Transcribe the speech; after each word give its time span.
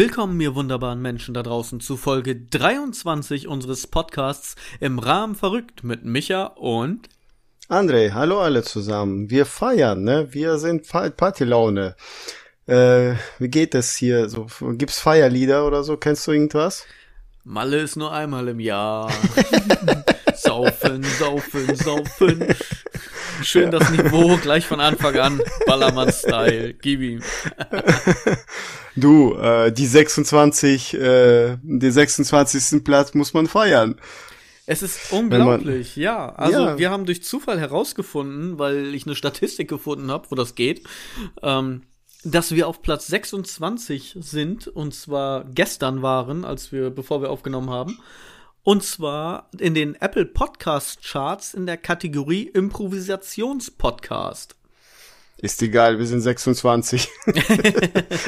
Willkommen, 0.00 0.40
ihr 0.40 0.54
wunderbaren 0.54 1.02
Menschen 1.02 1.34
da 1.34 1.42
draußen, 1.42 1.78
zu 1.78 1.98
Folge 1.98 2.34
23 2.34 3.46
unseres 3.46 3.86
Podcasts 3.86 4.56
im 4.80 4.98
Rahmen 4.98 5.34
verrückt 5.34 5.84
mit 5.84 6.06
Micha 6.06 6.44
und 6.56 7.10
André. 7.68 8.14
Hallo 8.14 8.40
alle 8.40 8.62
zusammen. 8.62 9.28
Wir 9.28 9.44
feiern, 9.44 10.02
ne? 10.02 10.28
Wir 10.30 10.56
sind 10.56 10.88
Partylaune. 10.88 11.96
Äh, 12.64 13.12
wie 13.38 13.48
geht 13.48 13.74
es 13.74 13.94
hier? 13.94 14.30
So, 14.30 14.46
gibt's 14.78 15.00
Feierlieder 15.00 15.66
oder 15.66 15.84
so? 15.84 15.98
Kennst 15.98 16.26
du 16.26 16.32
irgendwas? 16.32 16.86
Malle 17.44 17.80
ist 17.80 17.96
nur 17.96 18.10
einmal 18.10 18.48
im 18.48 18.60
Jahr. 18.60 19.12
saufen, 20.34 21.02
saufen, 21.02 21.76
saufen. 21.76 22.46
Schön 23.42 23.70
das 23.70 23.90
Niveau 23.90 24.36
gleich 24.36 24.66
von 24.66 24.80
Anfang 24.80 25.16
an. 25.18 25.40
Ballermann-Style. 25.66 26.74
Gib 26.74 27.00
ihm. 27.00 27.22
du, 28.96 29.34
äh, 29.34 29.72
die 29.72 29.86
26, 29.86 30.94
äh, 30.94 31.56
den 31.62 31.92
26. 31.92 32.84
Platz 32.84 33.14
muss 33.14 33.34
man 33.34 33.46
feiern. 33.46 33.96
Es 34.66 34.82
ist 34.82 35.12
unglaublich, 35.12 35.96
man, 35.96 36.02
ja. 36.02 36.28
Also 36.36 36.60
ja. 36.60 36.78
wir 36.78 36.90
haben 36.90 37.04
durch 37.04 37.24
Zufall 37.24 37.58
herausgefunden, 37.58 38.58
weil 38.58 38.94
ich 38.94 39.04
eine 39.04 39.16
Statistik 39.16 39.68
gefunden 39.68 40.10
habe, 40.10 40.30
wo 40.30 40.36
das 40.36 40.54
geht, 40.54 40.86
ähm, 41.42 41.82
dass 42.22 42.54
wir 42.54 42.68
auf 42.68 42.82
Platz 42.82 43.06
26 43.08 44.16
sind 44.20 44.68
und 44.68 44.94
zwar 44.94 45.44
gestern 45.44 46.02
waren, 46.02 46.44
als 46.44 46.70
wir, 46.70 46.90
bevor 46.90 47.22
wir 47.22 47.30
aufgenommen 47.30 47.70
haben. 47.70 47.98
Und 48.62 48.84
zwar 48.84 49.48
in 49.58 49.74
den 49.74 49.94
Apple 49.94 50.26
Podcast 50.26 51.02
Charts 51.02 51.54
in 51.54 51.64
der 51.64 51.78
Kategorie 51.78 52.42
Improvisationspodcast. 52.42 54.54
Ist 55.38 55.62
egal, 55.62 55.98
wir 55.98 56.06
sind 56.06 56.20
26. 56.20 57.08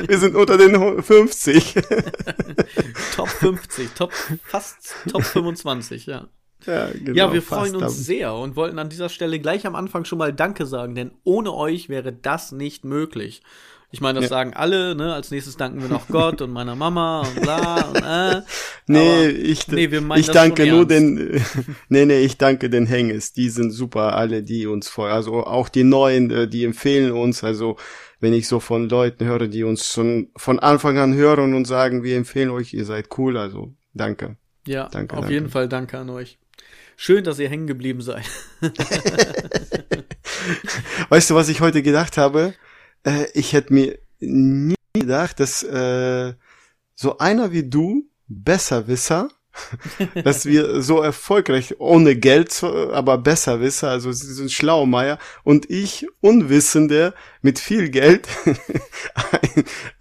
wir 0.08 0.18
sind 0.18 0.34
unter 0.34 0.56
den 0.56 1.02
50. 1.02 1.74
Top 3.14 3.28
50, 3.28 3.90
Top, 3.90 4.14
fast 4.44 4.94
Top 5.10 5.22
25, 5.22 6.06
ja. 6.06 6.28
Ja, 6.64 6.88
genau, 6.90 7.14
ja, 7.14 7.30
wir 7.32 7.42
freuen 7.42 7.76
uns 7.76 8.06
sehr 8.06 8.34
und 8.34 8.56
wollten 8.56 8.78
an 8.78 8.88
dieser 8.88 9.10
Stelle 9.10 9.40
gleich 9.40 9.66
am 9.66 9.74
Anfang 9.74 10.06
schon 10.06 10.18
mal 10.18 10.32
Danke 10.32 10.64
sagen, 10.64 10.94
denn 10.94 11.10
ohne 11.24 11.52
euch 11.52 11.90
wäre 11.90 12.12
das 12.12 12.52
nicht 12.52 12.84
möglich. 12.84 13.42
Ich 13.94 14.00
meine, 14.00 14.20
das 14.20 14.30
ja. 14.30 14.36
sagen 14.36 14.54
alle, 14.54 14.94
ne? 14.94 15.12
Als 15.12 15.30
nächstes 15.30 15.58
danken 15.58 15.82
wir 15.82 15.88
noch 15.90 16.08
Gott 16.08 16.40
und 16.40 16.50
meiner 16.50 16.74
Mama 16.74 17.20
und 17.20 17.42
bla 17.42 17.82
und 17.82 18.02
äh. 18.02 18.42
Nee, 18.86 19.26
ich, 19.28 19.68
nee, 19.68 19.88
ich 20.16 20.26
danke 20.28 20.66
nur 20.66 20.86
den, 20.86 21.40
nee, 21.90 22.06
nee, 22.06 22.20
ich 22.20 22.38
danke 22.38 22.70
den 22.70 22.86
Hänges. 22.86 23.34
Die 23.34 23.50
sind 23.50 23.70
super, 23.70 24.16
alle, 24.16 24.42
die 24.42 24.66
uns 24.66 24.88
vorher, 24.88 25.14
also 25.14 25.44
auch 25.44 25.68
die 25.68 25.84
Neuen, 25.84 26.30
äh, 26.30 26.48
die 26.48 26.64
empfehlen 26.64 27.12
uns, 27.12 27.44
also, 27.44 27.76
wenn 28.18 28.32
ich 28.32 28.48
so 28.48 28.60
von 28.60 28.88
Leuten 28.88 29.26
höre, 29.26 29.46
die 29.46 29.62
uns 29.62 29.92
schon 29.92 30.30
von 30.36 30.58
Anfang 30.58 30.96
an 30.96 31.14
hören 31.14 31.54
und 31.54 31.66
sagen, 31.66 32.02
wir 32.02 32.16
empfehlen 32.16 32.48
euch, 32.50 32.72
ihr 32.72 32.86
seid 32.86 33.08
cool, 33.18 33.36
also, 33.36 33.74
danke. 33.92 34.36
Ja, 34.66 34.88
danke, 34.88 35.14
auf 35.16 35.20
danke. 35.20 35.34
jeden 35.34 35.50
Fall 35.50 35.68
danke 35.68 35.98
an 35.98 36.08
euch. 36.08 36.38
Schön, 36.96 37.24
dass 37.24 37.38
ihr 37.38 37.48
hängen 37.50 37.66
geblieben 37.66 38.00
seid. 38.00 38.24
weißt 41.08 41.30
du, 41.30 41.34
was 41.34 41.50
ich 41.50 41.60
heute 41.60 41.82
gedacht 41.82 42.16
habe? 42.16 42.54
Äh, 43.04 43.26
ich 43.34 43.52
hätte 43.52 43.72
mir 43.72 43.98
nie 44.20 44.74
gedacht, 44.94 45.40
dass 45.40 45.62
äh, 45.62 46.34
so 46.94 47.18
einer 47.18 47.52
wie 47.52 47.68
du, 47.68 48.08
Besserwisser, 48.28 49.28
dass 50.24 50.46
wir 50.46 50.80
so 50.80 51.02
erfolgreich, 51.02 51.78
ohne 51.78 52.16
Geld, 52.16 52.62
aber 52.62 53.18
Besserwisser, 53.18 53.90
also 53.90 54.10
sie 54.12 54.32
sind 54.32 54.50
Schlaumeier 54.50 55.18
und 55.44 55.68
ich, 55.68 56.06
Unwissende, 56.20 57.14
mit 57.42 57.58
viel 57.58 57.90
Geld, 57.90 58.28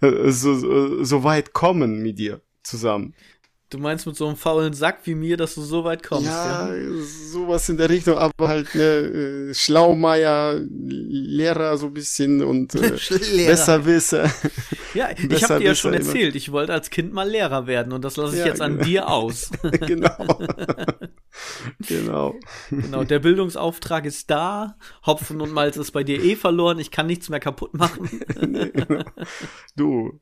so, 0.00 0.54
so, 0.54 1.04
so 1.04 1.24
weit 1.24 1.52
kommen 1.52 2.02
mit 2.02 2.18
dir 2.18 2.40
zusammen. 2.62 3.14
Du 3.72 3.78
meinst 3.78 4.06
mit 4.06 4.16
so 4.16 4.26
einem 4.26 4.36
faulen 4.36 4.74
Sack 4.74 4.98
wie 5.04 5.14
mir, 5.14 5.38
dass 5.38 5.54
du 5.54 5.62
so 5.62 5.82
weit 5.82 6.02
kommst? 6.02 6.26
Ja, 6.26 6.74
ja? 6.74 6.82
sowas 7.32 7.66
in 7.70 7.78
der 7.78 7.88
Richtung, 7.88 8.18
aber 8.18 8.48
halt 8.48 8.74
ne, 8.74 8.82
äh, 8.82 9.54
Schlaumeier, 9.54 10.60
Lehrer 10.68 11.78
so 11.78 11.86
ein 11.86 11.94
bisschen 11.94 12.42
und 12.42 12.74
äh, 12.74 12.90
Besserwisser. 13.46 14.30
Ja, 14.92 15.08
ich 15.16 15.44
habe 15.44 15.58
dir 15.58 15.68
ja 15.68 15.74
schon 15.74 15.94
erzählt, 15.94 16.36
ich 16.36 16.52
wollte 16.52 16.74
als 16.74 16.90
Kind 16.90 17.14
mal 17.14 17.26
Lehrer 17.26 17.66
werden 17.66 17.94
und 17.94 18.04
das 18.04 18.18
lasse 18.18 18.34
ich 18.34 18.40
ja, 18.40 18.48
jetzt 18.48 18.60
genau. 18.60 18.78
an 18.80 18.84
dir 18.84 19.08
aus. 19.10 19.50
genau. 19.86 20.38
genau. 21.88 22.34
Genau, 22.70 23.04
der 23.04 23.18
Bildungsauftrag 23.18 24.04
ist 24.04 24.30
da, 24.30 24.76
Hopfen 25.06 25.40
und 25.40 25.52
Malz 25.52 25.76
ist 25.76 25.92
bei 25.92 26.04
dir 26.04 26.22
eh 26.22 26.36
verloren, 26.36 26.78
ich 26.78 26.90
kann 26.90 27.06
nichts 27.06 27.28
mehr 27.28 27.40
kaputt 27.40 27.74
machen. 27.74 28.20
genau. 28.28 29.04
Du, 29.76 30.20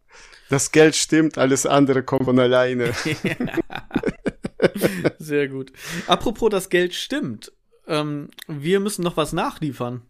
das 0.48 0.72
Geld 0.72 0.96
stimmt, 0.96 1.38
alles 1.38 1.66
andere 1.66 2.02
kommt 2.02 2.24
von 2.24 2.38
alleine. 2.38 2.92
Sehr 5.18 5.48
gut. 5.48 5.72
Apropos, 6.06 6.50
das 6.50 6.68
Geld 6.68 6.94
stimmt. 6.94 7.52
Ähm, 7.86 8.28
wir 8.46 8.80
müssen 8.80 9.02
noch 9.02 9.16
was 9.16 9.32
nachliefern. 9.32 10.02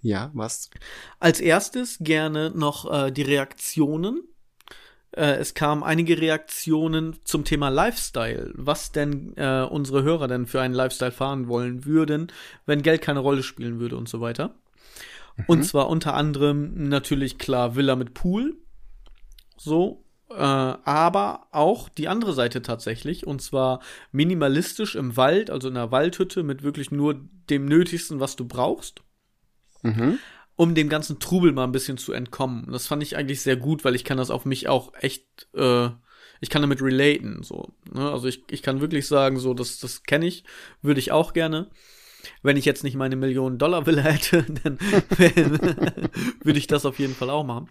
Ja, 0.00 0.30
was? 0.34 0.70
Als 1.18 1.40
erstes 1.40 1.98
gerne 2.00 2.52
noch 2.54 2.90
äh, 2.92 3.10
die 3.10 3.22
Reaktionen. 3.22 4.22
Äh, 5.16 5.36
es 5.36 5.54
kamen 5.54 5.82
einige 5.82 6.20
Reaktionen 6.20 7.16
zum 7.24 7.44
Thema 7.44 7.68
Lifestyle. 7.68 8.52
Was 8.54 8.92
denn 8.92 9.36
äh, 9.36 9.66
unsere 9.68 10.02
Hörer 10.02 10.28
denn 10.28 10.46
für 10.46 10.60
einen 10.60 10.74
Lifestyle 10.74 11.12
fahren 11.12 11.48
wollen 11.48 11.84
würden, 11.84 12.32
wenn 12.66 12.82
Geld 12.82 13.02
keine 13.02 13.20
Rolle 13.20 13.42
spielen 13.42 13.80
würde 13.80 13.96
und 13.96 14.08
so 14.08 14.20
weiter. 14.20 14.54
Mhm. 15.36 15.44
Und 15.46 15.62
zwar 15.64 15.88
unter 15.88 16.14
anderem 16.14 16.88
natürlich 16.88 17.38
klar 17.38 17.76
Villa 17.76 17.96
mit 17.96 18.14
Pool 18.14 18.56
so, 19.56 20.04
äh, 20.30 20.34
aber 20.34 21.46
auch 21.50 21.88
die 21.88 22.08
andere 22.08 22.32
Seite 22.32 22.62
tatsächlich, 22.62 23.26
und 23.26 23.40
zwar 23.40 23.80
minimalistisch 24.12 24.94
im 24.94 25.16
Wald, 25.16 25.50
also 25.50 25.68
in 25.68 25.76
einer 25.76 25.90
Waldhütte 25.90 26.42
mit 26.42 26.62
wirklich 26.62 26.90
nur 26.90 27.20
dem 27.50 27.66
Nötigsten, 27.66 28.20
was 28.20 28.36
du 28.36 28.46
brauchst. 28.46 29.02
Mhm. 29.82 30.18
Um 30.56 30.74
dem 30.74 30.88
ganzen 30.88 31.18
Trubel 31.18 31.52
mal 31.52 31.64
ein 31.64 31.72
bisschen 31.72 31.98
zu 31.98 32.12
entkommen. 32.12 32.68
Das 32.70 32.86
fand 32.86 33.02
ich 33.02 33.16
eigentlich 33.16 33.40
sehr 33.40 33.56
gut, 33.56 33.84
weil 33.84 33.94
ich 33.94 34.04
kann 34.04 34.18
das 34.18 34.30
auf 34.30 34.44
mich 34.44 34.68
auch 34.68 34.92
echt, 35.00 35.48
äh, 35.54 35.88
ich 36.40 36.50
kann 36.50 36.62
damit 36.62 36.80
relaten, 36.80 37.42
so. 37.42 37.72
Ne? 37.92 38.10
Also 38.10 38.28
ich, 38.28 38.44
ich 38.50 38.62
kann 38.62 38.80
wirklich 38.80 39.08
sagen, 39.08 39.38
so, 39.38 39.54
das, 39.54 39.78
das 39.80 40.04
kenne 40.04 40.26
ich, 40.26 40.44
würde 40.80 41.00
ich 41.00 41.10
auch 41.10 41.32
gerne. 41.32 41.70
Wenn 42.42 42.56
ich 42.56 42.64
jetzt 42.64 42.84
nicht 42.84 42.96
meine 42.96 43.16
Millionen-Dollar-Villa 43.16 44.02
hätte, 44.02 44.44
dann 44.62 44.78
würde 46.42 46.58
ich 46.58 46.66
das 46.66 46.86
auf 46.86 46.98
jeden 46.98 47.14
Fall 47.14 47.30
auch 47.30 47.44
machen. 47.44 47.68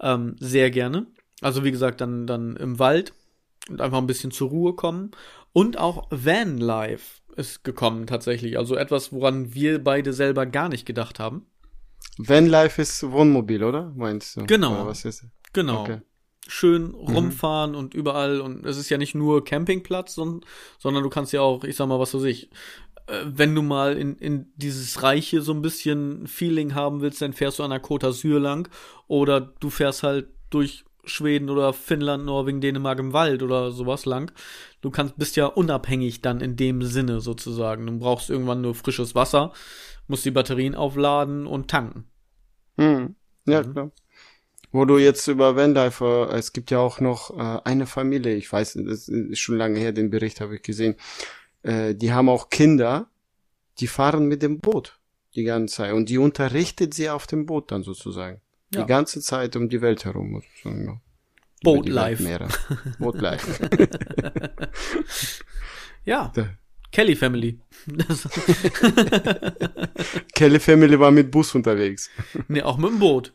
Ähm, 0.00 0.36
sehr 0.38 0.70
gerne. 0.70 1.06
Also 1.40 1.62
wie 1.62 1.70
gesagt, 1.70 2.00
dann, 2.00 2.26
dann 2.26 2.56
im 2.56 2.78
Wald 2.78 3.12
und 3.68 3.80
einfach 3.80 3.98
ein 3.98 4.06
bisschen 4.06 4.30
zur 4.30 4.48
Ruhe 4.48 4.74
kommen. 4.74 5.12
Und 5.52 5.78
auch 5.78 6.08
Vanlife 6.10 7.22
ist 7.36 7.64
gekommen 7.64 8.06
tatsächlich. 8.06 8.58
Also 8.58 8.76
etwas, 8.76 9.12
woran 9.12 9.54
wir 9.54 9.82
beide 9.82 10.12
selber 10.12 10.46
gar 10.46 10.68
nicht 10.68 10.86
gedacht 10.86 11.18
haben. 11.18 11.46
Vanlife 12.18 12.82
ist 12.82 13.10
Wohnmobil, 13.10 13.64
oder? 13.64 13.92
Meinst 13.96 14.36
du? 14.36 14.46
Genau. 14.46 14.74
Oder 14.74 14.86
was 14.86 15.04
ist? 15.04 15.24
Genau. 15.52 15.82
Okay. 15.82 16.00
Schön 16.46 16.88
mhm. 16.88 16.94
rumfahren 16.94 17.72
mhm. 17.72 17.78
und 17.78 17.94
überall. 17.94 18.40
Und 18.40 18.64
es 18.66 18.76
ist 18.76 18.90
ja 18.90 18.98
nicht 18.98 19.14
nur 19.14 19.44
Campingplatz, 19.44 20.14
sondern, 20.14 20.48
sondern 20.78 21.02
du 21.02 21.10
kannst 21.10 21.32
ja 21.32 21.40
auch, 21.40 21.64
ich 21.64 21.76
sag 21.76 21.88
mal, 21.88 21.98
was 21.98 22.14
weiß 22.14 22.24
ich, 22.24 22.50
äh, 23.06 23.24
wenn 23.24 23.54
du 23.54 23.62
mal 23.62 23.96
in, 23.96 24.16
in 24.16 24.52
dieses 24.56 25.02
Reiche 25.02 25.42
so 25.42 25.52
ein 25.52 25.62
bisschen 25.62 26.26
Feeling 26.26 26.74
haben 26.74 27.00
willst, 27.00 27.22
dann 27.22 27.32
fährst 27.32 27.58
du 27.58 27.62
an 27.62 27.70
der 27.70 27.82
Côte 27.82 28.06
d'Azur 28.06 28.38
lang 28.38 28.68
oder 29.08 29.40
du 29.40 29.70
fährst 29.70 30.02
halt 30.02 30.28
durch 30.50 30.84
Schweden 31.06 31.50
oder 31.50 31.72
Finnland, 31.72 32.24
Norwegen, 32.24 32.60
Dänemark 32.60 32.98
im 32.98 33.12
Wald 33.12 33.42
oder 33.42 33.70
sowas 33.70 34.04
lang. 34.04 34.32
Du 34.80 34.90
kannst, 34.90 35.16
bist 35.16 35.36
ja 35.36 35.46
unabhängig 35.46 36.20
dann 36.20 36.40
in 36.40 36.56
dem 36.56 36.82
Sinne 36.82 37.20
sozusagen. 37.20 37.86
Du 37.86 37.98
brauchst 37.98 38.30
irgendwann 38.30 38.60
nur 38.60 38.74
frisches 38.74 39.14
Wasser, 39.14 39.52
musst 40.08 40.24
die 40.24 40.30
Batterien 40.30 40.74
aufladen 40.74 41.46
und 41.46 41.68
tanken. 41.68 42.04
Hm. 42.76 43.14
Ja, 43.46 43.62
mhm. 43.62 43.72
klar. 43.72 43.90
Wo 44.72 44.84
du 44.84 44.98
jetzt 44.98 45.28
über 45.28 45.54
Vanlife, 45.54 46.28
es 46.32 46.52
gibt 46.52 46.72
ja 46.72 46.80
auch 46.80 46.98
noch 46.98 47.30
äh, 47.38 47.60
eine 47.64 47.86
Familie, 47.86 48.34
ich 48.34 48.52
weiß, 48.52 48.78
das 48.84 49.08
ist 49.08 49.38
schon 49.38 49.56
lange 49.56 49.78
her, 49.78 49.92
den 49.92 50.10
Bericht 50.10 50.40
habe 50.40 50.56
ich 50.56 50.62
gesehen, 50.62 50.96
äh, 51.62 51.94
die 51.94 52.12
haben 52.12 52.28
auch 52.28 52.50
Kinder, 52.50 53.06
die 53.78 53.86
fahren 53.86 54.26
mit 54.26 54.42
dem 54.42 54.58
Boot 54.58 54.98
die 55.36 55.44
ganze 55.44 55.76
Zeit 55.76 55.92
und 55.92 56.08
die 56.08 56.18
unterrichtet 56.18 56.92
sie 56.92 57.08
auf 57.08 57.28
dem 57.28 57.46
Boot 57.46 57.70
dann 57.70 57.84
sozusagen. 57.84 58.40
Ja. 58.74 58.82
Die 58.82 58.86
ganze 58.86 59.20
Zeit 59.20 59.56
um 59.56 59.68
die 59.68 59.80
Welt 59.80 60.04
herum. 60.04 60.42
Boat 61.62 61.88
Life. 61.88 62.48
Boat 62.98 63.20
Life. 63.20 63.68
ja. 66.04 66.32
Kelly 66.92 67.16
Family. 67.16 67.58
Kelly 70.34 70.60
Family 70.60 71.00
war 71.00 71.10
mit 71.10 71.30
Bus 71.30 71.54
unterwegs. 71.54 72.10
Nee, 72.48 72.62
auch 72.62 72.76
mit 72.76 72.90
dem 72.90 72.98
Boot. 73.00 73.32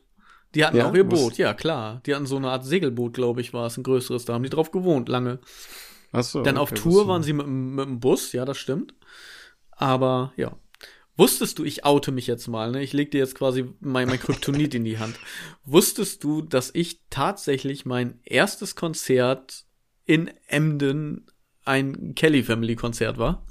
Die 0.55 0.63
hatten 0.63 0.77
ja, 0.77 0.89
auch 0.89 0.95
ihr. 0.95 1.03
Boot, 1.03 1.37
ja 1.37 1.53
klar. 1.53 2.01
Die 2.05 2.15
hatten 2.15 2.25
so 2.25 2.37
eine 2.37 2.49
Art 2.49 2.65
Segelboot, 2.65 3.13
glaube 3.13 3.41
ich, 3.41 3.53
war 3.53 3.67
es, 3.67 3.77
ein 3.77 3.83
größeres. 3.83 4.25
Da 4.25 4.33
haben 4.33 4.43
die 4.43 4.49
drauf 4.49 4.71
gewohnt, 4.71 5.09
lange. 5.09 5.39
Ach 6.11 6.23
so, 6.23 6.41
Dann 6.41 6.57
okay, 6.57 6.61
auf 6.61 6.71
Tour 6.71 7.07
waren 7.07 7.21
sie 7.21 7.33
mit, 7.33 7.47
mit 7.47 7.85
dem 7.85 7.99
Bus, 7.99 8.31
ja, 8.31 8.45
das 8.45 8.57
stimmt. 8.57 8.93
Aber 9.71 10.33
ja, 10.37 10.57
Wusstest 11.19 11.59
du, 11.59 11.65
ich 11.65 11.83
oute 11.83 12.13
mich 12.13 12.27
jetzt 12.27 12.47
mal, 12.47 12.71
ne? 12.71 12.81
Ich 12.81 12.93
leg 12.93 13.11
dir 13.11 13.17
jetzt 13.17 13.35
quasi 13.35 13.65
mein, 13.81 14.07
mein 14.07 14.21
Kryptonit 14.21 14.73
in 14.73 14.85
die 14.85 14.99
Hand. 14.99 15.19
Wusstest 15.65 16.23
du, 16.23 16.41
dass 16.41 16.71
ich 16.73 17.01
tatsächlich 17.09 17.85
mein 17.85 18.21
erstes 18.23 18.77
Konzert 18.77 19.65
in 20.05 20.31
Emden 20.47 21.27
ein 21.65 22.15
Kelly 22.15 22.41
Family 22.41 22.77
Konzert 22.77 23.17
war? 23.17 23.45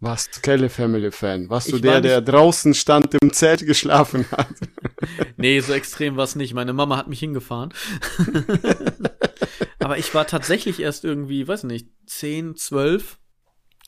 Warst 0.00 0.42
Kelly 0.42 0.70
Family 0.70 1.12
Fan? 1.12 1.50
Warst 1.50 1.70
du 1.70 1.76
ich 1.76 1.82
der, 1.82 1.92
war 1.92 2.00
der 2.00 2.22
draußen 2.22 2.72
stand 2.72 3.14
im 3.20 3.30
Zelt 3.30 3.66
geschlafen 3.66 4.24
hat? 4.30 4.54
nee, 5.36 5.60
so 5.60 5.74
extrem 5.74 6.16
war 6.16 6.24
es 6.24 6.34
nicht. 6.34 6.54
Meine 6.54 6.72
Mama 6.72 6.96
hat 6.96 7.08
mich 7.08 7.20
hingefahren. 7.20 7.74
Aber 9.80 9.98
ich 9.98 10.14
war 10.14 10.26
tatsächlich 10.26 10.80
erst 10.80 11.04
irgendwie, 11.04 11.46
weiß 11.46 11.64
nicht, 11.64 11.90
10, 12.06 12.56
12 12.56 13.18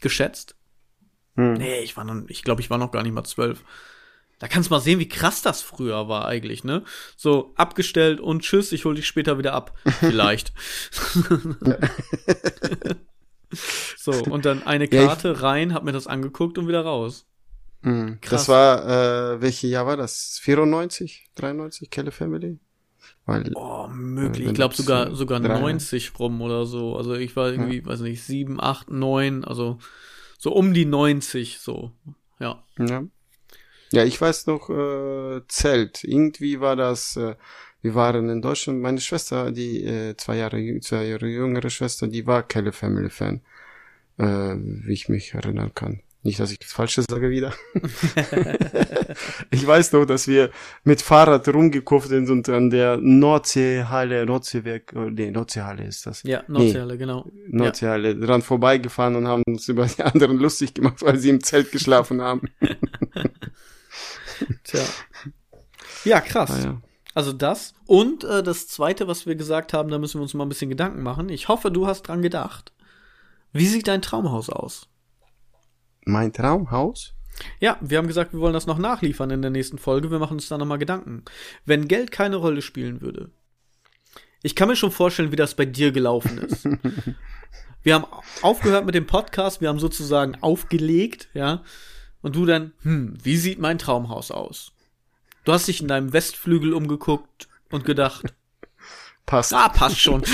geschätzt. 0.03 0.58
Hm. 1.39 1.55
Nee, 1.55 1.81
ich 1.81 1.97
war 1.97 2.03
noch, 2.03 2.29
ich 2.29 2.43
glaube, 2.43 2.61
ich 2.61 2.69
war 2.69 2.79
noch 2.79 2.91
gar 2.91 3.05
nicht 3.05 3.15
mal 3.15 3.23
zwölf. 3.23 3.63
Da 4.41 4.49
kannst 4.49 4.71
du 4.71 4.75
mal 4.75 4.81
sehen, 4.81 4.99
wie 4.99 5.09
krass 5.09 5.41
das 5.41 5.63
früher 5.63 6.09
war 6.09 6.27
eigentlich, 6.27 6.65
ne? 6.65 6.83
So 7.17 7.53
abgestellt 7.55 8.21
und 8.21 8.43
tschüss, 8.43 8.73
ich 8.73 8.85
hol 8.85 8.97
dich 8.97 9.07
später 9.07 9.39
wieder 9.39 9.55
ab. 9.55 9.73
Vielleicht. 10.01 10.53
so, 13.97 14.13
und 14.13 14.45
dann 14.45 14.65
eine 14.65 14.89
Karte 14.89 15.29
ja, 15.29 15.35
rein, 15.35 15.75
hab 15.75 15.85
mir 15.85 15.93
das 15.93 16.09
angeguckt 16.09 16.59
und 16.59 16.67
wieder 16.67 16.83
raus. 16.83 17.25
Mhm. 17.83 18.19
Krass. 18.21 18.47
Das 18.47 18.49
war, 18.49 19.35
äh, 19.35 19.41
welche 19.41 19.69
Jahr 19.69 19.87
war 19.87 19.97
das? 19.97 20.41
94? 20.43 21.31
93? 21.37 21.89
Kelly 21.89 22.11
Family? 22.11 22.59
Weil, 23.27 23.53
oh, 23.55 23.87
möglich. 23.87 24.47
Äh, 24.47 24.51
ich 24.51 24.55
glaube 24.55 24.75
sogar, 24.75 25.15
sogar 25.15 25.39
90 25.39 26.19
rum 26.19 26.41
oder 26.41 26.67
so. 26.67 26.97
Also 26.97 27.15
ich 27.15 27.37
war 27.37 27.53
irgendwie, 27.53 27.79
ja. 27.79 27.87
weiß 27.87 28.01
nicht, 28.01 28.25
7, 28.25 28.61
8, 28.61 28.91
9, 28.91 29.45
also 29.45 29.79
so 30.39 30.53
um 30.53 30.73
die 30.73 30.87
90, 30.87 31.59
so, 31.59 31.93
ja. 32.39 32.65
Ja, 32.79 33.05
ja 33.91 34.05
ich 34.05 34.21
weiß 34.21 34.47
noch, 34.47 34.71
äh, 34.71 35.43
Zelt. 35.49 36.05
Irgendwie 36.05 36.61
war 36.61 36.77
das, 36.77 37.17
äh, 37.17 37.35
wir 37.83 37.95
waren 37.95 38.31
in 38.31 38.41
Deutschland, 38.41 38.81
meine 38.81 39.01
Schwester, 39.01 39.53
die 39.53 39.85
äh, 39.85 40.17
zwei 40.17 40.37
Jahre, 40.37 40.81
zwei 40.81 41.05
Jahre 41.05 41.27
jüngere 41.27 41.71
Schwester, 41.71 42.07
die 42.07 42.27
war 42.27 42.45
Kelly 42.45 42.73
Family 42.73 43.11
Fan, 43.11 43.43
äh, 44.17 44.25
wie 44.25 44.93
ich 44.93 45.09
mich 45.09 45.35
erinnern 45.35 45.73
kann. 45.75 46.03
Nicht, 46.23 46.41
dass 46.41 46.51
ich 46.51 46.59
das 46.59 46.73
Falsche 46.73 47.03
sage 47.09 47.31
wieder. 47.31 47.55
ich 49.51 49.67
weiß 49.67 49.93
noch, 49.93 50.05
dass 50.05 50.27
wir 50.27 50.51
mit 50.83 51.01
Fahrrad 51.01 51.47
rumgekurft 51.49 52.09
sind 52.09 52.29
und 52.29 52.49
an 52.49 52.71
der 52.71 52.97
Nordseehalle, 52.97 54.27
Nordseewerk, 54.27 54.95
oh, 54.97 55.11
nee, 55.11 55.31
Nordseehalle 55.31 55.85
ist 55.85 56.07
das. 56.07 56.25
Ja, 56.25 56.43
Nordseehalle, 56.49 56.95
nee, 56.95 56.99
genau. 56.99 57.31
Nordseehalle, 57.47 58.15
ja. 58.15 58.27
dran 58.27 58.43
vorbeigefahren 58.43 59.15
und 59.15 59.29
haben 59.29 59.45
uns 59.47 59.69
über 59.69 59.87
die 59.87 60.03
anderen 60.03 60.39
lustig 60.41 60.75
gemacht, 60.75 61.03
weil 61.03 61.19
sie 61.19 61.31
im 61.31 61.43
Zelt 61.43 61.71
geschlafen 61.71 62.21
haben. 62.21 62.49
Tja. 64.65 64.83
Ja, 66.05 66.21
krass. 66.21 66.51
Ah, 66.51 66.65
ja. 66.65 66.83
Also 67.15 67.33
das. 67.33 67.75
Und 67.87 68.25
äh, 68.25 68.43
das 68.43 68.69
zweite, 68.69 69.09
was 69.09 69.27
wir 69.27 69.37
gesagt 69.37 69.73
haben, 69.73 69.91
da 69.91 69.99
müssen 69.99 70.19
wir 70.19 70.23
uns 70.23 70.35
mal 70.35 70.45
ein 70.45 70.49
bisschen 70.49 70.71
Gedanken 70.71 71.03
machen. 71.03 71.29
Ich 71.29 71.49
hoffe, 71.49 71.71
du 71.71 71.87
hast 71.87 72.03
dran 72.03 72.23
gedacht. 72.23 72.73
Wie 73.53 73.67
sieht 73.67 73.89
dein 73.89 74.03
Traumhaus 74.03 74.51
aus? 74.51 74.89
Mein 76.09 76.33
Traumhaus? 76.33 77.13
Ja, 77.61 77.77
wir 77.83 77.99
haben 77.99 78.09
gesagt, 78.09 78.33
wir 78.33 78.41
wollen 78.41 78.55
das 78.55 78.67
noch 78.67 78.79
nachliefern 78.79 79.31
in 79.31 79.43
der 79.43 79.51
nächsten 79.51 79.77
Folge. 79.77 80.11
Wir 80.11 80.19
machen 80.19 80.39
uns 80.39 80.49
da 80.49 80.57
nochmal 80.57 80.79
Gedanken. 80.79 81.23
Wenn 81.67 81.87
Geld 81.87 82.11
keine 82.11 82.37
Rolle 82.37 82.63
spielen 82.63 83.03
würde. 83.03 83.31
Ich 84.43 84.57
kann 84.57 84.69
mir 84.69 84.77
schon 84.77 84.91
vorstellen, 84.91 85.33
wie 85.33 85.37
das 85.37 85.55
bei 85.55 85.67
dir 85.67 85.93
gelaufen 85.93 86.39
ist. 86.39 86.67
wir 87.83 87.95
haben 87.95 88.07
aufgehört 88.41 88.87
mit 88.87 88.95
dem 88.95 89.07
Podcast, 89.07 89.61
wir 89.61 89.69
haben 89.69 89.79
sozusagen 89.79 90.35
aufgelegt, 90.41 91.29
ja. 91.35 91.63
Und 92.23 92.37
du 92.37 92.47
dann, 92.47 92.73
hm, 92.83 93.19
wie 93.23 93.37
sieht 93.37 93.59
mein 93.59 93.79
Traumhaus 93.79 94.31
aus? 94.31 94.73
Du 95.45 95.53
hast 95.53 95.69
dich 95.69 95.83
in 95.83 95.89
deinem 95.89 96.15
Westflügel 96.15 96.73
umgeguckt 96.73 97.49
und 97.71 97.85
gedacht, 97.85 98.35
passt. 99.29 99.55
Ah, 99.55 99.69
passt 99.69 100.01
schon. 100.01 100.23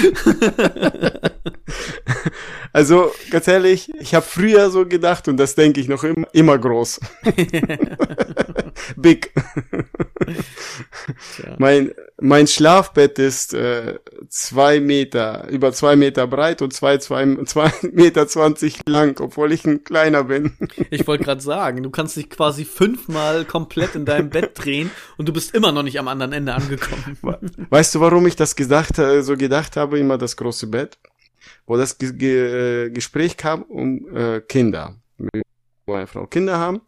also, 2.73 3.13
ganz 3.31 3.49
ehrlich, 3.49 3.93
ich 4.01 4.15
habe 4.15 4.25
früher 4.25 4.71
so 4.71 4.87
gedacht 4.87 5.29
und 5.29 5.37
das 5.37 5.55
denke 5.55 5.81
ich 5.81 5.89
noch 5.89 6.05
immer, 6.05 6.27
immer 6.33 6.57
groß. 6.57 7.01
Big. 8.97 9.33
mein, 11.59 11.93
mein 12.21 12.47
Schlafbett 12.47 13.19
ist 13.19 13.55
äh, 13.55 13.99
zwei 14.29 14.81
Meter, 14.81 15.49
über 15.49 15.73
zwei 15.73 15.97
Meter 15.97 16.27
breit 16.27 16.63
und 16.63 16.73
zwei, 16.73 16.99
zwei, 16.99 17.37
zwei 17.45 17.73
Meter 17.93 18.27
zwanzig 18.29 18.81
lang, 18.87 19.21
obwohl 19.21 19.53
ich 19.53 19.65
ein 19.65 19.85
kleiner 19.85 20.25
bin. 20.25 20.57
ich 20.91 21.07
wollte 21.07 21.25
gerade 21.25 21.41
sagen, 21.41 21.83
du 21.83 21.91
kannst 21.91 22.17
dich 22.17 22.31
quasi 22.31 22.65
fünfmal 22.65 23.45
komplett 23.45 23.95
in 23.95 24.05
deinem 24.05 24.31
Bett 24.31 24.53
drehen 24.55 24.91
und 25.17 25.29
du 25.29 25.33
bist 25.33 25.55
immer 25.55 25.73
noch 25.73 25.83
nicht 25.83 25.99
am 25.99 26.09
anderen 26.09 26.33
Ende 26.33 26.55
angekommen. 26.55 27.19
Weißt 27.71 27.95
du, 27.95 28.01
warum 28.01 28.27
ich 28.27 28.37
das 28.37 28.57
gedacht, 28.57 28.99
äh, 28.99 29.23
so 29.23 29.37
gedacht 29.37 29.77
habe, 29.77 29.99
immer 29.99 30.19
das 30.19 30.37
große 30.37 30.67
Bett? 30.67 30.99
Wo 31.67 31.77
das 31.77 31.99
Ge 31.99 32.13
Ge 32.13 32.91
Gespräch 32.91 33.37
kam 33.37 33.63
um 33.63 34.15
äh, 34.15 34.41
Kinder. 34.41 34.97
Wo 35.87 35.93
meine 35.93 36.07
Frau 36.07 36.27
Kinder 36.27 36.59
haben. 36.59 36.81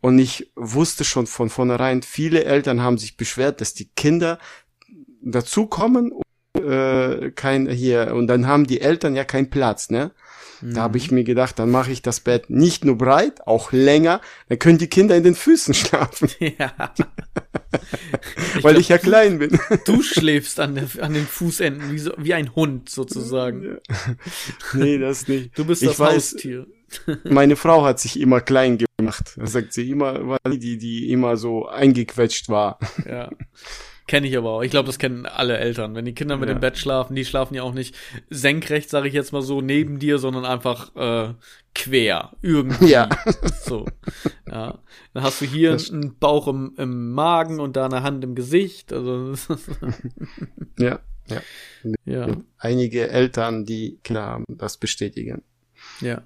Und 0.00 0.18
ich 0.18 0.50
wusste 0.56 1.04
schon 1.04 1.26
von 1.26 1.50
vornherein, 1.50 2.02
viele 2.02 2.44
Eltern 2.44 2.80
haben 2.80 2.98
sich 2.98 3.16
beschwert, 3.16 3.60
dass 3.60 3.74
die 3.74 3.90
Kinder 3.96 4.38
dazukommen 5.22 6.12
und 6.12 6.62
äh, 6.62 7.30
kein 7.32 7.68
hier 7.68 8.14
und 8.14 8.26
dann 8.26 8.46
haben 8.46 8.66
die 8.66 8.80
Eltern 8.80 9.14
ja 9.14 9.24
keinen 9.24 9.50
Platz, 9.50 9.90
ne? 9.90 10.12
Mhm. 10.60 10.74
Da 10.74 10.82
habe 10.82 10.98
ich 10.98 11.10
mir 11.10 11.24
gedacht, 11.24 11.58
dann 11.58 11.70
mache 11.70 11.92
ich 11.92 12.02
das 12.02 12.20
Bett 12.20 12.50
nicht 12.50 12.84
nur 12.84 12.98
breit, 12.98 13.46
auch 13.46 13.72
länger, 13.72 14.20
dann 14.48 14.58
können 14.58 14.78
die 14.78 14.88
Kinder 14.88 15.16
in 15.16 15.22
den 15.22 15.34
Füßen 15.34 15.74
schlafen. 15.74 16.28
Ja. 16.58 16.72
Weil 18.54 18.56
ich, 18.56 18.60
glaub, 18.60 18.76
ich 18.78 18.88
ja 18.88 18.98
klein 18.98 19.38
bin. 19.38 19.58
Du 19.84 20.02
schläfst 20.02 20.58
an, 20.58 20.74
der, 20.74 20.88
an 21.00 21.14
den 21.14 21.26
Fußenden 21.26 21.92
wie, 21.92 21.98
so, 21.98 22.12
wie 22.18 22.34
ein 22.34 22.54
Hund 22.54 22.88
sozusagen. 22.88 23.78
Nee, 24.74 24.98
das 24.98 25.28
nicht. 25.28 25.56
Du 25.56 25.64
bist 25.64 25.82
ich 25.82 25.90
das 25.90 25.98
weiß, 25.98 26.32
Haustier. 26.32 26.66
Meine 27.24 27.56
Frau 27.56 27.84
hat 27.84 28.00
sich 28.00 28.20
immer 28.20 28.40
klein 28.40 28.78
gemacht. 28.78 29.36
Das 29.36 29.52
sagt 29.52 29.72
sie 29.72 29.90
immer, 29.90 30.26
war 30.26 30.38
die, 30.46 30.78
die 30.78 31.10
immer 31.10 31.36
so 31.36 31.66
eingequetscht 31.66 32.48
war. 32.48 32.78
Ja. 33.08 33.30
Kenne 34.10 34.26
ich 34.26 34.36
aber 34.36 34.50
auch. 34.50 34.62
Ich 34.62 34.72
glaube, 34.72 34.88
das 34.88 34.98
kennen 34.98 35.24
alle 35.24 35.58
Eltern. 35.58 35.94
Wenn 35.94 36.04
die 36.04 36.14
Kinder 36.14 36.36
mit 36.36 36.48
ja. 36.48 36.54
dem 36.56 36.60
Bett 36.60 36.76
schlafen, 36.76 37.14
die 37.14 37.24
schlafen 37.24 37.54
ja 37.54 37.62
auch 37.62 37.72
nicht 37.72 37.94
senkrecht, 38.28 38.90
sage 38.90 39.06
ich 39.06 39.14
jetzt 39.14 39.32
mal 39.32 39.40
so, 39.40 39.60
neben 39.60 40.00
dir, 40.00 40.18
sondern 40.18 40.44
einfach 40.44 40.96
äh, 40.96 41.34
quer. 41.76 42.32
Irgendwie. 42.42 42.90
Ja. 42.90 43.08
So. 43.62 43.86
Ja. 44.48 44.80
Dann 45.14 45.22
hast 45.22 45.40
du 45.40 45.44
hier 45.44 45.70
das 45.70 45.92
einen 45.92 46.18
Bauch 46.18 46.48
im, 46.48 46.74
im 46.76 47.12
Magen 47.12 47.60
und 47.60 47.76
da 47.76 47.84
eine 47.84 48.02
Hand 48.02 48.24
im 48.24 48.34
Gesicht. 48.34 48.92
Also. 48.92 49.34
ja. 50.78 50.98
Ja. 51.28 51.40
ja. 52.04 52.36
Einige 52.58 53.10
Eltern, 53.10 53.64
die 53.64 54.00
Kinder 54.02 54.26
haben, 54.26 54.44
das 54.48 54.76
bestätigen. 54.76 55.42
Ja. 56.00 56.22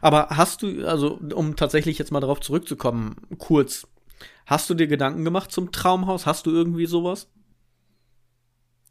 Aber 0.00 0.28
hast 0.30 0.62
du, 0.62 0.86
also 0.86 1.18
um 1.34 1.56
tatsächlich 1.56 1.98
jetzt 1.98 2.12
mal 2.12 2.20
darauf 2.20 2.40
zurückzukommen, 2.40 3.16
kurz, 3.38 3.86
hast 4.46 4.68
du 4.70 4.74
dir 4.74 4.86
Gedanken 4.86 5.24
gemacht 5.24 5.50
zum 5.50 5.72
Traumhaus? 5.72 6.26
Hast 6.26 6.46
du 6.46 6.50
irgendwie 6.50 6.86
sowas? 6.86 7.28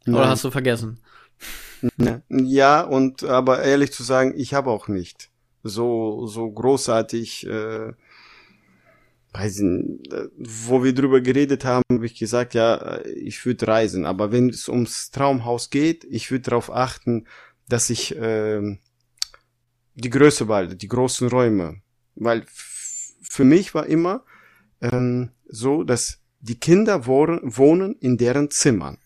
Nein. 0.04 0.16
Oder 0.16 0.28
hast 0.28 0.44
du 0.44 0.50
vergessen? 0.50 1.00
Ja, 2.28 2.82
und 2.82 3.24
aber 3.24 3.62
ehrlich 3.62 3.92
zu 3.92 4.02
sagen, 4.02 4.34
ich 4.36 4.54
habe 4.54 4.70
auch 4.70 4.88
nicht 4.88 5.30
so 5.64 6.26
so 6.26 6.50
großartig 6.50 7.46
äh, 7.46 7.92
weiß 9.32 9.60
nicht, 9.60 10.12
äh, 10.12 10.28
wo 10.36 10.84
wir 10.84 10.94
drüber 10.94 11.20
geredet 11.20 11.64
haben, 11.64 11.82
habe 11.90 12.06
ich 12.06 12.18
gesagt, 12.18 12.54
ja, 12.54 13.00
ich 13.04 13.44
würde 13.46 13.66
reisen, 13.66 14.06
aber 14.06 14.32
wenn 14.32 14.50
es 14.50 14.68
ums 14.68 15.10
Traumhaus 15.10 15.70
geht, 15.70 16.04
ich 16.04 16.30
würde 16.30 16.50
darauf 16.50 16.72
achten, 16.72 17.26
dass 17.68 17.90
ich 17.90 18.16
äh, 18.16 18.78
die 19.94 20.10
Größe 20.10 20.46
behalte, 20.46 20.76
die 20.76 20.88
großen 20.88 21.28
Räume. 21.28 21.82
Weil 22.14 22.44
für 22.48 23.44
mich 23.44 23.74
war 23.74 23.86
immer 23.86 24.24
ähm, 24.80 25.30
so, 25.46 25.84
dass 25.84 26.18
die 26.40 26.58
Kinder 26.58 27.06
wohnen 27.06 27.96
in 28.00 28.16
deren 28.18 28.50
Zimmern. 28.50 28.98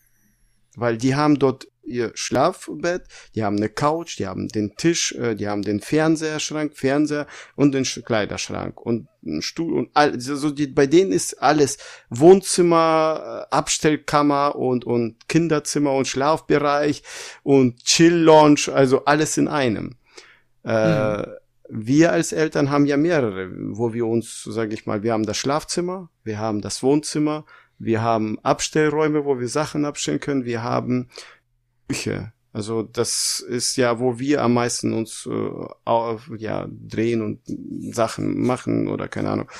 Weil 0.75 0.97
die 0.97 1.15
haben 1.15 1.39
dort 1.39 1.67
ihr 1.87 2.11
Schlafbett, 2.15 3.03
die 3.33 3.43
haben 3.43 3.57
eine 3.57 3.69
Couch, 3.69 4.19
die 4.19 4.27
haben 4.27 4.49
den 4.49 4.75
Tisch, 4.75 5.13
äh, 5.13 5.35
die 5.35 5.47
haben 5.47 5.61
den 5.61 5.79
Fernseherschrank, 5.79 6.75
Fernseher 6.75 7.27
und 7.55 7.73
den 7.73 7.83
Kleiderschrank 7.83 8.79
und 8.79 9.07
einen 9.25 9.41
Stuhl 9.41 9.73
und 9.73 9.89
all, 9.93 10.11
also 10.11 10.51
die, 10.51 10.67
bei 10.67 10.85
denen 10.85 11.11
ist 11.11 11.41
alles 11.41 11.77
Wohnzimmer, 12.09 13.47
äh, 13.49 13.55
Abstellkammer 13.55 14.55
und 14.55 14.85
und 14.85 15.27
Kinderzimmer 15.27 15.93
und 15.93 16.07
Schlafbereich 16.07 17.03
und 17.43 17.83
Chill 17.83 18.15
Lounge, 18.15 18.69
also 18.73 19.05
alles 19.05 19.37
in 19.37 19.47
einem. 19.47 19.95
Äh, 20.63 21.17
mhm. 21.17 21.25
Wir 21.69 22.13
als 22.13 22.31
Eltern 22.31 22.69
haben 22.69 22.85
ja 22.85 22.95
mehrere, 22.95 23.49
wo 23.77 23.93
wir 23.93 24.07
uns, 24.07 24.43
sage 24.43 24.73
ich 24.73 24.85
mal, 24.85 25.03
wir 25.03 25.11
haben 25.11 25.25
das 25.25 25.37
Schlafzimmer, 25.37 26.09
wir 26.23 26.39
haben 26.39 26.61
das 26.61 26.81
Wohnzimmer, 26.81 27.45
wir 27.77 28.01
haben 28.01 28.39
Abstellräume, 28.39 29.25
wo 29.25 29.39
wir 29.39 29.49
Sachen 29.49 29.85
abstellen 29.85 30.19
können, 30.19 30.45
wir 30.45 30.63
haben 30.63 31.09
Küche, 31.87 32.31
Also 32.53 32.83
das 32.83 33.39
ist 33.39 33.75
ja, 33.75 33.99
wo 33.99 34.17
wir 34.17 34.41
am 34.41 34.53
meisten 34.53 34.93
uns 34.93 35.27
äh, 35.29 36.37
ja 36.37 36.67
drehen 36.69 37.21
und 37.21 37.41
Sachen 37.93 38.41
machen 38.41 38.87
oder 38.87 39.07
keine 39.07 39.29
Ahnung 39.29 39.51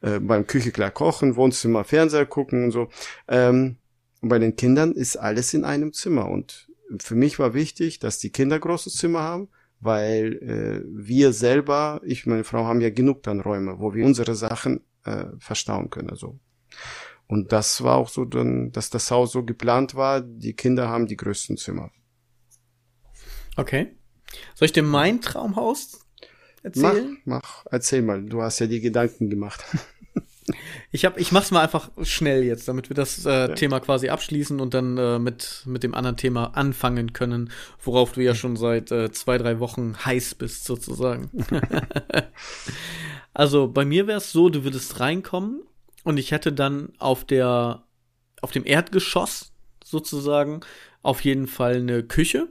äh, 0.00 0.20
beim 0.20 0.46
Küche 0.46 0.70
klar 0.70 0.90
kochen, 0.90 1.36
Wohnzimmer, 1.36 1.84
Fernseher 1.84 2.26
gucken 2.26 2.64
und 2.64 2.70
so. 2.70 2.88
Ähm, 3.28 3.76
bei 4.22 4.38
den 4.38 4.56
Kindern 4.56 4.92
ist 4.92 5.16
alles 5.16 5.52
in 5.54 5.64
einem 5.64 5.92
Zimmer 5.92 6.28
und 6.28 6.68
für 6.98 7.14
mich 7.14 7.38
war 7.38 7.54
wichtig, 7.54 7.98
dass 7.98 8.18
die 8.18 8.30
Kinder 8.30 8.58
großes 8.58 8.94
Zimmer 8.94 9.20
haben, 9.20 9.48
weil 9.80 10.36
äh, 10.36 10.82
wir 10.86 11.32
selber, 11.32 12.00
ich 12.04 12.26
und 12.26 12.32
meine 12.32 12.44
Frau 12.44 12.64
haben 12.64 12.80
ja 12.80 12.90
genug 12.90 13.22
dann 13.22 13.40
Räume, 13.40 13.78
wo 13.78 13.94
wir 13.94 14.04
unsere 14.04 14.34
Sachen 14.34 14.80
äh, 15.04 15.26
verstauen 15.38 15.90
können. 15.90 16.10
Also 16.10 16.38
und 17.26 17.52
das 17.52 17.82
war 17.84 17.96
auch 17.96 18.08
so 18.08 18.24
dann, 18.24 18.72
dass 18.72 18.90
das 18.90 19.10
Haus 19.12 19.30
so 19.30 19.44
geplant 19.44 19.94
war, 19.94 20.20
die 20.20 20.52
Kinder 20.52 20.88
haben 20.88 21.06
die 21.06 21.16
größten 21.16 21.56
Zimmer. 21.56 21.92
Okay. 23.56 23.94
Soll 24.54 24.66
ich 24.66 24.72
dir 24.72 24.82
mein 24.82 25.20
Traumhaus 25.20 26.06
erzählen? 26.62 27.18
Mach, 27.24 27.42
mach, 27.42 27.66
erzähl 27.70 28.02
mal. 28.02 28.24
Du 28.24 28.42
hast 28.42 28.58
ja 28.58 28.66
die 28.66 28.80
Gedanken 28.80 29.30
gemacht. 29.30 29.64
Ich 30.92 31.04
hab, 31.04 31.18
ich 31.18 31.30
mach's 31.30 31.50
mal 31.52 31.62
einfach 31.62 31.90
schnell 32.02 32.42
jetzt, 32.42 32.66
damit 32.66 32.90
wir 32.90 32.94
das 32.94 33.24
äh, 33.24 33.30
ja. 33.30 33.48
Thema 33.48 33.78
quasi 33.80 34.08
abschließen 34.08 34.60
und 34.60 34.74
dann 34.74 34.98
äh, 34.98 35.18
mit 35.18 35.62
mit 35.66 35.82
dem 35.82 35.94
anderen 35.94 36.16
Thema 36.16 36.56
anfangen 36.56 37.12
können, 37.12 37.52
worauf 37.82 38.12
du 38.12 38.22
ja 38.22 38.34
schon 38.34 38.56
seit 38.56 38.90
äh, 38.90 39.12
zwei 39.12 39.38
drei 39.38 39.60
Wochen 39.60 39.94
heiß 40.04 40.34
bist 40.34 40.64
sozusagen. 40.64 41.30
also 43.34 43.68
bei 43.68 43.84
mir 43.84 44.06
wäre 44.06 44.18
es 44.18 44.32
so, 44.32 44.48
du 44.48 44.64
würdest 44.64 44.98
reinkommen 44.98 45.62
und 46.02 46.18
ich 46.18 46.32
hätte 46.32 46.52
dann 46.52 46.92
auf 46.98 47.24
der 47.24 47.84
auf 48.42 48.50
dem 48.50 48.66
Erdgeschoss 48.66 49.52
sozusagen 49.84 50.60
auf 51.02 51.20
jeden 51.22 51.46
Fall 51.46 51.76
eine 51.76 52.02
Küche 52.02 52.48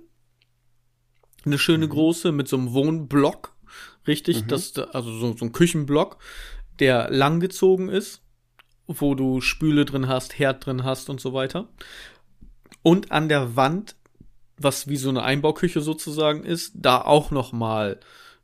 eine 1.46 1.58
schöne 1.58 1.86
mhm. 1.86 1.92
große 1.92 2.32
mit 2.32 2.48
so 2.48 2.58
einem 2.58 2.74
Wohnblock, 2.74 3.56
richtig, 4.08 4.44
mhm. 4.44 4.48
das, 4.48 4.78
also 4.78 5.12
so, 5.12 5.36
so 5.36 5.46
ein 5.46 5.52
Küchenblock, 5.52 6.18
der 6.80 7.10
langgezogen 7.10 7.90
ist, 7.90 8.22
wo 8.90 9.14
du 9.14 9.40
Spüle 9.40 9.86
drin 9.86 10.08
hast, 10.08 10.40
Herd 10.40 10.66
drin 10.66 10.84
hast 10.84 11.10
und 11.10 11.22
so 11.22 11.34
weiter. 11.34 11.68
Und 12.82 13.12
an 13.12 13.30
der 13.30 13.56
Wand, 13.56 13.96
was 14.58 14.88
wie 14.88 14.98
so 14.98 15.10
eine 15.10 15.24
Einbauküche 15.24 15.82
sozusagen 15.82 16.44
ist, 16.44 16.74
da 16.76 17.02
auch 17.02 17.30
noch 17.30 17.52
mal 17.52 18.00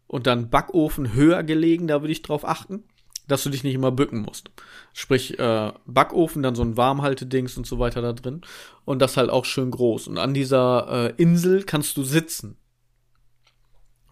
und 0.08 0.28
dann 0.28 0.50
Backofen 0.50 1.14
höher 1.14 1.44
gelegen, 1.44 1.88
da 1.88 2.02
würde 2.02 2.12
ich 2.12 2.22
drauf 2.22 2.46
achten, 2.46 2.84
dass 3.28 3.44
du 3.44 3.50
dich 3.50 3.64
nicht 3.64 3.74
immer 3.74 3.92
bücken 3.92 4.22
musst. 4.22 4.52
Sprich, 4.94 5.40
äh, 5.40 5.74
Backofen, 5.88 6.44
dann 6.44 6.54
so 6.54 6.62
ein 6.62 6.78
Warmhaltedings 6.78 7.58
und 7.58 7.66
so 7.66 7.80
weiter 7.80 8.04
da 8.04 8.14
drin. 8.14 8.42
Und 8.86 9.00
das 9.00 9.18
halt 9.18 9.32
auch 9.32 9.46
schön 9.46 9.72
groß. 9.72 10.08
Und 10.08 10.20
an 10.20 10.36
dieser 10.36 11.10
äh, 11.18 11.22
Insel 11.22 11.64
kannst 11.64 11.98
du 11.98 12.04
sitzen. 12.04 12.58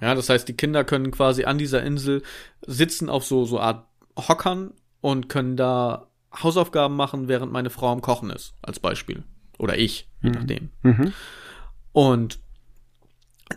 Ja, 0.01 0.15
das 0.15 0.29
heißt, 0.29 0.47
die 0.47 0.57
Kinder 0.57 0.83
können 0.83 1.11
quasi 1.11 1.45
an 1.45 1.59
dieser 1.59 1.83
Insel 1.83 2.23
sitzen 2.65 3.07
auf 3.07 3.23
so, 3.23 3.45
so 3.45 3.59
Art 3.59 3.85
Hockern 4.17 4.73
und 4.99 5.29
können 5.29 5.55
da 5.55 6.07
Hausaufgaben 6.41 6.95
machen, 6.95 7.27
während 7.27 7.51
meine 7.51 7.69
Frau 7.69 7.91
am 7.91 8.01
Kochen 8.01 8.29
ist, 8.29 8.53
als 8.61 8.79
Beispiel. 8.79 9.23
Oder 9.59 9.77
ich, 9.77 10.09
je 10.21 10.29
mhm. 10.29 10.35
nachdem. 10.35 10.69
Mhm. 10.81 11.13
Und 11.91 12.39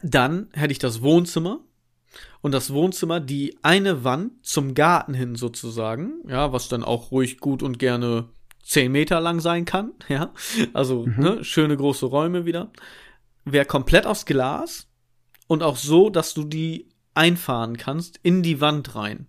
dann 0.02 0.48
hätte 0.52 0.72
ich 0.72 0.78
das 0.78 1.00
Wohnzimmer 1.00 1.60
und 2.42 2.52
das 2.52 2.72
Wohnzimmer 2.72 3.20
die 3.20 3.56
eine 3.62 4.04
Wand 4.04 4.44
zum 4.44 4.74
Garten 4.74 5.14
hin 5.14 5.36
sozusagen, 5.36 6.14
ja, 6.28 6.52
was 6.52 6.68
dann 6.68 6.84
auch 6.84 7.10
ruhig 7.10 7.40
gut 7.40 7.62
und 7.62 7.78
gerne 7.78 8.28
zehn 8.62 8.92
Meter 8.92 9.20
lang 9.20 9.40
sein 9.40 9.64
kann, 9.64 9.92
ja, 10.08 10.32
also 10.72 11.06
mhm. 11.06 11.22
ne, 11.22 11.44
schöne 11.44 11.76
große 11.76 12.06
Räume 12.06 12.44
wieder, 12.44 12.70
wäre 13.44 13.64
komplett 13.64 14.06
aus 14.06 14.26
Glas 14.26 14.88
und 15.46 15.62
auch 15.62 15.76
so, 15.76 16.10
dass 16.10 16.34
du 16.34 16.44
die 16.44 16.88
einfahren 17.14 17.76
kannst 17.76 18.20
in 18.22 18.42
die 18.42 18.60
Wand 18.60 18.94
rein. 18.94 19.26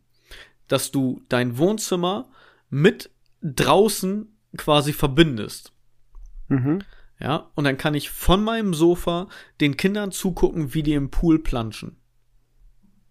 Dass 0.67 0.91
du 0.91 1.21
dein 1.29 1.57
Wohnzimmer 1.57 2.29
mit 2.69 3.09
draußen 3.41 4.27
quasi 4.57 4.93
verbindest. 4.93 5.73
Mhm. 6.47 6.83
Ja, 7.19 7.49
und 7.55 7.63
dann 7.63 7.77
kann 7.77 7.95
ich 7.95 8.09
von 8.09 8.43
meinem 8.43 8.73
Sofa 8.73 9.27
den 9.59 9.75
Kindern 9.75 10.11
zugucken, 10.11 10.73
wie 10.73 10.83
die 10.83 10.93
im 10.93 11.09
Pool 11.09 11.39
planschen. 11.39 11.97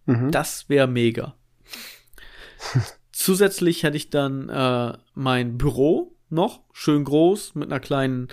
Mhm. 0.05 0.31
Das 0.31 0.69
wäre 0.69 0.87
mega. 0.87 1.35
Zusätzlich 3.11 3.83
hätte 3.83 3.97
ich 3.97 4.09
dann 4.09 4.49
äh, 4.49 4.97
mein 5.13 5.57
Büro 5.57 6.15
noch, 6.29 6.61
schön 6.71 7.03
groß, 7.03 7.55
mit 7.55 7.69
einer 7.69 7.79
kleinen 7.79 8.29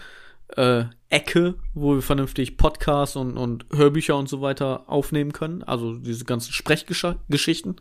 äh, 0.57 0.85
Ecke, 1.09 1.55
wo 1.75 1.95
wir 1.95 2.03
vernünftig 2.03 2.57
Podcasts 2.57 3.17
und, 3.17 3.37
und 3.37 3.67
Hörbücher 3.73 4.17
und 4.17 4.29
so 4.29 4.41
weiter 4.41 4.89
aufnehmen 4.89 5.33
können. 5.33 5.63
Also 5.63 5.97
diese 5.97 6.25
ganzen 6.25 6.53
Sprechgeschichten. 6.53 7.77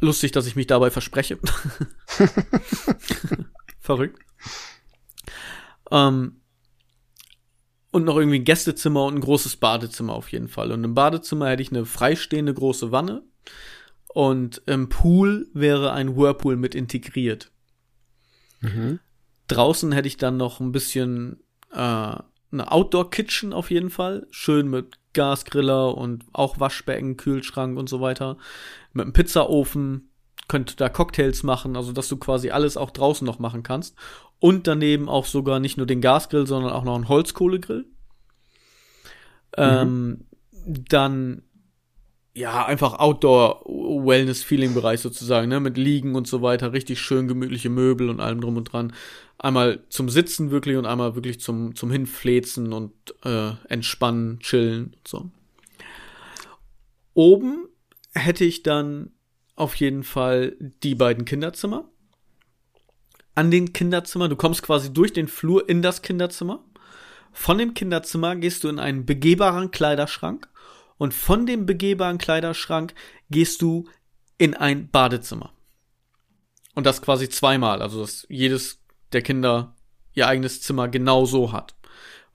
Lustig, 0.00 0.32
dass 0.32 0.46
ich 0.46 0.56
mich 0.56 0.66
dabei 0.66 0.90
verspreche. 0.90 1.38
Verrückt. 3.80 4.20
Ähm, 5.90 6.40
und 7.90 8.04
noch 8.04 8.16
irgendwie 8.16 8.38
ein 8.38 8.44
Gästezimmer 8.44 9.04
und 9.04 9.16
ein 9.16 9.20
großes 9.20 9.56
Badezimmer 9.56 10.12
auf 10.12 10.30
jeden 10.30 10.48
Fall. 10.48 10.72
Und 10.72 10.84
im 10.84 10.94
Badezimmer 10.94 11.48
hätte 11.48 11.62
ich 11.62 11.70
eine 11.70 11.86
freistehende 11.86 12.54
große 12.54 12.92
Wanne. 12.92 13.22
Und 14.08 14.62
im 14.66 14.88
Pool 14.88 15.48
wäre 15.52 15.92
ein 15.92 16.16
Whirlpool 16.16 16.56
mit 16.56 16.74
integriert. 16.74 17.50
Mhm. 18.60 19.00
Draußen 19.48 19.92
hätte 19.92 20.08
ich 20.08 20.16
dann 20.16 20.36
noch 20.36 20.60
ein 20.60 20.72
bisschen 20.72 21.42
äh, 21.72 22.16
eine 22.50 22.72
Outdoor-Kitchen 22.72 23.52
auf 23.52 23.70
jeden 23.70 23.90
Fall. 23.90 24.26
Schön 24.30 24.68
mit 24.68 24.98
Gasgriller 25.12 25.96
und 25.96 26.24
auch 26.32 26.60
Waschbecken, 26.60 27.16
Kühlschrank 27.16 27.78
und 27.78 27.88
so 27.88 28.00
weiter. 28.00 28.36
Mit 28.98 29.04
einem 29.04 29.12
Pizzaofen. 29.14 30.10
Könnte 30.46 30.76
da 30.76 30.88
Cocktails 30.88 31.42
machen, 31.42 31.76
also 31.76 31.92
dass 31.92 32.08
du 32.08 32.16
quasi 32.16 32.50
alles 32.50 32.78
auch 32.78 32.90
draußen 32.90 33.26
noch 33.26 33.38
machen 33.38 33.62
kannst. 33.62 33.96
Und 34.38 34.66
daneben 34.66 35.08
auch 35.08 35.26
sogar 35.26 35.60
nicht 35.60 35.76
nur 35.76 35.86
den 35.86 36.00
Gasgrill, 36.00 36.46
sondern 36.46 36.72
auch 36.72 36.84
noch 36.84 36.94
einen 36.94 37.08
Holzkohlegrill. 37.08 37.86
Mhm. 39.56 39.56
Ähm, 39.56 40.26
dann 40.64 41.42
ja, 42.38 42.64
einfach 42.64 43.00
Outdoor-Wellness-Feeling-Bereich 43.00 45.00
sozusagen, 45.00 45.48
ne, 45.48 45.58
mit 45.58 45.76
Liegen 45.76 46.14
und 46.14 46.28
so 46.28 46.40
weiter, 46.40 46.72
richtig 46.72 47.00
schön 47.00 47.26
gemütliche 47.26 47.68
Möbel 47.68 48.08
und 48.08 48.20
allem 48.20 48.40
drum 48.40 48.56
und 48.56 48.72
dran. 48.72 48.92
Einmal 49.38 49.80
zum 49.88 50.08
Sitzen 50.08 50.52
wirklich 50.52 50.76
und 50.76 50.86
einmal 50.86 51.16
wirklich 51.16 51.40
zum, 51.40 51.74
zum 51.74 51.90
Hinflezen 51.90 52.72
und 52.72 52.92
äh, 53.24 53.50
entspannen, 53.68 54.38
chillen 54.38 54.94
und 54.96 55.08
so. 55.08 55.28
Oben 57.14 57.66
hätte 58.14 58.44
ich 58.44 58.62
dann 58.62 59.12
auf 59.56 59.74
jeden 59.76 60.04
Fall 60.04 60.56
die 60.82 60.94
beiden 60.94 61.24
Kinderzimmer. 61.24 61.88
An 63.34 63.50
den 63.50 63.72
Kinderzimmer, 63.72 64.28
du 64.28 64.36
kommst 64.36 64.62
quasi 64.62 64.92
durch 64.92 65.12
den 65.12 65.28
Flur 65.28 65.68
in 65.68 65.82
das 65.82 66.02
Kinderzimmer. 66.02 66.64
Von 67.32 67.58
dem 67.58 67.74
Kinderzimmer 67.74 68.36
gehst 68.36 68.64
du 68.64 68.68
in 68.68 68.78
einen 68.78 69.06
begehbaren 69.06 69.70
Kleiderschrank 69.70 70.48
und 70.96 71.14
von 71.14 71.46
dem 71.46 71.66
begehbaren 71.66 72.18
Kleiderschrank 72.18 72.94
gehst 73.30 73.62
du 73.62 73.88
in 74.38 74.54
ein 74.54 74.88
Badezimmer. 74.88 75.52
Und 76.74 76.84
das 76.84 77.02
quasi 77.02 77.28
zweimal, 77.28 77.82
also 77.82 78.00
dass 78.00 78.26
jedes 78.28 78.80
der 79.12 79.22
Kinder 79.22 79.74
ihr 80.14 80.26
eigenes 80.26 80.60
Zimmer 80.60 80.88
genau 80.88 81.24
so 81.24 81.52
hat. 81.52 81.74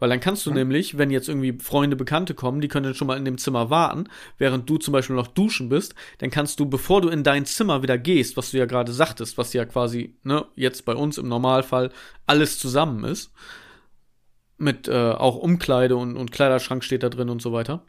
Weil 0.04 0.10
dann 0.10 0.20
kannst 0.20 0.46
du 0.46 0.50
mhm. 0.50 0.58
nämlich, 0.58 0.98
wenn 0.98 1.12
jetzt 1.12 1.30
irgendwie 1.30 1.58
Freunde, 1.62 1.96
Bekannte 1.96 2.34
kommen, 2.34 2.60
die 2.60 2.68
können 2.68 2.84
dann 2.84 2.94
schon 2.94 3.08
mal 3.08 3.18
in 3.18 3.24
dem 3.24 3.38
Zimmer 3.38 3.70
warten, 3.70 4.10
während 4.38 4.70
du 4.70 4.76
zum 4.76 4.92
Beispiel 4.92 5.16
noch 5.16 5.28
duschen 5.28 5.70
bist, 5.70 5.96
dann 6.18 6.30
kannst 6.30 6.60
du, 6.60 6.66
bevor 6.66 7.00
du 7.00 7.08
in 7.08 7.24
dein 7.24 7.46
Zimmer 7.46 7.84
wieder 7.84 7.98
gehst, 7.98 8.36
was 8.36 8.52
du 8.52 8.58
ja 8.58 8.66
gerade 8.66 8.92
sagtest, 8.92 9.38
was 9.38 9.54
ja 9.54 9.64
quasi, 9.64 10.18
ne, 10.24 10.46
jetzt 10.56 10.84
bei 10.84 10.94
uns 10.94 11.18
im 11.18 11.30
Normalfall 11.30 11.90
alles 12.26 12.60
zusammen 12.60 13.06
ist, 13.06 13.32
mit 14.58 14.90
äh, 14.90 15.12
auch 15.12 15.38
Umkleide 15.38 15.96
und, 15.96 16.18
und 16.18 16.34
Kleiderschrank 16.34 16.84
steht 16.84 17.04
da 17.04 17.08
drin 17.08 17.30
und 17.30 17.42
so 17.42 17.54
weiter, 17.54 17.86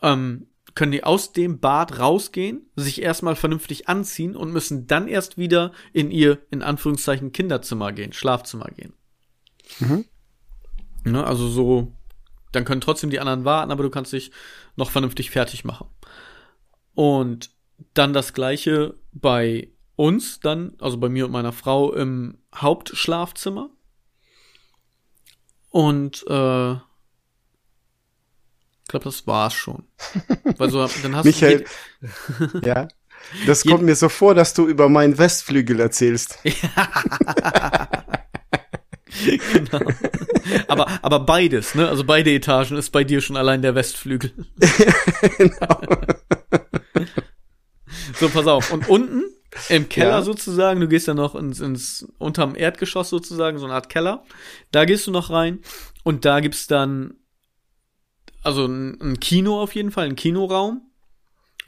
ähm, 0.00 0.46
können 0.74 0.92
die 0.92 1.04
aus 1.04 1.34
dem 1.34 1.60
Bad 1.60 1.98
rausgehen, 1.98 2.70
sich 2.76 3.02
erstmal 3.02 3.36
vernünftig 3.36 3.90
anziehen 3.90 4.34
und 4.34 4.54
müssen 4.54 4.86
dann 4.86 5.06
erst 5.06 5.36
wieder 5.36 5.72
in 5.92 6.10
ihr, 6.10 6.38
in 6.50 6.62
Anführungszeichen, 6.62 7.32
Kinderzimmer 7.32 7.92
gehen, 7.92 8.14
Schlafzimmer 8.14 8.70
gehen. 8.74 8.94
Mhm. 9.80 10.06
Ne, 11.04 11.24
also 11.24 11.48
so, 11.48 11.92
dann 12.52 12.64
können 12.64 12.80
trotzdem 12.80 13.10
die 13.10 13.20
anderen 13.20 13.44
warten, 13.44 13.70
aber 13.70 13.82
du 13.82 13.90
kannst 13.90 14.12
dich 14.12 14.30
noch 14.76 14.90
vernünftig 14.90 15.30
fertig 15.30 15.64
machen. 15.64 15.88
Und 16.94 17.50
dann 17.94 18.12
das 18.12 18.32
gleiche 18.32 18.94
bei 19.12 19.68
uns 19.96 20.40
dann, 20.40 20.74
also 20.80 20.96
bei 20.96 21.08
mir 21.08 21.26
und 21.26 21.32
meiner 21.32 21.52
Frau 21.52 21.92
im 21.92 22.38
Hauptschlafzimmer. 22.54 23.70
Und 25.70 26.24
äh, 26.28 26.72
ich 26.72 26.78
glaube, 28.88 29.04
das 29.04 29.26
war's 29.26 29.54
schon. 29.54 29.84
Weil 30.56 30.70
so, 30.70 30.88
dann 31.02 31.16
hast 31.16 31.24
Michael, 31.24 31.64
du 32.00 32.60
ja. 32.64 32.88
Das 33.46 33.64
kommt 33.64 33.82
mir 33.82 33.96
so 33.96 34.08
vor, 34.08 34.34
dass 34.34 34.54
du 34.54 34.66
über 34.66 34.88
meinen 34.88 35.18
Westflügel 35.18 35.80
erzählst. 35.80 36.38
Genau. 39.24 39.80
Aber, 40.68 40.86
aber 41.02 41.20
beides, 41.20 41.74
ne? 41.74 41.88
Also 41.88 42.04
beide 42.04 42.32
Etagen 42.32 42.78
ist 42.78 42.90
bei 42.90 43.04
dir 43.04 43.20
schon 43.20 43.36
allein 43.36 43.60
der 43.60 43.74
Westflügel. 43.74 44.32
genau. 45.36 45.80
So, 48.18 48.30
pass 48.30 48.46
auf. 48.46 48.72
Und 48.72 48.88
unten 48.88 49.24
im 49.68 49.88
Keller 49.90 50.10
ja. 50.10 50.22
sozusagen, 50.22 50.80
du 50.80 50.88
gehst 50.88 51.06
dann 51.06 51.18
noch 51.18 51.34
ins, 51.34 51.60
ins 51.60 52.06
unterm 52.18 52.54
Erdgeschoss 52.54 53.10
sozusagen, 53.10 53.58
so 53.58 53.66
eine 53.66 53.74
Art 53.74 53.90
Keller. 53.90 54.24
Da 54.70 54.86
gehst 54.86 55.06
du 55.06 55.10
noch 55.10 55.30
rein 55.30 55.60
und 56.02 56.24
da 56.24 56.40
gibt's 56.40 56.66
dann 56.66 57.14
also 58.42 58.64
ein, 58.66 58.98
ein 59.00 59.20
Kino 59.20 59.60
auf 59.60 59.74
jeden 59.74 59.90
Fall, 59.90 60.06
ein 60.06 60.16
Kinoraum 60.16 60.87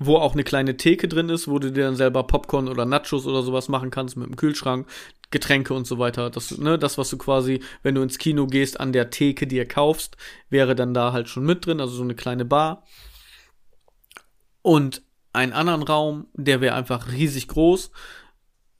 wo 0.02 0.16
auch 0.16 0.32
eine 0.32 0.44
kleine 0.44 0.78
Theke 0.78 1.08
drin 1.08 1.28
ist, 1.28 1.46
wo 1.46 1.58
du 1.58 1.70
dir 1.70 1.84
dann 1.84 1.94
selber 1.94 2.24
Popcorn 2.24 2.68
oder 2.68 2.86
Nachos 2.86 3.26
oder 3.26 3.42
sowas 3.42 3.68
machen 3.68 3.90
kannst 3.90 4.16
mit 4.16 4.26
dem 4.26 4.36
Kühlschrank, 4.36 4.88
Getränke 5.30 5.74
und 5.74 5.86
so 5.86 5.98
weiter. 5.98 6.30
Das, 6.30 6.56
ne, 6.56 6.78
das, 6.78 6.96
was 6.96 7.10
du 7.10 7.18
quasi, 7.18 7.62
wenn 7.82 7.94
du 7.94 8.02
ins 8.02 8.16
Kino 8.16 8.46
gehst, 8.46 8.80
an 8.80 8.94
der 8.94 9.10
Theke 9.10 9.46
dir 9.46 9.68
kaufst, 9.68 10.16
wäre 10.48 10.74
dann 10.74 10.94
da 10.94 11.12
halt 11.12 11.28
schon 11.28 11.44
mit 11.44 11.66
drin, 11.66 11.80
also 11.80 11.94
so 11.94 12.02
eine 12.02 12.14
kleine 12.14 12.46
Bar. 12.46 12.82
Und 14.62 15.02
einen 15.34 15.52
anderen 15.52 15.82
Raum, 15.82 16.28
der 16.32 16.62
wäre 16.62 16.74
einfach 16.74 17.12
riesig 17.12 17.48
groß, 17.48 17.90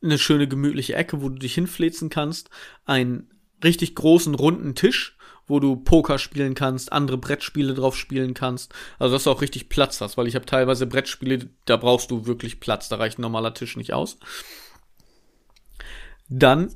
eine 0.02 0.18
schöne 0.18 0.48
gemütliche 0.48 0.94
Ecke, 0.94 1.20
wo 1.20 1.28
du 1.28 1.38
dich 1.38 1.54
hinfläzen 1.54 2.08
kannst, 2.08 2.48
einen 2.86 3.28
richtig 3.62 3.94
großen 3.94 4.34
runden 4.34 4.74
Tisch, 4.74 5.18
wo 5.50 5.60
du 5.60 5.76
Poker 5.76 6.18
spielen 6.18 6.54
kannst, 6.54 6.92
andere 6.92 7.18
Brettspiele 7.18 7.74
drauf 7.74 7.96
spielen 7.96 8.34
kannst. 8.34 8.72
Also 8.98 9.14
dass 9.16 9.24
du 9.24 9.30
auch 9.30 9.42
richtig 9.42 9.68
Platz 9.68 10.00
hast, 10.00 10.16
weil 10.16 10.28
ich 10.28 10.36
habe 10.36 10.46
teilweise 10.46 10.86
Brettspiele, 10.86 11.50
da 11.66 11.76
brauchst 11.76 12.10
du 12.10 12.26
wirklich 12.26 12.60
Platz, 12.60 12.88
da 12.88 12.96
reicht 12.96 13.18
ein 13.18 13.22
normaler 13.22 13.52
Tisch 13.52 13.76
nicht 13.76 13.92
aus. 13.92 14.18
Dann 16.28 16.74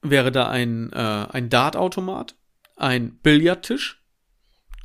wäre 0.00 0.32
da 0.32 0.48
ein, 0.48 0.90
äh, 0.92 0.96
ein 0.96 1.50
Dartautomat, 1.50 2.34
ein 2.76 3.18
Billardtisch 3.18 4.02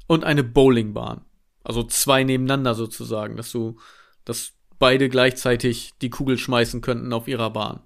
und 0.06 0.26
eine 0.26 0.44
Bowlingbahn. 0.44 1.22
Also 1.64 1.84
zwei 1.84 2.24
nebeneinander 2.24 2.76
sozusagen, 2.76 3.38
dass 3.38 3.52
du, 3.52 3.80
dass 4.26 4.52
beide 4.80 5.08
gleichzeitig 5.08 5.94
die 6.02 6.10
Kugel 6.10 6.38
schmeißen 6.38 6.82
könnten 6.82 7.14
auf 7.14 7.28
ihrer 7.28 7.50
Bahn. 7.52 7.82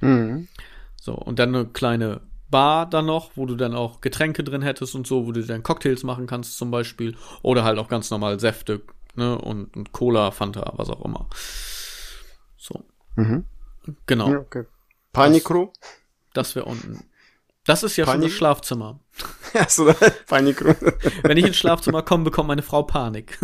Mhm. 0.00 0.48
So, 1.00 1.14
und 1.14 1.38
dann 1.38 1.54
eine 1.54 1.66
kleine 1.66 2.20
Bar 2.52 2.88
dann 2.88 3.06
noch, 3.06 3.32
wo 3.34 3.46
du 3.46 3.56
dann 3.56 3.74
auch 3.74 4.00
Getränke 4.00 4.44
drin 4.44 4.62
hättest 4.62 4.94
und 4.94 5.08
so, 5.08 5.26
wo 5.26 5.32
du 5.32 5.44
dann 5.44 5.64
Cocktails 5.64 6.04
machen 6.04 6.28
kannst 6.28 6.56
zum 6.56 6.70
Beispiel. 6.70 7.16
Oder 7.42 7.64
halt 7.64 7.80
auch 7.80 7.88
ganz 7.88 8.10
normal 8.10 8.38
Säfte, 8.38 8.82
ne, 9.16 9.36
und, 9.36 9.76
und 9.76 9.90
Cola, 9.90 10.30
Fanta, 10.30 10.72
was 10.76 10.88
auch 10.88 11.04
immer. 11.04 11.28
So. 12.56 12.84
Mhm. 13.16 13.44
Genau. 14.06 14.30
Ja, 14.30 14.38
okay. 14.38 14.66
Panikro? 15.12 15.72
Das, 15.82 16.48
das 16.48 16.56
wäre 16.56 16.66
unten. 16.66 17.04
Das 17.64 17.82
ist 17.82 17.96
ja 17.96 18.04
Panik? 18.04 18.22
schon 18.22 18.28
das 18.30 18.36
Schlafzimmer. 18.38 19.00
Achso, 19.54 19.92
Panikro. 20.26 20.74
Wenn 21.22 21.36
ich 21.36 21.46
ins 21.46 21.56
Schlafzimmer 21.56 22.02
komme, 22.02 22.24
bekommt 22.24 22.48
meine 22.48 22.62
Frau 22.62 22.82
Panik. 22.82 23.38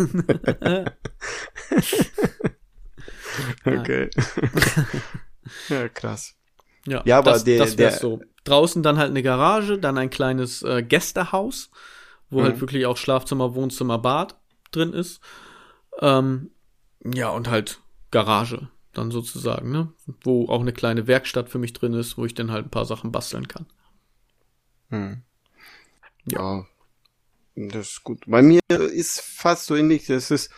okay. 3.65 4.09
ja, 5.69 5.89
krass. 5.89 6.35
Ja, 6.85 7.01
ja 7.05 7.17
aber 7.19 7.33
das, 7.33 7.43
der, 7.43 7.59
das 7.59 7.75
der 7.75 7.91
so. 7.91 8.21
Draußen 8.49 8.83
dann 8.83 8.97
halt 8.97 9.09
eine 9.09 9.23
Garage, 9.23 9.77
dann 9.77 9.97
ein 9.97 10.09
kleines 10.09 10.63
äh, 10.63 10.83
Gästehaus, 10.83 11.69
wo 12.29 12.37
halt 12.37 12.47
mhm. 12.47 12.51
halt 12.51 12.61
wirklich 12.61 12.85
auch 12.85 12.97
Schlafzimmer, 12.97 13.55
Wohnzimmer, 13.55 13.99
Bad 13.99 14.35
drin 14.71 14.93
ist. 14.93 15.21
Ähm, 16.01 16.51
ja, 17.03 17.29
und 17.29 17.49
halt 17.49 17.79
Garage 18.11 18.69
dann 18.93 19.11
sozusagen, 19.11 19.71
ne? 19.71 19.93
Wo 20.21 20.47
auch 20.49 20.61
eine 20.61 20.73
kleine 20.73 21.07
Werkstatt 21.07 21.49
für 21.49 21.59
mich 21.59 21.73
drin 21.73 21.93
ist, 21.93 22.17
wo 22.17 22.25
ich 22.25 22.33
dann 22.33 22.51
halt 22.51 22.65
ein 22.65 22.71
paar 22.71 22.85
Sachen 22.85 23.11
basteln 23.11 23.47
kann. 23.47 23.65
Hm. 24.89 25.21
Ja. 26.25 26.57
ja. 26.57 26.65
Das 27.55 27.89
ist 27.89 28.03
gut. 28.03 28.23
Bei 28.25 28.41
mir 28.41 28.61
ist 28.69 29.21
fast 29.21 29.65
so 29.65 29.75
ähnlich, 29.75 30.05
das 30.05 30.31
ist, 30.31 30.51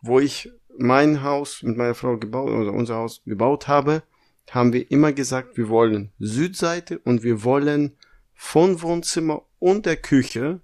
wo 0.00 0.18
ich 0.18 0.50
mein 0.78 1.22
Haus 1.22 1.62
mit 1.62 1.76
meiner 1.76 1.94
Frau 1.94 2.16
gebaut, 2.16 2.50
oder 2.50 2.72
unser 2.72 2.96
Haus 2.96 3.22
gebaut 3.24 3.68
habe, 3.68 4.02
haben 4.52 4.74
wir 4.74 4.90
immer 4.90 5.14
gesagt, 5.14 5.56
wir 5.56 5.70
wollen 5.70 6.12
Südseite 6.18 6.98
und 6.98 7.22
wir 7.22 7.42
wollen 7.42 7.96
von 8.34 8.82
Wohnzimmer 8.82 9.46
und 9.58 9.86
der 9.86 9.96
Küche 9.96 10.60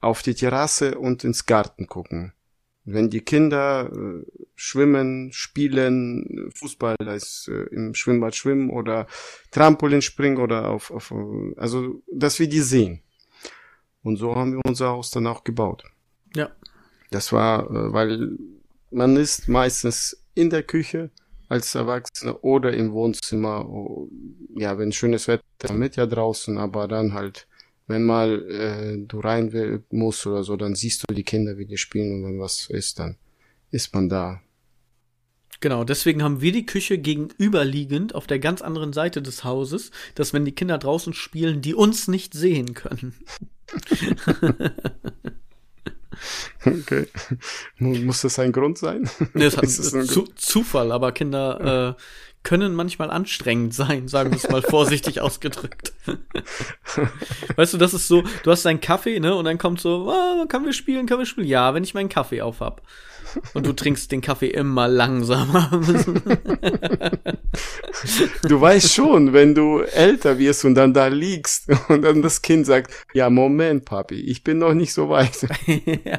auf 0.00 0.20
die 0.20 0.34
Terrasse 0.34 0.98
und 0.98 1.24
ins 1.24 1.46
Garten 1.46 1.86
gucken. 1.86 2.34
Wenn 2.84 3.08
die 3.08 3.22
Kinder 3.22 3.90
äh, 3.90 4.26
schwimmen, 4.56 5.32
spielen, 5.32 6.50
Fußball 6.54 6.96
als 6.98 7.48
äh, 7.50 7.74
im 7.74 7.94
Schwimmbad 7.94 8.34
schwimmen 8.34 8.68
oder 8.68 9.06
Trampolin 9.50 10.02
springen 10.02 10.36
oder 10.36 10.68
auf, 10.68 10.90
auf 10.90 11.10
also 11.56 12.02
dass 12.12 12.38
wir 12.38 12.48
die 12.48 12.60
sehen. 12.60 13.00
Und 14.02 14.18
so 14.18 14.34
haben 14.34 14.52
wir 14.52 14.60
unser 14.66 14.88
Haus 14.88 15.10
dann 15.10 15.26
auch 15.26 15.44
gebaut. 15.44 15.84
Ja. 16.36 16.50
Das 17.10 17.32
war, 17.32 17.70
äh, 17.70 17.92
weil 17.94 18.36
man 18.90 19.16
ist 19.16 19.48
meistens 19.48 20.22
in 20.34 20.50
der 20.50 20.62
Küche 20.62 21.10
als 21.48 21.74
Erwachsener 21.74 22.42
oder 22.42 22.72
im 22.72 22.92
Wohnzimmer. 22.92 23.68
Oh, 23.68 24.08
ja, 24.56 24.78
wenn 24.78 24.92
schönes 24.92 25.28
Wetter 25.28 25.72
mit 25.72 25.96
ja 25.96 26.06
draußen, 26.06 26.58
aber 26.58 26.88
dann 26.88 27.14
halt, 27.14 27.46
wenn 27.86 28.04
mal 28.04 28.42
äh, 28.50 29.06
du 29.06 29.20
rein 29.20 29.52
will, 29.52 29.84
musst 29.90 30.26
oder 30.26 30.44
so, 30.44 30.56
dann 30.56 30.74
siehst 30.74 31.04
du 31.06 31.14
die 31.14 31.24
Kinder, 31.24 31.58
wie 31.58 31.66
die 31.66 31.76
spielen 31.76 32.14
und 32.14 32.24
wenn 32.24 32.40
was 32.40 32.68
ist, 32.70 32.98
dann 32.98 33.16
ist 33.70 33.94
man 33.94 34.08
da. 34.08 34.40
Genau, 35.60 35.84
deswegen 35.84 36.22
haben 36.22 36.40
wir 36.40 36.52
die 36.52 36.66
Küche 36.66 36.98
gegenüberliegend 36.98 38.14
auf 38.14 38.26
der 38.26 38.38
ganz 38.38 38.60
anderen 38.60 38.92
Seite 38.92 39.22
des 39.22 39.44
Hauses, 39.44 39.92
dass 40.14 40.32
wenn 40.32 40.44
die 40.44 40.54
Kinder 40.54 40.78
draußen 40.78 41.14
spielen, 41.14 41.62
die 41.62 41.74
uns 41.74 42.06
nicht 42.06 42.34
sehen 42.34 42.74
können. 42.74 43.14
Okay. 46.64 47.06
Muss 47.78 48.22
das 48.22 48.38
ein 48.38 48.52
Grund 48.52 48.78
sein? 48.78 49.08
Nee, 49.34 49.44
es 49.44 49.56
hat 49.56 49.68
Zu 50.06 50.24
Zufall, 50.34 50.92
aber 50.92 51.12
Kinder 51.12 51.96
äh, 51.96 52.02
können 52.44 52.74
manchmal 52.74 53.10
anstrengend 53.10 53.74
sein, 53.74 54.06
sagen 54.06 54.30
wir 54.30 54.36
es 54.36 54.48
mal 54.48 54.62
vorsichtig 54.62 55.20
ausgedrückt. 55.22 55.92
weißt 57.56 57.74
du, 57.74 57.78
das 57.78 57.94
ist 57.94 58.06
so, 58.06 58.22
du 58.44 58.50
hast 58.50 58.64
deinen 58.64 58.80
Kaffee, 58.80 59.18
ne, 59.18 59.34
und 59.34 59.46
dann 59.46 59.58
kommt 59.58 59.80
so, 59.80 60.08
oh, 60.08 60.46
können 60.46 60.66
wir 60.66 60.72
spielen, 60.72 61.06
können 61.06 61.20
wir 61.20 61.26
spielen? 61.26 61.48
Ja, 61.48 61.74
wenn 61.74 61.82
ich 61.82 61.94
meinen 61.94 62.08
Kaffee 62.08 62.42
auf 62.42 62.60
hab. 62.60 62.82
Und 63.52 63.66
du 63.66 63.72
trinkst 63.72 64.12
den 64.12 64.20
Kaffee 64.20 64.50
immer 64.50 64.86
langsamer. 64.86 65.68
du 68.42 68.60
weißt 68.60 68.94
schon, 68.94 69.32
wenn 69.32 69.54
du 69.56 69.80
älter 69.80 70.38
wirst 70.38 70.64
und 70.64 70.76
dann 70.76 70.94
da 70.94 71.08
liegst 71.08 71.68
und 71.88 72.02
dann 72.02 72.22
das 72.22 72.42
Kind 72.42 72.66
sagt, 72.66 72.92
ja, 73.12 73.30
Moment, 73.30 73.86
Papi, 73.86 74.14
ich 74.14 74.44
bin 74.44 74.58
noch 74.58 74.74
nicht 74.74 74.92
so 74.92 75.08
weit. 75.08 75.48
ja. 76.04 76.18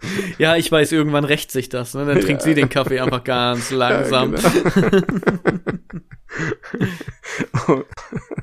Ja, 0.38 0.56
ich 0.56 0.70
weiß, 0.70 0.92
irgendwann 0.92 1.24
rächt 1.24 1.50
sich 1.50 1.68
das. 1.68 1.94
Ne? 1.94 2.04
Dann 2.06 2.20
trinkt 2.20 2.42
ja. 2.42 2.48
sie 2.48 2.54
den 2.54 2.68
Kaffee 2.68 3.00
einfach 3.00 3.24
ganz 3.24 3.70
langsam. 3.72 4.36
Ja, 4.36 4.50
genau. 4.50 5.04
und, 7.66 7.84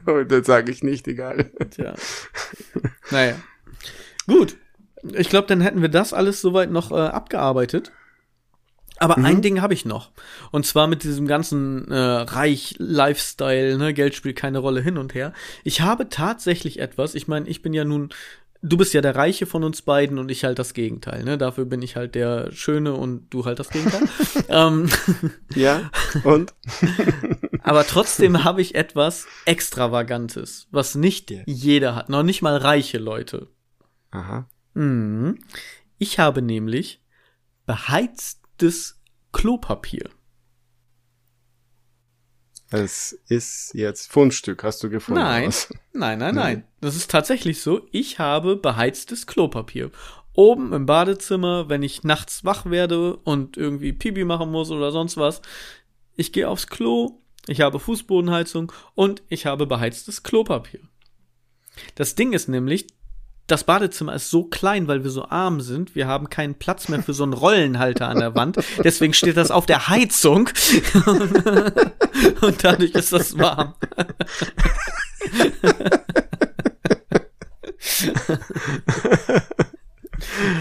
und 0.06 0.32
dann 0.32 0.44
sage 0.44 0.72
ich 0.72 0.84
nicht, 0.84 1.08
egal. 1.08 1.52
Tja. 1.72 1.94
Naja. 3.12 3.36
Gut. 4.28 4.58
Ich 5.14 5.30
glaube, 5.30 5.48
dann 5.48 5.62
hätten 5.62 5.82
wir 5.82 5.90
das 5.90 6.14
alles 6.14 6.42
soweit 6.42 6.72
noch 6.72 6.92
äh, 6.92 6.96
abgearbeitet. 6.96 7.92
Aber 8.98 9.20
mhm. 9.20 9.26
ein 9.26 9.42
Ding 9.42 9.62
habe 9.62 9.74
ich 9.74 9.86
noch. 9.86 10.12
Und 10.52 10.66
zwar 10.66 10.88
mit 10.88 11.04
diesem 11.04 11.28
ganzen 11.28 11.92
äh, 11.92 11.96
Reich-Lifestyle, 11.96 13.78
ne, 13.78 13.94
Geld 13.94 14.16
spielt 14.16 14.38
keine 14.38 14.60
Rolle 14.60 14.82
hin 14.82 14.98
und 14.98 15.14
her. 15.14 15.34
Ich 15.64 15.82
habe 15.82 16.10
tatsächlich 16.10 16.80
etwas, 16.80 17.14
ich 17.14 17.28
meine, 17.28 17.48
ich 17.48 17.62
bin 17.62 17.74
ja 17.74 17.84
nun 17.84 18.10
du 18.66 18.78
bist 18.78 18.94
ja 18.94 19.02
der 19.02 19.16
Reiche 19.16 19.46
von 19.46 19.64
uns 19.64 19.82
beiden 19.82 20.18
und 20.18 20.30
ich 20.30 20.44
halt 20.44 20.60
das 20.60 20.74
Gegenteil, 20.74 21.24
ne? 21.24 21.38
Dafür 21.38 21.66
bin 21.66 21.82
ich 21.82 21.96
halt 21.96 22.16
der 22.16 22.52
Schöne 22.52 22.94
und 22.94 23.30
du 23.30 23.46
halt 23.46 23.60
das 23.60 23.70
Gegenteil. 23.70 24.08
ähm, 24.50 24.90
ja, 25.54 25.90
und? 26.24 26.54
aber 27.62 27.86
trotzdem 27.86 28.44
habe 28.44 28.62
ich 28.62 28.76
etwas 28.76 29.28
Extravagantes, 29.46 30.68
was 30.72 30.96
nicht 30.96 31.32
yeah. 31.32 31.44
jeder 31.46 31.96
hat, 31.96 32.10
noch 32.10 32.24
nicht 32.24 32.42
mal 32.42 32.58
reiche 32.58 32.98
Leute. 32.98 33.48
Aha. 34.12 34.48
Mhm. 34.74 35.40
Ich 35.98 36.20
habe 36.20 36.42
nämlich 36.42 37.02
beheiztes 37.66 39.00
Klopapier. 39.32 40.10
Es 42.76 43.18
ist 43.30 43.74
jetzt 43.74 44.12
Fundstück, 44.12 44.64
hast 44.66 44.84
du 44.84 44.90
gefunden? 44.90 45.22
Nein, 45.22 45.54
nein, 45.94 46.20
nein, 46.20 46.36
nein. 46.36 46.64
Das 46.82 46.98
ist 46.98 47.10
tatsächlich 47.10 47.62
so. 47.62 47.88
Ich 47.92 48.20
habe 48.20 48.58
beheiztes 48.58 49.28
Klopapier. 49.28 49.92
Oben 50.34 50.74
im 50.74 50.86
Badezimmer, 50.86 51.70
wenn 51.70 51.84
ich 51.84 52.04
nachts 52.04 52.44
wach 52.44 52.66
werde 52.66 53.16
und 53.16 53.56
irgendwie 53.56 53.94
Pipi 53.94 54.26
machen 54.26 54.52
muss 54.52 54.72
oder 54.72 54.92
sonst 54.92 55.16
was. 55.16 55.42
Ich 56.18 56.34
gehe 56.34 56.50
aufs 56.50 56.68
Klo, 56.68 57.22
ich 57.48 57.62
habe 57.62 57.80
Fußbodenheizung 57.80 58.74
und 58.94 59.24
ich 59.30 59.46
habe 59.46 59.68
beheiztes 59.68 60.24
Klopapier. 60.24 60.82
Das 61.96 62.16
Ding 62.16 62.34
ist 62.34 62.50
nämlich, 62.50 62.88
das 63.48 63.64
Badezimmer 63.64 64.16
ist 64.16 64.30
so 64.30 64.44
klein, 64.44 64.90
weil 64.90 65.04
wir 65.04 65.12
so 65.12 65.30
arm 65.30 65.62
sind. 65.62 65.96
Wir 65.96 66.08
haben 66.08 66.30
keinen 66.30 66.56
Platz 66.56 66.90
mehr 66.90 67.04
für 67.04 67.14
so 67.14 67.24
einen 67.24 67.34
Rollenhalter 67.34 68.10
an 68.10 68.20
der 68.20 68.36
Wand. 68.36 68.58
Deswegen 68.84 69.14
steht 69.14 69.38
das 69.38 69.52
auf 69.52 69.66
der 69.66 69.88
Heizung. 69.88 70.50
Und 72.42 72.64
dadurch 72.64 72.92
ist 72.92 73.14
das 73.14 73.38
warm. 73.38 73.74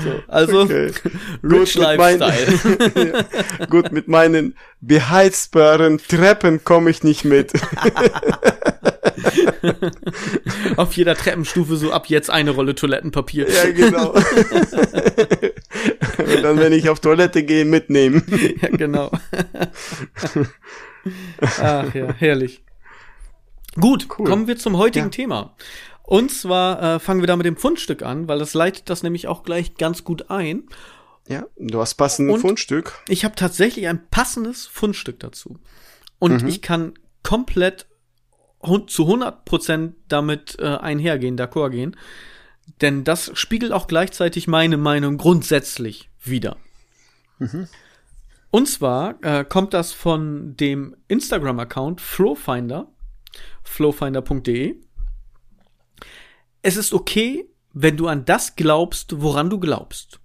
So, 0.02 0.22
also 0.28 0.60
Okay. 0.62 0.90
Rich 1.42 1.74
Gut, 1.74 1.76
mit 1.76 1.98
Lifestyle. 1.98 3.24
Ja. 3.58 3.66
Gut, 3.66 3.92
mit 3.92 4.08
meinen 4.08 4.56
beheizbaren 4.80 5.98
Treppen 5.98 6.64
komme 6.64 6.90
ich 6.90 7.02
nicht 7.02 7.24
mit. 7.24 7.52
Auf 10.76 10.94
jeder 10.94 11.14
Treppenstufe 11.14 11.76
so 11.76 11.92
ab 11.92 12.06
jetzt 12.06 12.30
eine 12.30 12.50
Rolle 12.50 12.74
Toilettenpapier. 12.74 13.48
ja, 13.48 13.70
genau. 13.70 14.12
Und 16.18 16.42
dann, 16.42 16.58
wenn 16.58 16.72
ich 16.72 16.88
auf 16.88 17.00
Toilette 17.00 17.42
gehe, 17.42 17.64
mitnehmen. 17.64 18.22
Ja, 18.60 18.68
genau. 18.68 19.10
Ach 21.40 21.94
ja, 21.94 22.12
herrlich. 22.14 22.62
Gut, 23.80 24.06
Cool. 24.18 24.26
kommen 24.26 24.46
wir 24.46 24.56
zum 24.56 24.76
heutigen 24.76 25.06
Ja. 25.06 25.10
Thema. 25.10 25.56
Und 26.02 26.30
zwar 26.30 26.82
äh, 26.96 26.98
fangen 27.00 27.20
wir 27.20 27.26
da 27.26 27.36
mit 27.36 27.46
dem 27.46 27.56
Fundstück 27.56 28.02
an, 28.02 28.28
weil 28.28 28.38
das 28.38 28.54
leitet 28.54 28.90
das 28.90 29.02
nämlich 29.02 29.26
auch 29.26 29.42
gleich 29.42 29.74
ganz 29.76 30.04
gut 30.04 30.30
ein. 30.30 30.64
Ja, 31.28 31.46
du 31.56 31.80
hast 31.80 31.94
passend 31.94 32.30
Und- 32.30 32.40
Fundstück. 32.40 32.92
Ich 33.08 33.24
habe 33.24 33.34
tatsächlich 33.34 33.88
ein 33.88 34.06
passendes 34.10 34.66
Fundstück 34.66 35.18
dazu. 35.20 35.58
Und 36.18 36.42
Mhm. 36.42 36.48
ich 36.48 36.60
kann 36.62 36.94
komplett 37.22 37.86
zu 38.86 39.06
100% 39.06 39.94
damit 40.08 40.56
äh, 40.58 40.64
einhergehen, 40.76 41.36
d'accord 41.38 41.70
gehen. 41.70 41.96
Denn 42.80 43.04
das 43.04 43.30
spiegelt 43.34 43.72
auch 43.72 43.86
gleichzeitig 43.88 44.46
meine 44.46 44.76
Meinung 44.78 45.18
grundsätzlich 45.18 46.08
wider. 46.22 46.56
Und 48.54 48.68
zwar 48.68 49.20
äh, 49.24 49.44
kommt 49.44 49.74
das 49.74 49.92
von 49.92 50.56
dem 50.56 50.94
Instagram-Account 51.08 52.00
Flowfinder, 52.00 52.86
flowfinder.de. 53.64 54.76
Es 56.62 56.76
ist 56.76 56.92
okay, 56.92 57.48
wenn 57.72 57.96
du 57.96 58.06
an 58.06 58.24
das 58.24 58.54
glaubst, 58.54 59.20
woran 59.20 59.50
du 59.50 59.58
glaubst. 59.58 60.20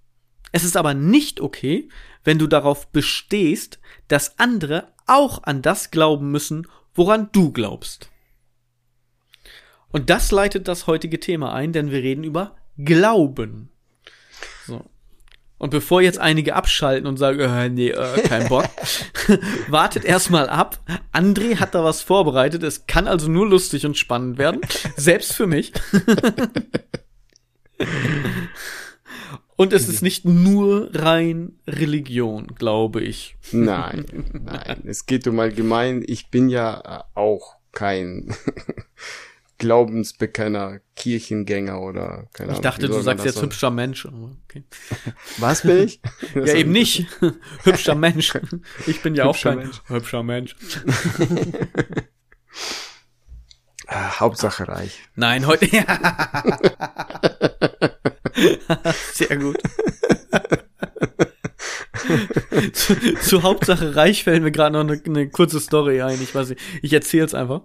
Es 0.52 0.62
ist 0.62 0.76
aber 0.76 0.94
nicht 0.94 1.40
okay, 1.40 1.88
wenn 2.22 2.38
du 2.38 2.46
darauf 2.46 2.86
bestehst, 2.92 3.80
dass 4.06 4.38
andere 4.38 4.92
auch 5.08 5.42
an 5.42 5.60
das 5.60 5.90
glauben 5.90 6.30
müssen, 6.30 6.68
woran 6.94 7.30
du 7.32 7.50
glaubst. 7.50 8.10
Und 9.90 10.08
das 10.08 10.30
leitet 10.30 10.68
das 10.68 10.86
heutige 10.86 11.18
Thema 11.18 11.52
ein, 11.52 11.72
denn 11.72 11.90
wir 11.90 12.04
reden 12.04 12.22
über 12.22 12.54
Glauben. 12.78 13.72
So. 14.68 14.88
Und 15.60 15.68
bevor 15.68 16.00
jetzt 16.00 16.18
einige 16.18 16.56
abschalten 16.56 17.06
und 17.06 17.18
sagen, 17.18 17.38
äh, 17.38 17.68
nee, 17.68 17.90
äh, 17.90 18.22
kein 18.22 18.48
Bock, 18.48 18.64
wartet 19.68 20.06
erstmal 20.06 20.48
ab. 20.48 20.78
André 21.12 21.56
hat 21.56 21.74
da 21.74 21.84
was 21.84 22.00
vorbereitet. 22.00 22.62
Es 22.62 22.86
kann 22.86 23.06
also 23.06 23.30
nur 23.30 23.46
lustig 23.46 23.84
und 23.84 23.98
spannend 23.98 24.38
werden. 24.38 24.62
Selbst 24.96 25.34
für 25.34 25.46
mich. 25.46 25.74
Und 29.56 29.74
es 29.74 29.90
ist 29.90 30.00
nicht 30.00 30.24
nur 30.24 30.88
rein 30.94 31.52
Religion, 31.66 32.46
glaube 32.46 33.02
ich. 33.02 33.36
Nein, 33.52 34.06
nein. 34.32 34.84
Es 34.86 35.04
geht 35.04 35.26
um 35.26 35.38
allgemein. 35.38 36.02
Ich 36.06 36.30
bin 36.30 36.48
ja 36.48 36.80
äh, 36.80 37.18
auch 37.18 37.56
kein 37.70 38.34
Glaubensbekenner, 39.60 40.80
Kirchengänger 40.96 41.80
oder 41.80 42.26
keine 42.32 42.48
Ich 42.48 42.52
Ahnung. 42.54 42.62
dachte, 42.62 42.88
wie 42.88 42.92
du 42.92 43.00
sagst 43.02 43.24
jetzt 43.26 43.40
hübscher 43.42 43.70
Mensch. 43.70 44.06
Okay. 44.46 44.64
Was 45.38 45.62
bin 45.62 45.84
ich? 45.84 46.00
Ja, 46.34 46.54
eben 46.54 46.72
nicht. 46.72 47.06
hübscher 47.64 47.94
Mensch. 47.94 48.32
Ich 48.86 49.02
bin 49.02 49.14
ja 49.14 49.26
auch 49.26 49.34
Hübscher 49.34 49.50
kein 49.50 49.58
Mensch. 49.60 49.82
hübscher 49.86 50.22
Mensch. 50.22 50.56
Ah, 53.86 54.18
Hauptsache 54.20 54.66
reich. 54.66 54.98
Nein, 55.14 55.46
heute. 55.46 55.66
Sehr 59.12 59.36
gut. 59.36 59.58
zu, 62.72 62.94
zu 63.20 63.42
Hauptsache 63.42 63.94
reich 63.96 64.24
fällt 64.24 64.42
mir 64.42 64.52
gerade 64.52 64.72
noch 64.72 64.80
eine, 64.90 65.02
eine 65.04 65.28
kurze 65.28 65.60
Story 65.60 66.00
ein. 66.02 66.20
Ich 66.22 66.34
weiß 66.34 66.50
nicht, 66.50 66.60
ich 66.82 66.92
erzähl's 66.92 67.34
einfach. 67.34 67.62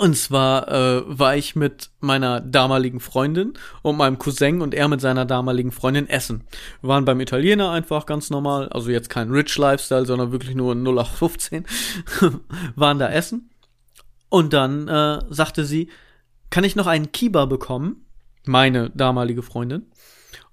Und 0.00 0.16
zwar 0.16 0.66
äh, 0.68 1.02
war 1.06 1.36
ich 1.36 1.56
mit 1.56 1.90
meiner 2.00 2.40
damaligen 2.40 3.00
Freundin 3.00 3.52
und 3.82 3.98
meinem 3.98 4.18
Cousin 4.18 4.62
und 4.62 4.74
er 4.74 4.88
mit 4.88 5.02
seiner 5.02 5.26
damaligen 5.26 5.72
Freundin 5.72 6.08
essen. 6.08 6.44
Wir 6.80 6.88
waren 6.88 7.04
beim 7.04 7.20
Italiener 7.20 7.70
einfach 7.70 8.06
ganz 8.06 8.30
normal, 8.30 8.70
also 8.70 8.90
jetzt 8.90 9.10
kein 9.10 9.30
Rich 9.30 9.58
Lifestyle, 9.58 10.06
sondern 10.06 10.32
wirklich 10.32 10.54
nur 10.54 10.74
0815. 10.74 11.66
waren 12.76 12.98
da 12.98 13.10
essen. 13.10 13.50
Und 14.30 14.54
dann 14.54 14.88
äh, 14.88 15.18
sagte 15.28 15.66
sie, 15.66 15.90
kann 16.48 16.64
ich 16.64 16.76
noch 16.76 16.86
einen 16.86 17.12
Kiba 17.12 17.44
bekommen? 17.44 18.06
Meine 18.46 18.88
damalige 18.94 19.42
Freundin. 19.42 19.82
Und 19.82 19.90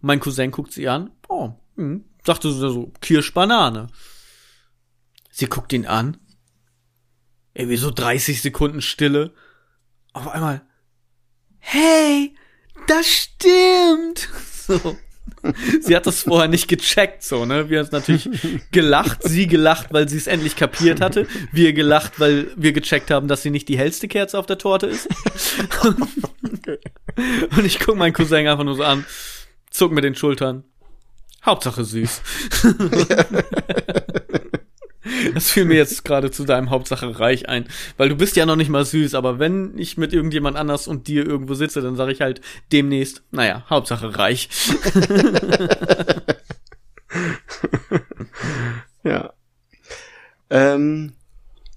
mein 0.02 0.20
Cousin 0.20 0.52
guckt 0.52 0.74
sie 0.74 0.90
an. 0.90 1.12
Oh, 1.30 1.52
hm, 1.78 2.04
sagte 2.26 2.52
sie 2.52 2.60
so, 2.60 2.92
Kirschbanane. 3.00 3.88
Sie 5.32 5.46
guckt 5.46 5.72
ihn 5.72 5.86
an. 5.86 6.18
Irgendwie 7.58 7.78
so 7.78 7.90
30 7.90 8.44
Sekunden 8.44 8.82
Stille. 8.84 9.34
Auf 10.14 10.28
einmal, 10.28 10.62
hey, 11.58 12.36
das 12.88 13.08
stimmt. 13.08 14.30
So. 14.68 14.98
Sie 15.80 15.96
hat 15.96 16.06
das 16.06 16.24
vorher 16.24 16.50
nicht 16.50 16.68
gecheckt, 16.68 17.24
so, 17.24 17.46
ne? 17.46 17.70
Wir 17.70 17.80
haben 17.80 17.88
natürlich 17.90 18.30
gelacht, 18.74 19.24
sie 19.24 19.48
gelacht, 19.48 19.94
weil 19.94 20.10
sie 20.10 20.18
es 20.18 20.28
endlich 20.28 20.58
kapiert 20.58 21.00
hatte. 21.00 21.26
Wir 21.54 21.72
gelacht, 21.72 22.20
weil 22.20 22.52
wir 22.58 22.74
gecheckt 22.74 23.12
haben, 23.12 23.30
dass 23.30 23.44
sie 23.44 23.50
nicht 23.50 23.70
die 23.70 23.78
hellste 23.78 24.10
Kerze 24.10 24.38
auf 24.38 24.46
der 24.46 24.58
Torte 24.58 24.88
ist. 24.88 25.08
Und 27.56 27.66
ich 27.66 27.80
guck 27.80 27.96
meinen 27.96 28.12
Cousin 28.12 28.46
einfach 28.46 28.66
nur 28.66 28.76
so 28.76 28.84
an, 28.84 29.06
zuck 29.70 29.94
mit 29.94 30.04
den 30.04 30.16
Schultern. 30.16 30.66
Hauptsache 31.46 31.86
süß. 31.86 32.22
Das 35.34 35.52
fiel 35.52 35.66
mir 35.66 35.76
jetzt 35.76 36.06
gerade 36.06 36.32
zu 36.32 36.46
deinem 36.46 36.70
Hauptsache 36.70 37.20
reich 37.20 37.50
ein, 37.50 37.66
weil 37.98 38.10
du 38.10 38.16
bist 38.16 38.36
ja 38.36 38.46
noch 38.46 38.56
nicht 38.56 38.70
mal 38.70 38.86
süß, 38.86 39.16
aber 39.16 39.40
wenn 39.40 39.78
ich 39.78 39.98
mit 39.98 40.14
irgendjemand 40.14 40.58
anders 40.58 40.88
und 40.88 41.08
dir 41.08 41.26
irgendwo 41.26 41.54
sitze, 41.54 41.82
dann 41.82 41.96
sage 41.96 42.12
ich 42.12 42.22
halt 42.22 42.42
demnächst, 42.72 43.24
naja, 43.32 43.66
Hauptsache 43.70 44.18
reich. 44.18 44.50
Ja. 49.08 49.34
Ähm, 50.50 51.14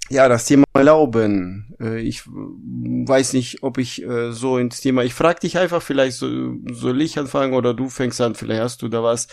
ja, 0.08 0.28
das 0.28 0.44
Thema 0.44 0.64
Glauben. 0.74 1.76
Äh, 1.80 2.00
ich 2.00 2.26
weiß 2.26 3.34
nicht, 3.34 3.62
ob 3.62 3.78
ich 3.78 4.02
äh, 4.02 4.32
so 4.32 4.58
ins 4.58 4.80
Thema. 4.80 5.04
Ich 5.04 5.14
frage 5.14 5.40
dich 5.40 5.58
einfach, 5.58 5.82
vielleicht 5.82 6.16
so, 6.16 6.56
soll 6.72 7.00
ich 7.00 7.18
anfangen 7.18 7.54
oder 7.54 7.74
du 7.74 7.88
fängst 7.88 8.20
an, 8.20 8.34
vielleicht 8.34 8.60
hast 8.62 8.82
du 8.82 8.88
da 8.88 9.02
was. 9.02 9.28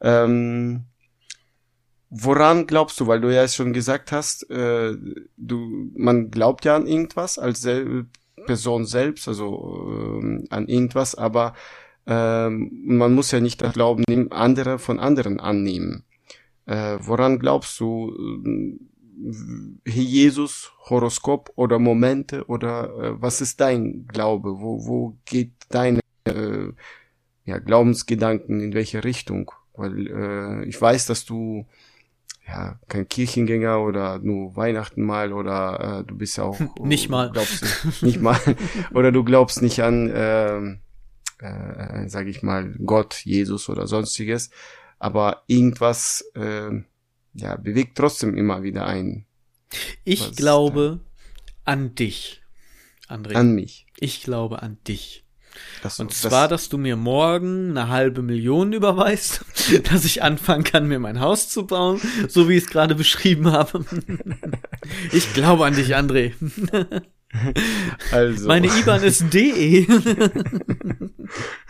Ähm, 0.00 0.86
woran 2.14 2.66
glaubst 2.66 3.00
du? 3.00 3.06
Weil 3.06 3.20
du 3.20 3.34
ja 3.34 3.42
es 3.42 3.54
schon 3.54 3.72
gesagt 3.72 4.12
hast, 4.12 4.48
äh, 4.50 4.94
du, 5.36 5.90
man 5.96 6.30
glaubt 6.30 6.64
ja 6.64 6.76
an 6.76 6.86
irgendwas 6.86 7.38
als 7.38 7.60
sel 7.60 8.06
Person 8.46 8.84
selbst, 8.84 9.26
also 9.26 10.20
ähm, 10.20 10.44
an 10.50 10.68
irgendwas, 10.68 11.14
aber 11.14 11.54
ähm, 12.06 12.70
man 12.84 13.14
muss 13.14 13.30
ja 13.30 13.40
nicht 13.40 13.62
das 13.62 13.72
Glauben 13.72 14.04
nehmen, 14.06 14.32
andere 14.32 14.78
von 14.78 15.00
anderen 15.00 15.40
annehmen. 15.40 16.04
Äh, 16.66 16.98
woran 17.00 17.38
glaubst 17.38 17.80
du? 17.80 18.12
äh, 18.44 18.78
Jesus, 19.84 20.72
Horoskop 20.90 21.52
oder 21.56 21.78
Momente 21.78 22.46
oder 22.46 22.94
äh, 22.98 23.22
was 23.22 23.40
ist 23.40 23.60
dein 23.60 24.06
Glaube? 24.06 24.60
Wo, 24.60 24.86
wo 24.86 25.16
geht 25.24 25.52
deine 25.68 26.00
äh, 26.24 26.72
ja, 27.44 27.58
Glaubensgedanken 27.58 28.60
in 28.60 28.74
welche 28.74 29.04
Richtung? 29.04 29.50
Weil 29.74 30.06
äh, 30.06 30.64
ich 30.68 30.80
weiß, 30.80 31.06
dass 31.06 31.24
du 31.24 31.66
ja 32.46 32.78
kein 32.88 33.08
Kirchengänger 33.08 33.80
oder 33.80 34.18
nur 34.18 34.54
Weihnachten 34.56 35.02
mal 35.02 35.32
oder 35.32 36.00
äh, 36.00 36.04
du 36.04 36.16
bist 36.16 36.36
ja 36.36 36.44
auch 36.44 36.58
Nicht 36.82 37.08
mal. 37.08 37.30
glaubst 37.30 37.62
nicht, 37.62 38.02
nicht 38.02 38.20
mal 38.20 38.38
oder 38.94 39.12
du 39.12 39.24
glaubst 39.24 39.62
nicht 39.62 39.82
an 39.82 40.10
ähm, 40.14 40.80
äh, 41.38 42.08
sag 42.08 42.26
ich 42.26 42.42
mal 42.42 42.74
Gott, 42.84 43.22
Jesus 43.24 43.68
oder 43.68 43.86
sonstiges, 43.86 44.50
aber 44.98 45.42
irgendwas 45.46 46.24
äh, 46.34 46.70
ja 47.34 47.56
bewegt 47.56 47.96
trotzdem 47.96 48.36
immer 48.36 48.62
wieder 48.62 48.86
ein 48.86 49.26
Ich 50.04 50.20
Was 50.30 50.36
glaube 50.36 51.00
an 51.64 51.94
dich, 51.94 52.42
André. 53.08 53.34
an 53.34 53.54
mich. 53.54 53.86
ich 53.98 54.22
glaube 54.22 54.62
an 54.62 54.78
dich. 54.86 55.23
Das, 55.82 56.00
Und 56.00 56.12
zwar, 56.12 56.48
dass 56.48 56.68
du 56.68 56.78
mir 56.78 56.96
morgen 56.96 57.70
eine 57.70 57.88
halbe 57.88 58.22
Million 58.22 58.72
überweist, 58.72 59.44
dass 59.90 60.04
ich 60.04 60.22
anfangen 60.22 60.64
kann, 60.64 60.88
mir 60.88 60.98
mein 60.98 61.20
Haus 61.20 61.48
zu 61.48 61.66
bauen, 61.66 62.00
so 62.28 62.48
wie 62.48 62.56
ich 62.56 62.64
es 62.64 62.70
gerade 62.70 62.94
beschrieben 62.94 63.50
habe. 63.52 63.84
Ich 65.12 65.32
glaube 65.32 65.64
an 65.64 65.74
dich, 65.74 65.96
André. 65.96 66.34
also 68.12 68.48
Meine 68.48 68.66
IBAN 68.66 69.02
ist 69.02 69.32
DE. 69.32 69.86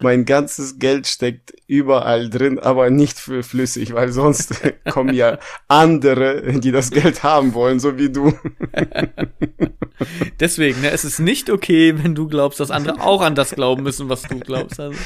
mein 0.00 0.24
ganzes 0.24 0.78
Geld 0.78 1.06
steckt 1.06 1.52
überall 1.66 2.28
drin, 2.30 2.58
aber 2.58 2.90
nicht 2.90 3.18
für 3.18 3.42
flüssig, 3.42 3.92
weil 3.94 4.12
sonst 4.12 4.60
kommen 4.90 5.14
ja 5.14 5.38
andere, 5.68 6.60
die 6.60 6.72
das 6.72 6.90
Geld 6.90 7.22
haben 7.22 7.54
wollen, 7.54 7.80
so 7.80 7.98
wie 7.98 8.10
du. 8.10 8.38
Deswegen, 10.40 10.80
ne, 10.80 10.90
es 10.90 11.04
ist 11.04 11.18
nicht 11.18 11.50
okay, 11.50 12.02
wenn 12.02 12.14
du 12.14 12.26
glaubst, 12.26 12.60
dass 12.60 12.70
andere 12.70 13.00
auch 13.00 13.20
an 13.20 13.34
das 13.34 13.50
glauben 13.50 13.82
müssen, 13.82 14.08
was 14.08 14.22
du 14.22 14.40
glaubst. 14.40 14.80
Also. 14.80 14.98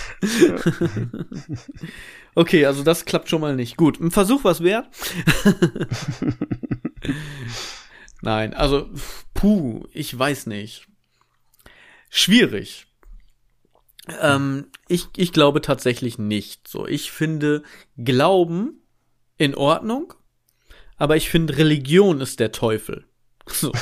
okay, 2.34 2.66
also 2.66 2.82
das 2.82 3.04
klappt 3.04 3.28
schon 3.28 3.40
mal 3.40 3.56
nicht. 3.56 3.76
Gut, 3.76 4.00
ein 4.00 4.10
Versuch 4.10 4.44
was 4.44 4.62
wert. 4.62 4.86
Nein, 8.22 8.54
also, 8.54 8.88
puh, 9.34 9.84
ich 9.92 10.16
weiß 10.16 10.46
nicht. 10.46 10.86
Schwierig. 12.08 12.86
Ähm, 14.20 14.66
ich, 14.88 15.08
ich 15.16 15.32
glaube 15.32 15.60
tatsächlich 15.60 16.18
nicht. 16.18 16.68
So, 16.68 16.86
ich 16.86 17.10
finde 17.10 17.62
Glauben 17.96 18.82
in 19.38 19.54
Ordnung, 19.54 20.14
aber 20.96 21.16
ich 21.16 21.30
finde 21.30 21.56
Religion 21.56 22.20
ist 22.20 22.40
der 22.40 22.52
Teufel. 22.52 23.06
So, 23.46 23.72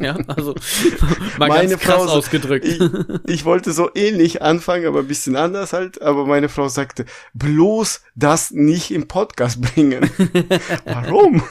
ja, 0.00 0.16
also 0.26 0.54
mal 1.38 1.48
meine 1.48 1.70
ganz 1.70 1.82
krass 1.82 2.04
Frau, 2.04 2.18
ausgedrückt. 2.18 2.66
Ich, 2.66 2.80
ich, 3.26 3.44
wollte 3.44 3.72
so 3.72 3.88
ähnlich 3.94 4.42
anfangen, 4.42 4.86
aber 4.86 4.98
ein 4.98 5.06
bisschen 5.06 5.36
anders 5.36 5.72
halt. 5.72 6.02
Aber 6.02 6.26
meine 6.26 6.48
Frau 6.48 6.68
sagte, 6.68 7.06
bloß 7.32 8.02
das 8.16 8.50
nicht 8.50 8.90
im 8.90 9.06
Podcast 9.06 9.60
bringen. 9.60 10.10
Warum? 10.84 11.42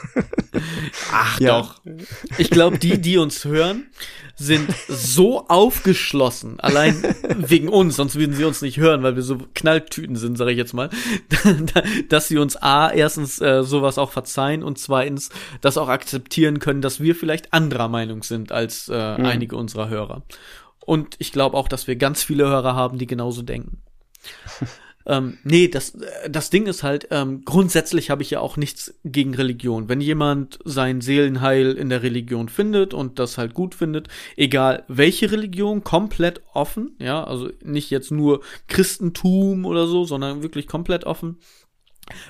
Ach 1.12 1.40
ja. 1.40 1.60
doch. 1.60 1.80
Ich 2.36 2.50
glaube, 2.50 2.78
die, 2.78 3.00
die 3.00 3.16
uns 3.16 3.44
hören, 3.46 3.86
sind 4.36 4.70
so 4.88 5.46
aufgeschlossen, 5.48 6.58
allein 6.60 7.02
wegen 7.36 7.68
uns, 7.68 7.96
sonst 7.96 8.16
würden 8.16 8.34
sie 8.34 8.44
uns 8.44 8.62
nicht 8.62 8.78
hören, 8.78 9.02
weil 9.02 9.16
wir 9.16 9.22
so 9.22 9.38
Knalltüten 9.54 10.16
sind, 10.16 10.36
sage 10.36 10.52
ich 10.52 10.58
jetzt 10.58 10.74
mal, 10.74 10.90
dass 12.08 12.28
sie 12.28 12.38
uns 12.38 12.56
A, 12.56 12.90
erstens 12.90 13.40
äh, 13.40 13.62
sowas 13.62 13.98
auch 13.98 14.10
verzeihen 14.10 14.62
und 14.62 14.78
zweitens 14.78 15.30
das 15.60 15.78
auch 15.78 15.88
akzeptieren 15.88 16.58
können, 16.58 16.82
dass 16.82 17.00
wir 17.00 17.14
vielleicht 17.14 17.52
anderer 17.52 17.88
Meinung 17.88 18.22
sind 18.22 18.52
als 18.52 18.88
äh, 18.88 19.18
mhm. 19.18 19.26
einige 19.26 19.56
unserer 19.56 19.88
Hörer. 19.88 20.22
Und 20.84 21.14
ich 21.18 21.32
glaube 21.32 21.56
auch, 21.56 21.68
dass 21.68 21.86
wir 21.86 21.96
ganz 21.96 22.22
viele 22.22 22.46
Hörer 22.48 22.74
haben, 22.74 22.98
die 22.98 23.06
genauso 23.06 23.42
denken. 23.42 23.82
Ähm, 25.06 25.38
nee, 25.44 25.68
das, 25.68 25.96
das 26.28 26.50
Ding 26.50 26.66
ist 26.66 26.82
halt, 26.82 27.08
ähm, 27.10 27.44
grundsätzlich 27.44 28.10
habe 28.10 28.22
ich 28.22 28.30
ja 28.30 28.40
auch 28.40 28.56
nichts 28.56 28.94
gegen 29.04 29.34
Religion. 29.34 29.88
Wenn 29.88 30.00
jemand 30.00 30.58
sein 30.64 31.00
Seelenheil 31.00 31.72
in 31.72 31.88
der 31.88 32.02
Religion 32.02 32.48
findet 32.48 32.94
und 32.94 33.18
das 33.18 33.38
halt 33.38 33.54
gut 33.54 33.74
findet, 33.74 34.08
egal 34.36 34.84
welche 34.88 35.30
Religion, 35.30 35.84
komplett 35.84 36.42
offen, 36.52 36.96
ja, 36.98 37.24
also 37.24 37.50
nicht 37.62 37.90
jetzt 37.90 38.10
nur 38.10 38.42
Christentum 38.68 39.64
oder 39.64 39.86
so, 39.86 40.04
sondern 40.04 40.42
wirklich 40.42 40.66
komplett 40.66 41.04
offen. 41.04 41.38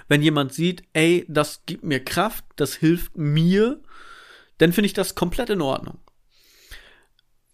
Wenn 0.08 0.22
jemand 0.22 0.52
sieht, 0.52 0.82
ey, 0.92 1.24
das 1.28 1.62
gibt 1.66 1.84
mir 1.84 2.00
Kraft, 2.00 2.44
das 2.56 2.74
hilft 2.74 3.16
mir, 3.16 3.80
dann 4.58 4.72
finde 4.72 4.86
ich 4.86 4.92
das 4.92 5.14
komplett 5.14 5.50
in 5.50 5.60
Ordnung 5.60 5.98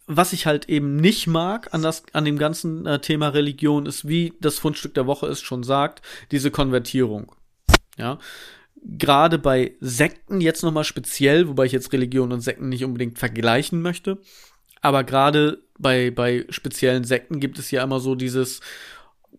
was 0.08 0.32
ich 0.32 0.46
halt 0.46 0.68
eben 0.68 0.96
nicht 0.96 1.26
mag 1.26 1.72
an, 1.72 1.82
das, 1.82 2.02
an 2.12 2.24
dem 2.24 2.38
ganzen 2.38 2.86
äh, 2.86 2.98
Thema 2.98 3.28
Religion, 3.28 3.86
ist, 3.86 4.08
wie 4.08 4.32
das 4.40 4.58
Fundstück 4.58 4.94
der 4.94 5.06
Woche 5.06 5.26
es 5.26 5.40
schon 5.40 5.62
sagt, 5.62 6.02
diese 6.32 6.50
Konvertierung. 6.50 7.30
Ja. 7.98 8.18
Gerade 8.82 9.38
bei 9.38 9.74
Sekten 9.80 10.40
jetzt 10.40 10.62
nochmal 10.62 10.84
speziell, 10.84 11.48
wobei 11.48 11.66
ich 11.66 11.72
jetzt 11.72 11.92
Religion 11.92 12.32
und 12.32 12.40
Sekten 12.40 12.70
nicht 12.70 12.84
unbedingt 12.84 13.18
vergleichen 13.18 13.82
möchte. 13.82 14.18
Aber 14.80 15.04
gerade 15.04 15.62
bei, 15.78 16.10
bei 16.10 16.46
speziellen 16.48 17.04
Sekten 17.04 17.38
gibt 17.38 17.58
es 17.58 17.70
ja 17.70 17.82
immer 17.82 18.00
so 18.00 18.14
dieses, 18.14 18.60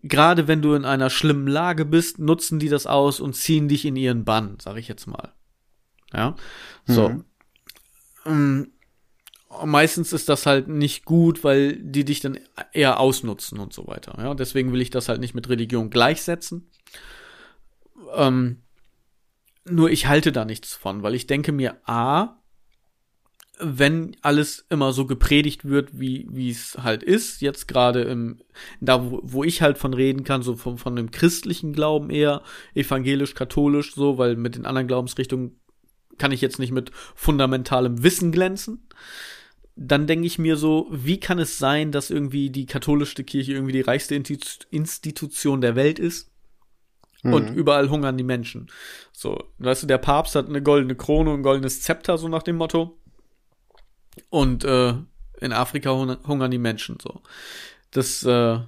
gerade 0.04 0.46
wenn 0.46 0.62
du 0.62 0.74
in 0.74 0.84
einer 0.84 1.10
schlimmen 1.10 1.48
Lage 1.48 1.84
bist, 1.84 2.20
nutzen 2.20 2.60
die 2.60 2.68
das 2.68 2.86
aus 2.86 3.18
und 3.18 3.34
ziehen 3.34 3.66
dich 3.66 3.84
in 3.84 3.96
ihren 3.96 4.24
Bann, 4.24 4.56
sag 4.60 4.76
ich 4.76 4.86
jetzt 4.86 5.06
mal. 5.06 5.32
Ja. 6.12 6.36
So. 6.86 7.22
Mhm. 8.24 8.72
Meistens 9.64 10.12
ist 10.12 10.28
das 10.28 10.46
halt 10.46 10.68
nicht 10.68 11.04
gut, 11.04 11.42
weil 11.42 11.76
die 11.76 12.04
dich 12.04 12.20
dann 12.20 12.38
eher 12.72 13.00
ausnutzen 13.00 13.58
und 13.58 13.72
so 13.72 13.88
weiter. 13.88 14.14
Ja, 14.18 14.34
deswegen 14.34 14.72
will 14.72 14.80
ich 14.80 14.90
das 14.90 15.08
halt 15.08 15.20
nicht 15.20 15.34
mit 15.34 15.48
Religion 15.48 15.90
gleichsetzen. 15.90 16.70
Ähm, 18.14 18.62
nur 19.68 19.90
ich 19.90 20.06
halte 20.06 20.30
da 20.30 20.44
nichts 20.44 20.74
von, 20.74 21.02
weil 21.02 21.16
ich 21.16 21.26
denke 21.26 21.50
mir, 21.50 21.76
a, 21.84 22.40
wenn 23.58 24.16
alles 24.22 24.64
immer 24.70 24.92
so 24.92 25.06
gepredigt 25.06 25.64
wird, 25.64 25.98
wie 25.98 26.26
wie 26.30 26.50
es 26.50 26.78
halt 26.82 27.02
ist, 27.02 27.42
jetzt 27.42 27.68
gerade 27.68 28.02
im 28.02 28.40
da 28.80 29.10
wo, 29.10 29.20
wo 29.22 29.44
ich 29.44 29.62
halt 29.62 29.78
von 29.78 29.92
reden 29.92 30.24
kann, 30.24 30.42
so 30.42 30.56
von 30.56 30.78
von 30.78 30.96
dem 30.96 31.10
christlichen 31.10 31.72
Glauben 31.72 32.08
eher 32.08 32.42
evangelisch 32.74 33.34
katholisch 33.34 33.94
so, 33.94 34.16
weil 34.16 34.36
mit 34.36 34.54
den 34.54 34.64
anderen 34.64 34.86
Glaubensrichtungen 34.86 35.60
kann 36.18 36.32
ich 36.32 36.40
jetzt 36.40 36.58
nicht 36.58 36.72
mit 36.72 36.90
fundamentalem 37.14 38.02
Wissen 38.02 38.32
glänzen 38.32 38.86
dann 39.82 40.06
denke 40.06 40.26
ich 40.26 40.38
mir 40.38 40.56
so, 40.56 40.88
wie 40.90 41.18
kann 41.18 41.38
es 41.38 41.58
sein, 41.58 41.90
dass 41.90 42.10
irgendwie 42.10 42.50
die 42.50 42.66
katholische 42.66 43.24
Kirche 43.24 43.52
irgendwie 43.52 43.72
die 43.72 43.80
reichste 43.80 44.14
Institution 44.14 45.62
der 45.62 45.74
Welt 45.74 45.98
ist? 45.98 46.30
Mhm. 47.22 47.32
Und 47.32 47.54
überall 47.54 47.88
hungern 47.88 48.18
die 48.18 48.24
Menschen. 48.24 48.70
So, 49.10 49.42
weißt 49.56 49.84
du, 49.84 49.86
der 49.86 49.96
Papst 49.96 50.34
hat 50.34 50.48
eine 50.48 50.62
goldene 50.62 50.96
Krone 50.96 51.30
und 51.30 51.40
ein 51.40 51.42
goldenes 51.42 51.80
Zepter, 51.80 52.18
so 52.18 52.28
nach 52.28 52.42
dem 52.42 52.56
Motto. 52.56 52.98
Und 54.28 54.64
äh, 54.64 54.94
in 55.40 55.52
Afrika 55.54 55.92
hungern 55.92 56.50
die 56.50 56.58
Menschen 56.58 56.98
so. 57.00 57.22
Das, 57.90 58.22
äh, 58.22 58.58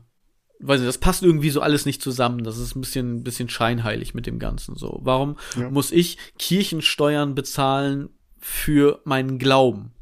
weiß 0.60 0.80
nicht, 0.80 0.88
das 0.88 0.96
passt 0.96 1.22
irgendwie 1.22 1.50
so 1.50 1.60
alles 1.60 1.84
nicht 1.84 2.00
zusammen. 2.00 2.42
Das 2.42 2.56
ist 2.56 2.74
ein 2.74 2.80
bisschen, 2.80 3.16
ein 3.16 3.22
bisschen 3.22 3.50
scheinheilig 3.50 4.14
mit 4.14 4.24
dem 4.26 4.38
Ganzen 4.38 4.76
so. 4.76 4.98
Warum 5.02 5.36
ja. 5.56 5.68
muss 5.68 5.92
ich 5.92 6.16
Kirchensteuern 6.38 7.34
bezahlen 7.34 8.08
für 8.38 9.02
meinen 9.04 9.38
Glauben? 9.38 9.92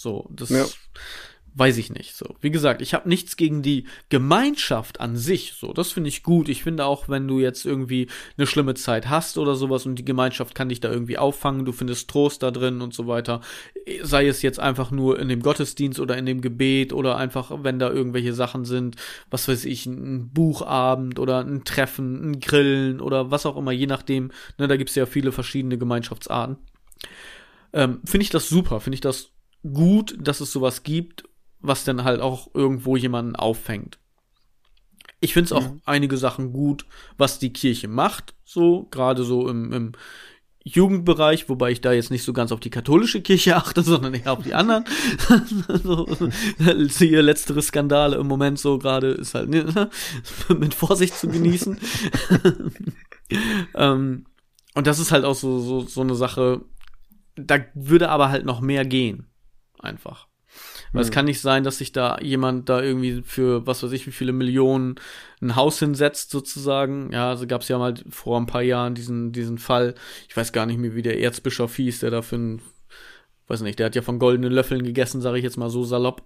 So, 0.00 0.26
das 0.30 0.48
ja. 0.48 0.64
weiß 1.54 1.76
ich 1.76 1.90
nicht. 1.92 2.14
So, 2.14 2.34
wie 2.40 2.50
gesagt, 2.50 2.80
ich 2.80 2.94
habe 2.94 3.06
nichts 3.06 3.36
gegen 3.36 3.60
die 3.60 3.84
Gemeinschaft 4.08 4.98
an 4.98 5.18
sich. 5.18 5.52
So, 5.58 5.74
das 5.74 5.92
finde 5.92 6.08
ich 6.08 6.22
gut. 6.22 6.48
Ich 6.48 6.62
finde 6.62 6.86
auch, 6.86 7.10
wenn 7.10 7.28
du 7.28 7.38
jetzt 7.38 7.66
irgendwie 7.66 8.06
eine 8.38 8.46
schlimme 8.46 8.72
Zeit 8.72 9.10
hast 9.10 9.36
oder 9.36 9.56
sowas 9.56 9.84
und 9.84 9.96
die 9.96 10.04
Gemeinschaft 10.04 10.54
kann 10.54 10.70
dich 10.70 10.80
da 10.80 10.90
irgendwie 10.90 11.18
auffangen, 11.18 11.66
du 11.66 11.72
findest 11.72 12.08
Trost 12.08 12.42
da 12.42 12.50
drin 12.50 12.80
und 12.80 12.94
so 12.94 13.08
weiter. 13.08 13.42
Sei 14.02 14.26
es 14.26 14.40
jetzt 14.40 14.58
einfach 14.58 14.90
nur 14.90 15.18
in 15.18 15.28
dem 15.28 15.42
Gottesdienst 15.42 16.00
oder 16.00 16.16
in 16.16 16.24
dem 16.24 16.40
Gebet 16.40 16.94
oder 16.94 17.18
einfach, 17.18 17.52
wenn 17.62 17.78
da 17.78 17.90
irgendwelche 17.90 18.32
Sachen 18.32 18.64
sind, 18.64 18.96
was 19.30 19.48
weiß 19.48 19.66
ich, 19.66 19.84
ein 19.84 20.30
Buchabend 20.32 21.18
oder 21.18 21.44
ein 21.44 21.64
Treffen, 21.64 22.30
ein 22.30 22.40
Grillen 22.40 23.02
oder 23.02 23.30
was 23.30 23.44
auch 23.44 23.58
immer, 23.58 23.72
je 23.72 23.86
nachdem. 23.86 24.30
Ne, 24.56 24.66
da 24.66 24.78
gibt 24.78 24.88
es 24.88 24.96
ja 24.96 25.04
viele 25.04 25.30
verschiedene 25.30 25.76
Gemeinschaftsarten. 25.76 26.56
Ähm, 27.74 28.00
finde 28.04 28.24
ich 28.24 28.30
das 28.30 28.48
super, 28.48 28.80
finde 28.80 28.94
ich 28.94 29.00
das 29.02 29.30
gut, 29.62 30.16
dass 30.20 30.40
es 30.40 30.52
sowas 30.52 30.82
gibt, 30.82 31.24
was 31.60 31.84
dann 31.84 32.04
halt 32.04 32.20
auch 32.20 32.54
irgendwo 32.54 32.96
jemanden 32.96 33.36
auffängt. 33.36 33.98
Ich 35.20 35.34
finde 35.34 35.46
es 35.46 35.52
auch 35.52 35.70
mhm. 35.70 35.82
einige 35.84 36.16
Sachen 36.16 36.52
gut, 36.52 36.86
was 37.18 37.38
die 37.38 37.52
Kirche 37.52 37.88
macht, 37.88 38.34
so, 38.44 38.84
gerade 38.90 39.22
so 39.22 39.48
im, 39.48 39.72
im 39.72 39.92
Jugendbereich, 40.64 41.48
wobei 41.48 41.72
ich 41.72 41.80
da 41.82 41.92
jetzt 41.92 42.10
nicht 42.10 42.22
so 42.22 42.32
ganz 42.32 42.52
auf 42.52 42.60
die 42.60 42.70
katholische 42.70 43.20
Kirche 43.20 43.56
achte, 43.56 43.82
sondern 43.82 44.14
eher 44.14 44.32
auf 44.32 44.42
die 44.42 44.54
anderen. 44.54 44.84
so, 45.82 46.06
ihr 47.04 47.22
letztere 47.22 47.60
Skandale 47.60 48.16
im 48.16 48.26
Moment 48.26 48.58
so 48.58 48.78
gerade 48.78 49.08
ist 49.08 49.34
halt 49.34 49.50
ne, 49.50 49.90
mit 50.58 50.72
Vorsicht 50.72 51.14
zu 51.14 51.28
genießen. 51.28 51.78
ähm, 53.74 54.24
und 54.74 54.86
das 54.86 54.98
ist 54.98 55.12
halt 55.12 55.24
auch 55.24 55.34
so, 55.34 55.58
so, 55.60 55.80
so 55.80 56.00
eine 56.00 56.14
Sache, 56.14 56.62
da 57.36 57.58
würde 57.74 58.08
aber 58.08 58.30
halt 58.30 58.46
noch 58.46 58.60
mehr 58.60 58.86
gehen 58.86 59.29
einfach. 59.80 60.26
Weil 60.92 61.02
mhm. 61.02 61.08
es 61.08 61.10
kann 61.10 61.24
nicht 61.26 61.40
sein, 61.40 61.62
dass 61.62 61.78
sich 61.78 61.92
da 61.92 62.18
jemand 62.20 62.68
da 62.68 62.82
irgendwie 62.82 63.22
für 63.22 63.66
was 63.66 63.82
weiß 63.82 63.92
ich 63.92 64.06
wie 64.06 64.12
viele 64.12 64.32
Millionen 64.32 64.96
ein 65.40 65.56
Haus 65.56 65.78
hinsetzt 65.78 66.30
sozusagen. 66.30 67.12
Ja, 67.12 67.30
also 67.30 67.46
gab 67.46 67.62
es 67.62 67.68
ja 67.68 67.78
mal 67.78 67.94
vor 68.08 68.38
ein 68.38 68.46
paar 68.46 68.62
Jahren 68.62 68.94
diesen 68.94 69.32
diesen 69.32 69.58
Fall. 69.58 69.94
Ich 70.28 70.36
weiß 70.36 70.52
gar 70.52 70.66
nicht 70.66 70.78
mehr, 70.78 70.94
wie 70.94 71.02
der 71.02 71.20
Erzbischof 71.20 71.76
hieß, 71.76 72.00
der 72.00 72.10
da 72.10 72.22
für 72.22 72.36
ein, 72.36 72.62
weiß 73.46 73.60
nicht, 73.62 73.78
der 73.78 73.86
hat 73.86 73.94
ja 73.94 74.02
von 74.02 74.18
goldenen 74.18 74.52
Löffeln 74.52 74.82
gegessen, 74.82 75.20
sage 75.20 75.38
ich 75.38 75.44
jetzt 75.44 75.56
mal 75.56 75.70
so 75.70 75.84
salopp. 75.84 76.24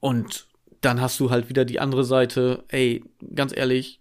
Und 0.00 0.46
dann 0.80 1.00
hast 1.00 1.18
du 1.20 1.30
halt 1.30 1.48
wieder 1.48 1.64
die 1.64 1.80
andere 1.80 2.04
Seite. 2.04 2.64
Ey, 2.68 3.04
ganz 3.34 3.56
ehrlich, 3.56 4.00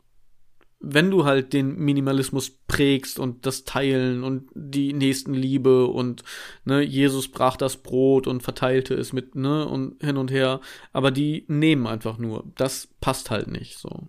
wenn 0.88 1.10
du 1.10 1.26
halt 1.26 1.54
den 1.54 1.78
Minimalismus 1.78 2.52
prägst 2.68 3.18
und 3.18 3.46
das 3.46 3.64
Teilen 3.64 4.24
und 4.24 4.50
die 4.54 4.94
Nächstenliebe 4.94 5.88
und 5.88 6.24
ne, 6.64 6.82
Jesus 6.82 7.28
brach 7.30 7.58
das 7.58 7.78
Brot 7.78 8.28
und 8.28 8.44
verteilte 8.44 8.94
es 8.94 9.12
mit, 9.12 9.36
ne, 9.36 9.68
und 9.68 10.02
hin 10.04 10.18
und 10.18 10.30
her, 10.30 10.62
aber 10.94 11.10
die 11.10 11.46
nehmen 11.48 11.88
einfach 11.88 12.18
nur. 12.18 12.46
Das 12.56 12.88
passt 13.02 13.32
halt 13.32 13.48
nicht 13.48 13.80
so. 13.80 14.08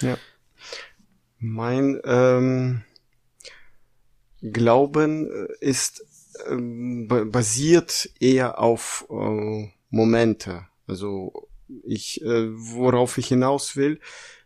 Ja. 0.00 0.18
Mein 1.38 2.00
ähm, 2.04 2.82
Glauben 4.42 5.30
äh, 5.30 5.46
ist 5.60 6.04
ähm, 6.48 7.08
basiert 7.08 8.10
eher 8.18 8.58
auf 8.58 9.06
äh, 9.10 9.70
Momente. 9.90 10.66
Also 10.86 11.48
ich, 11.84 12.22
äh, 12.22 12.48
worauf 12.50 13.18
ich 13.18 13.28
hinaus 13.28 13.76
will, 13.76 14.00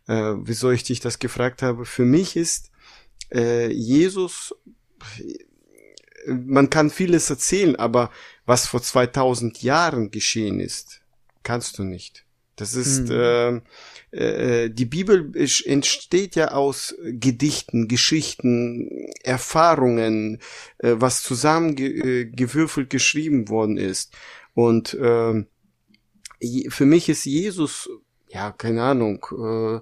äh, 0.07 0.33
wieso 0.37 0.71
ich 0.71 0.83
dich 0.83 0.99
das 0.99 1.19
gefragt 1.19 1.61
habe. 1.61 1.85
Für 1.85 2.05
mich 2.05 2.35
ist 2.35 2.71
äh, 3.31 3.71
Jesus 3.71 4.53
man 6.27 6.69
kann 6.69 6.89
vieles 6.89 7.29
erzählen, 7.29 7.75
aber 7.75 8.11
was 8.45 8.67
vor 8.67 8.81
2000 8.81 9.61
Jahren 9.61 10.11
geschehen 10.11 10.59
ist, 10.59 11.01
kannst 11.43 11.77
du 11.77 11.83
nicht. 11.83 12.25
Das 12.55 12.75
ist, 12.75 13.09
mhm. 13.09 13.63
äh, 14.11 14.65
äh, 14.65 14.69
die 14.69 14.85
Bibel 14.85 15.31
entsteht 15.65 16.35
ja 16.35 16.51
aus 16.51 16.95
Gedichten, 17.03 17.87
Geschichten, 17.87 19.07
Erfahrungen, 19.23 20.39
äh, 20.77 20.93
was 20.97 21.23
zusammengewürfelt 21.23 22.89
ge 22.91 22.97
geschrieben 22.97 23.49
worden 23.49 23.77
ist. 23.77 24.13
Und 24.53 24.93
äh, 24.93 25.45
für 26.69 26.85
mich 26.85 27.09
ist 27.09 27.25
Jesus, 27.25 27.89
ja, 28.33 28.51
keine 28.51 28.83
Ahnung, 28.83 29.25
äh, 29.31 29.79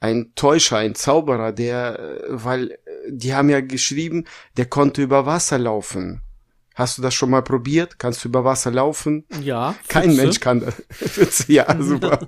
ein 0.00 0.32
Täuscher, 0.34 0.78
ein 0.78 0.94
Zauberer, 0.94 1.52
der, 1.52 1.98
äh, 1.98 2.22
weil 2.28 2.78
die 3.08 3.34
haben 3.34 3.50
ja 3.50 3.60
geschrieben, 3.60 4.24
der 4.56 4.66
konnte 4.66 5.02
über 5.02 5.26
Wasser 5.26 5.58
laufen. 5.58 6.22
Hast 6.74 6.96
du 6.96 7.02
das 7.02 7.12
schon 7.12 7.30
mal 7.30 7.42
probiert? 7.42 7.98
Kannst 7.98 8.24
du 8.24 8.28
über 8.28 8.44
Wasser 8.44 8.70
laufen? 8.70 9.26
Ja. 9.42 9.74
Kein 9.88 10.16
Mensch 10.16 10.40
kann 10.40 10.60
das. 10.60 11.46
Ja, 11.48 11.66
super. 11.82 12.26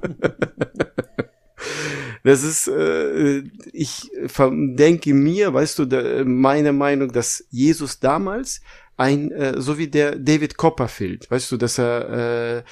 das 2.24 2.42
ist, 2.42 2.68
äh, 2.68 3.42
ich 3.72 4.10
denke 4.38 5.14
mir, 5.14 5.54
weißt 5.54 5.78
du, 5.78 6.24
meine 6.26 6.74
Meinung, 6.74 7.10
dass 7.10 7.44
Jesus 7.50 8.00
damals 8.00 8.60
ein, 8.96 9.30
äh, 9.32 9.60
so 9.60 9.78
wie 9.78 9.88
der 9.88 10.16
David 10.16 10.56
Copperfield, 10.56 11.30
weißt 11.30 11.50
du, 11.52 11.56
dass 11.56 11.78
er 11.78 12.58
äh, 12.58 12.62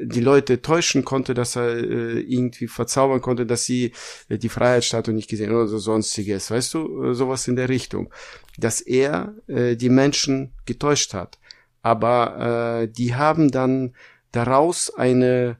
die 0.00 0.20
Leute 0.20 0.62
täuschen 0.62 1.04
konnte, 1.04 1.34
dass 1.34 1.56
er 1.56 1.76
äh, 1.76 2.20
irgendwie 2.20 2.68
verzaubern 2.68 3.20
konnte, 3.20 3.46
dass 3.46 3.64
sie 3.64 3.92
äh, 4.28 4.38
die 4.38 4.48
Freiheitsstatue 4.48 5.14
nicht 5.14 5.28
gesehen 5.28 5.50
oder 5.50 5.66
so 5.66 5.78
sonstiges, 5.78 6.50
weißt 6.50 6.74
du, 6.74 7.04
äh, 7.04 7.14
sowas 7.14 7.48
in 7.48 7.56
der 7.56 7.68
Richtung, 7.68 8.12
dass 8.58 8.80
er 8.80 9.34
äh, 9.48 9.76
die 9.76 9.90
Menschen 9.90 10.52
getäuscht 10.66 11.14
hat. 11.14 11.38
Aber 11.82 12.82
äh, 12.82 12.88
die 12.88 13.14
haben 13.14 13.50
dann 13.50 13.94
daraus 14.30 14.94
eine 14.94 15.58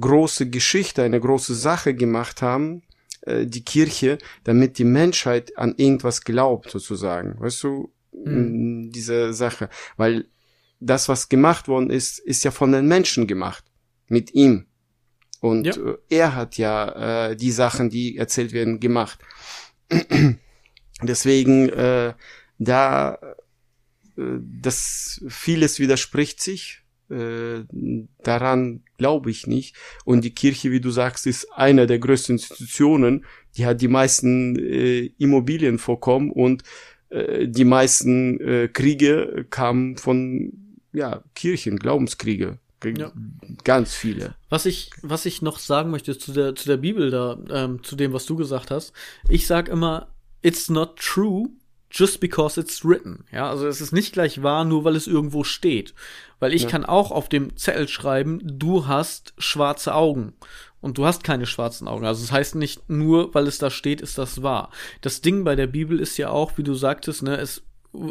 große 0.00 0.50
Geschichte, 0.50 1.02
eine 1.02 1.20
große 1.20 1.54
Sache 1.54 1.94
gemacht 1.94 2.42
haben, 2.42 2.82
äh, 3.22 3.46
die 3.46 3.64
Kirche, 3.64 4.18
damit 4.44 4.78
die 4.78 4.84
Menschheit 4.84 5.56
an 5.56 5.74
irgendwas 5.76 6.22
glaubt, 6.22 6.70
sozusagen. 6.70 7.38
Weißt 7.38 7.62
du, 7.62 7.92
mhm. 8.24 8.90
diese 8.92 9.32
Sache. 9.32 9.68
Weil 9.96 10.26
das, 10.80 11.08
was 11.08 11.28
gemacht 11.28 11.68
worden 11.68 11.90
ist, 11.90 12.18
ist 12.18 12.44
ja 12.44 12.50
von 12.50 12.72
den 12.72 12.86
Menschen 12.86 13.26
gemacht. 13.26 13.64
Mit 14.08 14.34
ihm. 14.34 14.66
Und 15.40 15.66
ja. 15.66 15.74
Äh, 15.76 15.96
er 16.08 16.34
hat 16.34 16.56
ja 16.58 17.28
äh, 17.30 17.36
die 17.36 17.50
Sachen, 17.50 17.90
die 17.90 18.16
erzählt 18.16 18.52
werden, 18.52 18.80
gemacht. 18.80 19.18
Deswegen, 21.02 21.68
äh, 21.68 22.14
da, 22.58 23.18
äh, 24.16 24.22
das 24.62 25.24
vieles 25.28 25.78
widerspricht 25.78 26.40
sich. 26.40 26.82
Äh, 27.08 27.64
daran 28.22 28.82
glaube 28.98 29.30
ich 29.30 29.46
nicht. 29.46 29.76
Und 30.04 30.24
die 30.24 30.34
Kirche, 30.34 30.70
wie 30.70 30.80
du 30.80 30.90
sagst, 30.90 31.26
ist 31.26 31.52
einer 31.52 31.86
der 31.86 31.98
größten 31.98 32.36
Institutionen. 32.36 33.24
Die 33.56 33.66
hat 33.66 33.80
die 33.80 33.88
meisten 33.88 34.56
äh, 34.58 35.10
Immobilien 35.18 35.78
vorkommen 35.78 36.30
und 36.30 36.64
äh, 37.16 37.48
die 37.48 37.64
meisten 37.64 38.40
äh, 38.40 38.68
Kriege 38.68 39.46
kamen 39.50 39.96
von 39.96 40.52
ja, 40.92 41.22
Kirchen, 41.34 41.78
Glaubenskriege. 41.78 42.58
Ja. 42.84 43.10
Ganz 43.64 43.94
viele. 43.94 44.36
Was 44.48 44.66
ich, 44.66 44.90
was 45.02 45.26
ich 45.26 45.42
noch 45.42 45.58
sagen 45.58 45.90
möchte 45.90 46.16
zu 46.18 46.32
der, 46.32 46.54
zu 46.54 46.68
der 46.68 46.76
Bibel 46.76 47.10
da, 47.10 47.38
ähm, 47.50 47.82
zu 47.82 47.96
dem, 47.96 48.12
was 48.12 48.26
du 48.26 48.36
gesagt 48.36 48.70
hast. 48.70 48.92
Ich 49.28 49.46
sag 49.46 49.68
immer, 49.68 50.08
it's 50.42 50.68
not 50.68 50.96
true 50.96 51.48
just 51.90 52.20
because 52.20 52.60
it's 52.60 52.84
written. 52.84 53.24
Ja, 53.32 53.48
also 53.48 53.66
es 53.66 53.80
ist 53.80 53.92
nicht 53.92 54.12
gleich 54.12 54.42
wahr, 54.42 54.64
nur 54.64 54.84
weil 54.84 54.96
es 54.96 55.06
irgendwo 55.06 55.44
steht. 55.44 55.94
Weil 56.38 56.52
ich 56.52 56.62
ja. 56.62 56.68
kann 56.68 56.84
auch 56.84 57.10
auf 57.10 57.28
dem 57.28 57.56
Zettel 57.56 57.88
schreiben, 57.88 58.40
du 58.42 58.86
hast 58.86 59.34
schwarze 59.38 59.94
Augen. 59.94 60.34
Und 60.80 60.98
du 60.98 61.06
hast 61.06 61.24
keine 61.24 61.46
schwarzen 61.46 61.88
Augen. 61.88 62.04
Also 62.04 62.22
das 62.22 62.32
heißt 62.32 62.54
nicht 62.54 62.88
nur, 62.88 63.34
weil 63.34 63.46
es 63.46 63.58
da 63.58 63.70
steht, 63.70 64.00
ist 64.00 64.18
das 64.18 64.42
wahr. 64.42 64.70
Das 65.00 65.20
Ding 65.20 65.42
bei 65.42 65.56
der 65.56 65.66
Bibel 65.66 65.98
ist 65.98 66.16
ja 66.16 66.30
auch, 66.30 66.58
wie 66.58 66.62
du 66.62 66.74
sagtest, 66.74 67.22
ne, 67.22 67.36
es 67.38 67.62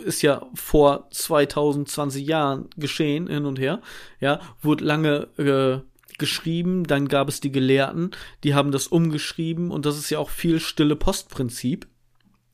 ist 0.04 0.22
ja 0.24 0.46
vor 0.56 1.08
2020 1.12 2.26
Jahren 2.26 2.70
geschehen, 2.76 3.28
hin 3.28 3.46
und 3.46 3.60
her, 3.60 3.82
ja, 4.20 4.42
wurde 4.62 4.84
lange 4.84 5.28
äh, 5.38 5.80
geschrieben, 6.18 6.86
dann 6.86 7.08
gab 7.08 7.30
es 7.30 7.40
die 7.40 7.52
Gelehrten, 7.52 8.12
die 8.44 8.56
haben 8.56 8.72
das 8.72 8.88
umgeschrieben 8.88 9.72
und 9.72 9.86
das 9.86 9.98
ist 9.98 10.10
ja 10.10 10.20
auch 10.20 10.30
viel 10.30 10.60
stille 10.60 10.96
Postprinzip. 10.96 11.88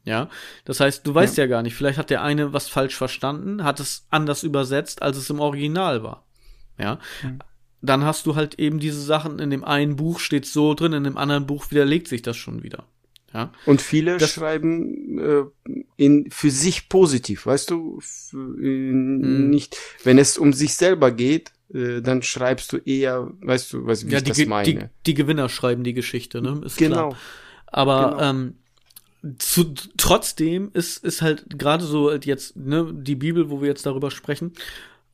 Ja, 0.04 0.30
das 0.66 0.80
heißt, 0.80 1.06
du 1.06 1.14
weißt 1.14 1.38
ja. 1.38 1.44
ja 1.44 1.50
gar 1.50 1.62
nicht, 1.62 1.76
vielleicht 1.76 2.00
hat 2.00 2.10
der 2.10 2.24
eine 2.24 2.54
was 2.54 2.68
falsch 2.68 2.96
verstanden, 2.96 3.64
hat 3.64 3.80
es 3.80 4.08
anders 4.10 4.42
übersetzt, 4.44 5.02
als 5.02 5.18
es 5.18 5.30
im 5.30 5.40
Original 5.40 6.02
war. 6.02 6.26
Ja, 6.80 7.00
mhm. 7.24 7.40
dann 7.82 8.04
hast 8.04 8.26
du 8.26 8.36
halt 8.36 8.58
eben 8.58 8.80
diese 8.80 9.02
Sachen, 9.02 9.38
in 9.38 9.52
dem 9.52 9.64
einen 9.64 9.96
Buch 9.96 10.20
steht 10.20 10.48
so 10.48 10.74
drin, 10.74 10.94
in 10.94 11.04
dem 11.04 11.18
anderen 11.18 11.46
Buch 11.46 11.70
widerlegt 11.70 12.08
sich 12.08 12.24
das 12.24 12.36
schon 12.36 12.64
wieder. 12.64 12.86
Ja. 13.34 13.52
Und 13.66 13.82
viele 13.82 14.18
das, 14.18 14.34
schreiben 14.34 15.20
äh, 15.20 15.44
in 15.96 16.30
für 16.32 16.50
sich 16.50 16.90
positiv, 16.90 17.46
weißt 17.46 17.70
du, 17.70 18.02
mhm. 18.34 19.50
nicht, 19.50 19.78
wenn 20.04 20.18
es 20.18 20.38
um 20.38 20.52
sich 20.52 20.76
selber 20.76 21.12
geht, 21.12 21.52
äh, 21.74 22.02
dann 22.02 22.24
schreibst 22.24 22.74
du 22.74 22.78
eher, 22.78 23.32
weißt 23.42 23.74
du, 23.74 23.86
was 23.86 24.06
wie 24.06 24.12
ja, 24.12 24.18
ich 24.18 24.24
die, 24.24 24.30
das 24.32 24.46
meine. 24.48 24.66
Die, 24.66 24.80
die 25.06 25.14
Gewinner 25.14 25.48
schreiben 25.48 25.84
die 25.84 25.94
Geschichte, 25.94 26.42
ne? 26.42 26.62
Ist 26.66 26.78
genau. 26.78 27.10
Klar. 27.10 27.18
Aber 27.68 28.10
genau. 28.12 28.30
ähm, 28.30 28.56
zu, 29.38 29.74
trotzdem 29.98 30.72
ist 30.74 31.04
ist 31.04 31.22
halt 31.22 31.60
gerade 31.60 31.84
so 31.84 32.12
jetzt 32.12 32.56
ne 32.56 32.92
die 32.94 33.16
Bibel, 33.16 33.50
wo 33.50 33.62
wir 33.62 33.68
jetzt 33.68 33.86
darüber 33.86 34.10
sprechen, 34.12 34.54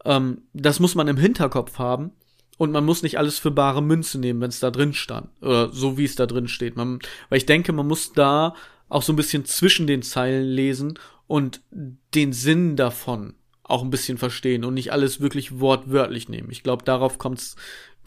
ähm, 0.06 0.44
das 0.54 0.80
muss 0.80 0.96
man 0.96 1.08
im 1.08 1.18
Hinterkopf 1.18 1.78
haben 1.78 2.12
und 2.58 2.72
man 2.72 2.86
muss 2.86 3.04
nicht 3.04 3.18
alles 3.18 3.38
für 3.38 3.52
bare 3.52 3.82
Münze 3.82 4.20
nehmen, 4.20 4.42
wenn 4.42 4.50
es 4.50 4.60
da 4.60 4.72
drin 4.72 4.94
stand. 4.94 5.30
Oder 5.42 5.72
so 5.72 5.98
wie 5.98 6.06
es 6.06 6.16
da 6.16 6.26
drin 6.26 6.48
steht. 6.48 6.76
Man, 6.76 7.00
weil 7.30 7.38
ich 7.38 7.46
denke, 7.46 7.72
man 7.72 7.88
muss 7.88 8.14
da 8.14 8.56
auch 8.90 9.04
so 9.04 9.14
ein 9.14 9.18
bisschen 9.18 9.46
zwischen 9.46 9.86
den 9.86 10.02
Zeilen 10.02 10.48
lesen 10.48 10.98
und 11.28 11.62
den 11.72 12.34
Sinn 12.34 12.76
davon 12.76 13.36
auch 13.64 13.84
ein 13.84 13.90
bisschen 13.90 14.18
verstehen 14.18 14.64
und 14.64 14.74
nicht 14.74 14.94
alles 14.94 15.20
wirklich 15.20 15.60
wortwörtlich 15.60 16.30
nehmen. 16.30 16.50
Ich 16.52 16.64
glaube, 16.64 16.86
darauf 16.86 17.18
kommt 17.18 17.40
es 17.40 17.56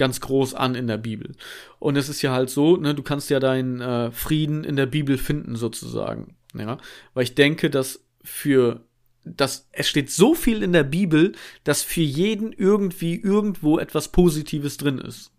ganz 0.00 0.22
groß 0.22 0.54
an 0.54 0.74
in 0.74 0.86
der 0.86 0.96
Bibel. 0.96 1.36
Und 1.78 1.96
es 1.96 2.08
ist 2.08 2.22
ja 2.22 2.32
halt 2.32 2.48
so, 2.48 2.78
ne, 2.78 2.94
du 2.94 3.02
kannst 3.02 3.28
ja 3.28 3.38
deinen 3.38 3.82
äh, 3.82 4.10
Frieden 4.10 4.64
in 4.64 4.74
der 4.74 4.86
Bibel 4.86 5.18
finden, 5.18 5.56
sozusagen. 5.56 6.36
Ja, 6.54 6.78
weil 7.12 7.24
ich 7.24 7.34
denke, 7.34 7.68
dass 7.68 8.02
für 8.24 8.86
das, 9.24 9.68
es 9.72 9.88
steht 9.88 10.10
so 10.10 10.34
viel 10.34 10.62
in 10.62 10.72
der 10.72 10.84
Bibel, 10.84 11.32
dass 11.64 11.82
für 11.82 12.00
jeden 12.00 12.52
irgendwie 12.52 13.14
irgendwo 13.14 13.78
etwas 13.78 14.08
Positives 14.08 14.78
drin 14.78 14.96
ist. 14.96 15.32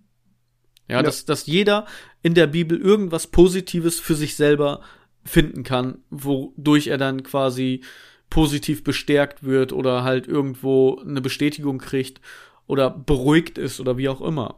Ja, 0.88 0.98
ja. 0.98 1.04
Dass, 1.04 1.26
dass 1.26 1.48
jeder 1.48 1.88
in 2.22 2.36
der 2.36 2.46
Bibel 2.46 2.80
irgendwas 2.80 3.26
Positives 3.26 4.00
für 4.00 4.14
sich 4.14 4.36
selber 4.36 4.82
finden 5.26 5.64
kann, 5.64 6.04
wodurch 6.12 6.88
er 6.88 7.00
dann 7.00 7.24
quasi 7.24 7.82
positiv 8.30 8.84
bestärkt 8.84 9.44
wird 9.44 9.74
oder 9.74 10.04
halt 10.04 10.28
irgendwo 10.28 11.00
eine 11.00 11.20
Bestätigung 11.20 11.80
kriegt 11.80 12.22
oder 12.68 12.90
beruhigt 12.90 13.58
ist 13.58 13.80
oder 13.80 13.98
wie 13.98 14.10
auch 14.10 14.22
immer. 14.22 14.56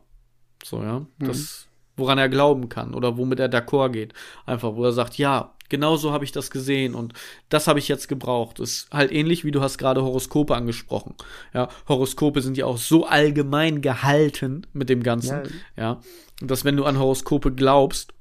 So, 0.63 0.81
ja. 0.81 0.99
Mhm. 0.99 1.27
Das, 1.27 1.67
woran 1.95 2.17
er 2.17 2.29
glauben 2.29 2.69
kann 2.69 2.93
oder 2.93 3.17
womit 3.17 3.39
er 3.39 3.51
d'accord 3.51 3.89
geht. 3.89 4.13
Einfach, 4.45 4.75
wo 4.75 4.83
er 4.83 4.93
sagt, 4.93 5.17
ja, 5.17 5.53
Genauso 5.73 6.11
habe 6.11 6.23
ich 6.23 6.31
das 6.31 6.51
gesehen 6.51 6.93
und 6.93 7.13
das 7.49 7.67
habe 7.67 7.79
ich 7.79 7.87
jetzt 7.87 8.07
gebraucht. 8.07 8.59
ist 8.59 8.87
halt 8.91 9.11
ähnlich 9.11 9.43
wie 9.43 9.49
du 9.49 9.59
hast 9.59 9.79
gerade 9.79 10.03
Horoskope 10.03 10.55
angesprochen. 10.55 11.15
Ja, 11.51 11.67
Horoskope 11.87 12.43
sind 12.43 12.57
ja 12.57 12.67
auch 12.67 12.77
so 12.77 13.07
allgemein 13.07 13.81
gehalten 13.81 14.67
mit 14.73 14.87
dem 14.87 15.01
Ganzen. 15.01 15.49
Ja, 15.75 15.83
ja 15.83 16.01
dass 16.41 16.63
wenn 16.63 16.77
du 16.77 16.85
an 16.85 16.99
Horoskope 16.99 17.51
glaubst 17.51 18.13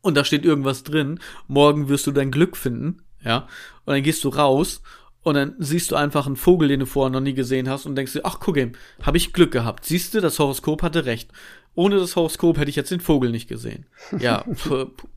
und 0.00 0.16
da 0.16 0.24
steht 0.24 0.44
irgendwas 0.44 0.82
drin, 0.82 1.20
morgen 1.46 1.88
wirst 1.88 2.08
du 2.08 2.10
dein 2.10 2.32
Glück 2.32 2.56
finden. 2.56 3.04
Ja, 3.24 3.46
und 3.84 3.94
dann 3.94 4.02
gehst 4.02 4.24
du 4.24 4.28
raus 4.28 4.82
und 5.22 5.34
dann 5.34 5.54
siehst 5.58 5.90
du 5.90 5.96
einfach 5.96 6.26
einen 6.26 6.36
Vogel, 6.36 6.68
den 6.68 6.80
du 6.80 6.86
vorher 6.86 7.10
noch 7.10 7.20
nie 7.20 7.34
gesehen 7.34 7.68
hast 7.68 7.86
und 7.86 7.94
denkst 7.94 8.12
dir, 8.12 8.24
ach 8.24 8.38
guck 8.40 8.56
eben, 8.56 8.72
habe 9.02 9.16
ich 9.16 9.32
Glück 9.32 9.52
gehabt. 9.52 9.84
Siehst 9.84 10.14
du, 10.14 10.20
das 10.20 10.38
Horoskop 10.38 10.82
hatte 10.82 11.04
recht 11.04 11.30
ohne 11.74 11.98
das 11.98 12.16
Horoskop 12.16 12.58
hätte 12.58 12.70
ich 12.70 12.76
jetzt 12.76 12.90
den 12.90 13.00
Vogel 13.00 13.30
nicht 13.30 13.48
gesehen. 13.48 13.86
Ja, 14.18 14.44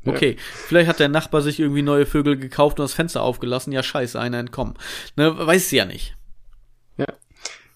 okay. 0.05 0.37
Vielleicht 0.67 0.87
hat 0.87 0.99
der 0.99 1.09
Nachbar 1.09 1.41
sich 1.41 1.59
irgendwie 1.59 1.81
neue 1.81 2.05
Vögel 2.05 2.37
gekauft 2.37 2.79
und 2.79 2.83
das 2.83 2.93
Fenster 2.93 3.21
aufgelassen. 3.21 3.73
Ja, 3.73 3.83
scheiße, 3.83 4.19
einer 4.19 4.39
entkommen. 4.39 4.75
Ne, 5.15 5.35
weiß 5.37 5.71
ja 5.71 5.85
nicht. 5.85 6.15
Ja. 6.97 7.07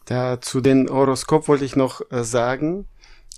Da 0.06 0.42
zu 0.42 0.62
den 0.62 0.90
Horoskop 0.90 1.48
wollte 1.48 1.66
ich 1.66 1.76
noch 1.76 2.02
äh, 2.10 2.24
sagen, 2.24 2.88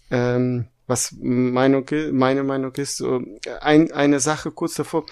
ähm, 0.09 0.68
was 0.88 1.15
Meinung, 1.20 1.86
meine 2.11 2.43
Meinung 2.43 2.74
ist. 2.76 2.97
So, 2.97 3.22
ein, 3.61 3.91
eine 3.91 4.20
Sache 4.20 4.51
kurz 4.51 4.76
davor. 4.76 5.05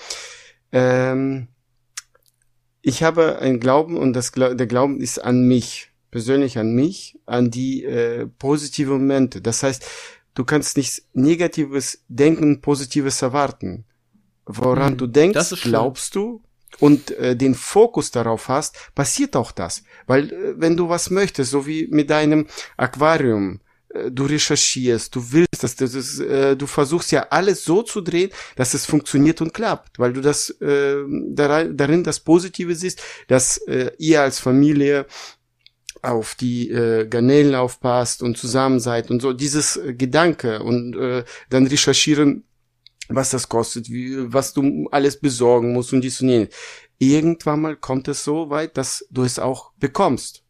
Ähm, 0.71 1.47
ich 2.81 3.03
habe 3.03 3.39
einen 3.39 3.59
Glauben 3.59 3.97
und 3.97 4.13
das, 4.13 4.31
der 4.31 4.67
Glauben 4.67 4.99
ist 4.99 5.19
an 5.19 5.47
mich 5.47 5.87
persönlich 6.11 6.57
an 6.57 6.73
mich, 6.73 7.19
an 7.27 7.51
die 7.51 7.83
äh, 7.83 8.25
positive 8.25 8.93
Momente. 8.93 9.41
Das 9.41 9.61
heißt, 9.61 9.85
Du 10.39 10.45
kannst 10.45 10.77
nichts 10.77 11.01
Negatives 11.13 12.03
denken, 12.07 12.61
Positives 12.61 13.21
erwarten. 13.21 13.83
Woran 14.45 14.91
hm, 14.91 14.97
du 14.97 15.07
denkst, 15.07 15.53
glaubst 15.63 16.15
du 16.15 16.41
und 16.79 17.11
äh, 17.11 17.35
den 17.35 17.55
Fokus 17.55 18.11
darauf 18.11 18.47
hast, 18.47 18.77
passiert 18.95 19.35
auch 19.35 19.51
das. 19.51 19.83
Weil 20.07 20.31
äh, 20.31 20.53
wenn 20.55 20.77
du 20.77 20.87
was 20.87 21.09
möchtest, 21.09 21.51
so 21.51 21.67
wie 21.67 21.87
mit 21.91 22.09
deinem 22.09 22.47
Aquarium, 22.77 23.59
du 24.11 24.25
recherchierst, 24.25 25.15
du 25.15 25.31
willst 25.31 25.63
das, 25.63 25.75
das 25.75 25.93
ist, 25.95 26.19
äh, 26.19 26.55
du 26.55 26.67
versuchst 26.67 27.11
ja 27.11 27.27
alles 27.29 27.63
so 27.63 27.81
zu 27.81 28.01
drehen, 28.01 28.29
dass 28.55 28.73
es 28.73 28.85
funktioniert 28.85 29.41
und 29.41 29.53
klappt, 29.53 29.97
weil 29.97 30.13
du 30.13 30.21
das 30.21 30.49
äh, 30.61 30.97
darin 31.31 32.03
das 32.03 32.19
Positive 32.19 32.75
siehst, 32.75 33.01
dass 33.27 33.57
äh, 33.67 33.91
ihr 33.97 34.21
als 34.21 34.39
Familie 34.39 35.05
auf 36.01 36.35
die 36.35 36.69
äh, 36.69 37.07
Garnelen 37.07 37.55
aufpasst 37.55 38.21
und 38.21 38.37
zusammen 38.37 38.79
seid 38.79 39.11
und 39.11 39.21
so 39.21 39.33
dieses 39.33 39.75
äh, 39.77 39.93
Gedanke 39.93 40.61
und 40.63 40.95
äh, 40.95 41.23
dann 41.49 41.67
recherchieren, 41.67 42.43
was 43.09 43.31
das 43.31 43.49
kostet, 43.49 43.89
wie, 43.89 44.31
was 44.31 44.53
du 44.53 44.87
alles 44.91 45.19
besorgen 45.19 45.73
musst 45.73 45.93
und 45.93 46.01
dies 46.01 46.21
und 46.21 46.29
jenes. 46.29 46.49
Irgendwann 46.99 47.61
mal 47.61 47.75
kommt 47.75 48.07
es 48.07 48.23
so 48.23 48.49
weit, 48.49 48.77
dass 48.77 49.05
du 49.09 49.23
es 49.23 49.39
auch 49.39 49.71
bekommst. 49.77 50.43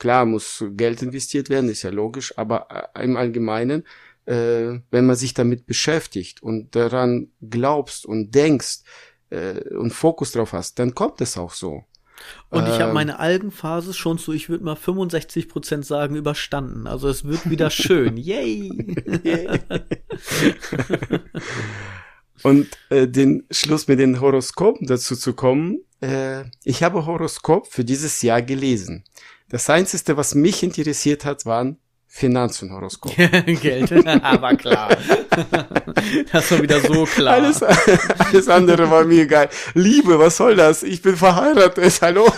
Klar 0.00 0.24
muss 0.24 0.64
Geld 0.70 1.02
investiert 1.02 1.50
werden, 1.50 1.68
ist 1.68 1.82
ja 1.82 1.90
logisch, 1.90 2.36
aber 2.38 2.90
äh, 2.94 3.04
im 3.04 3.18
Allgemeinen, 3.18 3.84
äh, 4.24 4.80
wenn 4.90 5.04
man 5.04 5.14
sich 5.14 5.34
damit 5.34 5.66
beschäftigt 5.66 6.42
und 6.42 6.74
daran 6.74 7.28
glaubst 7.42 8.06
und 8.06 8.34
denkst 8.34 8.78
äh, 9.28 9.60
und 9.74 9.92
Fokus 9.92 10.32
drauf 10.32 10.54
hast, 10.54 10.78
dann 10.78 10.94
kommt 10.94 11.20
es 11.20 11.36
auch 11.36 11.52
so. 11.52 11.84
Und 12.48 12.66
ich 12.66 12.74
habe 12.74 12.88
ähm. 12.88 12.94
meine 12.94 13.18
Algenphase 13.18 13.92
schon 13.92 14.16
zu, 14.16 14.32
ich 14.32 14.48
würde 14.48 14.64
mal 14.64 14.74
65 14.74 15.48
Prozent 15.48 15.84
sagen, 15.84 16.16
überstanden. 16.16 16.86
Also 16.86 17.08
es 17.08 17.24
wird 17.24 17.50
wieder 17.50 17.68
schön. 17.70 18.16
Yay! 18.16 18.70
Und 22.42 22.68
äh, 22.88 23.06
den 23.06 23.44
Schluss 23.50 23.86
mit 23.86 23.98
den 23.98 24.18
Horoskopen 24.18 24.86
dazu 24.86 25.14
zu 25.14 25.34
kommen, 25.34 25.80
äh, 26.00 26.44
ich 26.64 26.82
habe 26.82 27.04
Horoskop 27.04 27.66
für 27.66 27.84
dieses 27.84 28.22
Jahr 28.22 28.40
gelesen. 28.40 29.04
Das 29.50 29.68
Einzige, 29.68 30.16
was 30.16 30.36
mich 30.36 30.62
interessiert 30.62 31.24
hat, 31.24 31.44
waren 31.44 31.76
Finanzen 32.06 32.72
Horoskop. 32.72 33.14
Geld, 33.62 34.06
aber 34.06 34.54
klar. 34.54 34.96
das 36.32 36.50
war 36.50 36.62
wieder 36.62 36.80
so 36.80 37.04
klar. 37.04 37.34
Alles, 37.34 37.62
alles 37.62 38.48
andere 38.48 38.90
war 38.90 39.04
mir 39.04 39.26
geil. 39.26 39.48
Liebe, 39.74 40.18
was 40.18 40.36
soll 40.36 40.54
das? 40.54 40.84
Ich 40.84 41.02
bin 41.02 41.16
verheiratet, 41.16 42.00
hallo? 42.00 42.32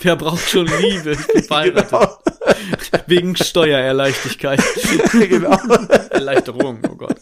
Wer 0.00 0.16
braucht 0.16 0.48
schon 0.48 0.66
Liebe? 0.66 1.12
Ich 1.12 1.26
bin 1.26 1.42
verheiratet. 1.44 1.90
Genau. 1.90 3.02
Wegen 3.06 3.36
Steuererleichtigkeit. 3.36 4.62
genau. 5.12 5.58
Erleichterung, 6.10 6.80
oh 6.90 6.94
Gott. 6.94 7.16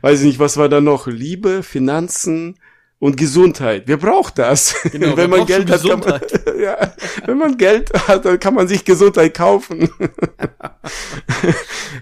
Weiß 0.00 0.20
ich 0.20 0.26
nicht, 0.26 0.38
was 0.38 0.56
war 0.56 0.68
da 0.70 0.80
noch? 0.80 1.06
Liebe, 1.06 1.62
Finanzen, 1.62 2.58
und 2.98 3.16
Gesundheit. 3.16 3.84
Wer 3.86 3.96
braucht 3.96 4.38
das? 4.38 4.74
Genau, 4.90 5.16
wenn 5.16 5.30
man 5.30 5.46
Geld 5.46 5.70
hat, 5.70 5.82
kann 5.82 6.00
man, 6.00 6.20
ja, 6.60 6.94
wenn 7.26 7.38
man 7.38 7.56
Geld 7.56 7.92
hat, 8.08 8.24
dann 8.24 8.40
kann 8.40 8.54
man 8.54 8.68
sich 8.68 8.84
Gesundheit 8.84 9.34
kaufen. 9.34 9.90
ja, 10.00 10.08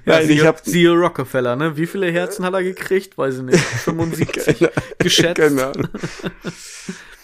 Nein, 0.05 0.31
ich 0.31 0.45
habe 0.45 0.59
siehe 0.63 0.93
Rockefeller, 0.93 1.57
ne? 1.57 1.77
Wie 1.77 1.87
viele 1.87 2.11
Herzen 2.11 2.45
hat 2.45 2.55
er 2.55 2.63
gekriegt? 2.63 3.19
Weiß 3.19 3.39
ich 3.39 3.43
nicht. 3.43 3.59
75 3.59 4.59
genau. 4.59 4.71
geschätzt. 4.99 5.37
Genau. 5.37 5.73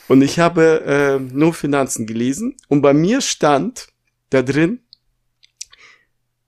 Und 0.08 0.22
ich 0.22 0.38
habe 0.38 0.82
äh, 0.86 1.20
nur 1.20 1.52
Finanzen 1.52 2.06
gelesen 2.06 2.56
und 2.68 2.80
bei 2.80 2.94
mir 2.94 3.20
stand 3.20 3.88
da 4.30 4.42
drin, 4.42 4.80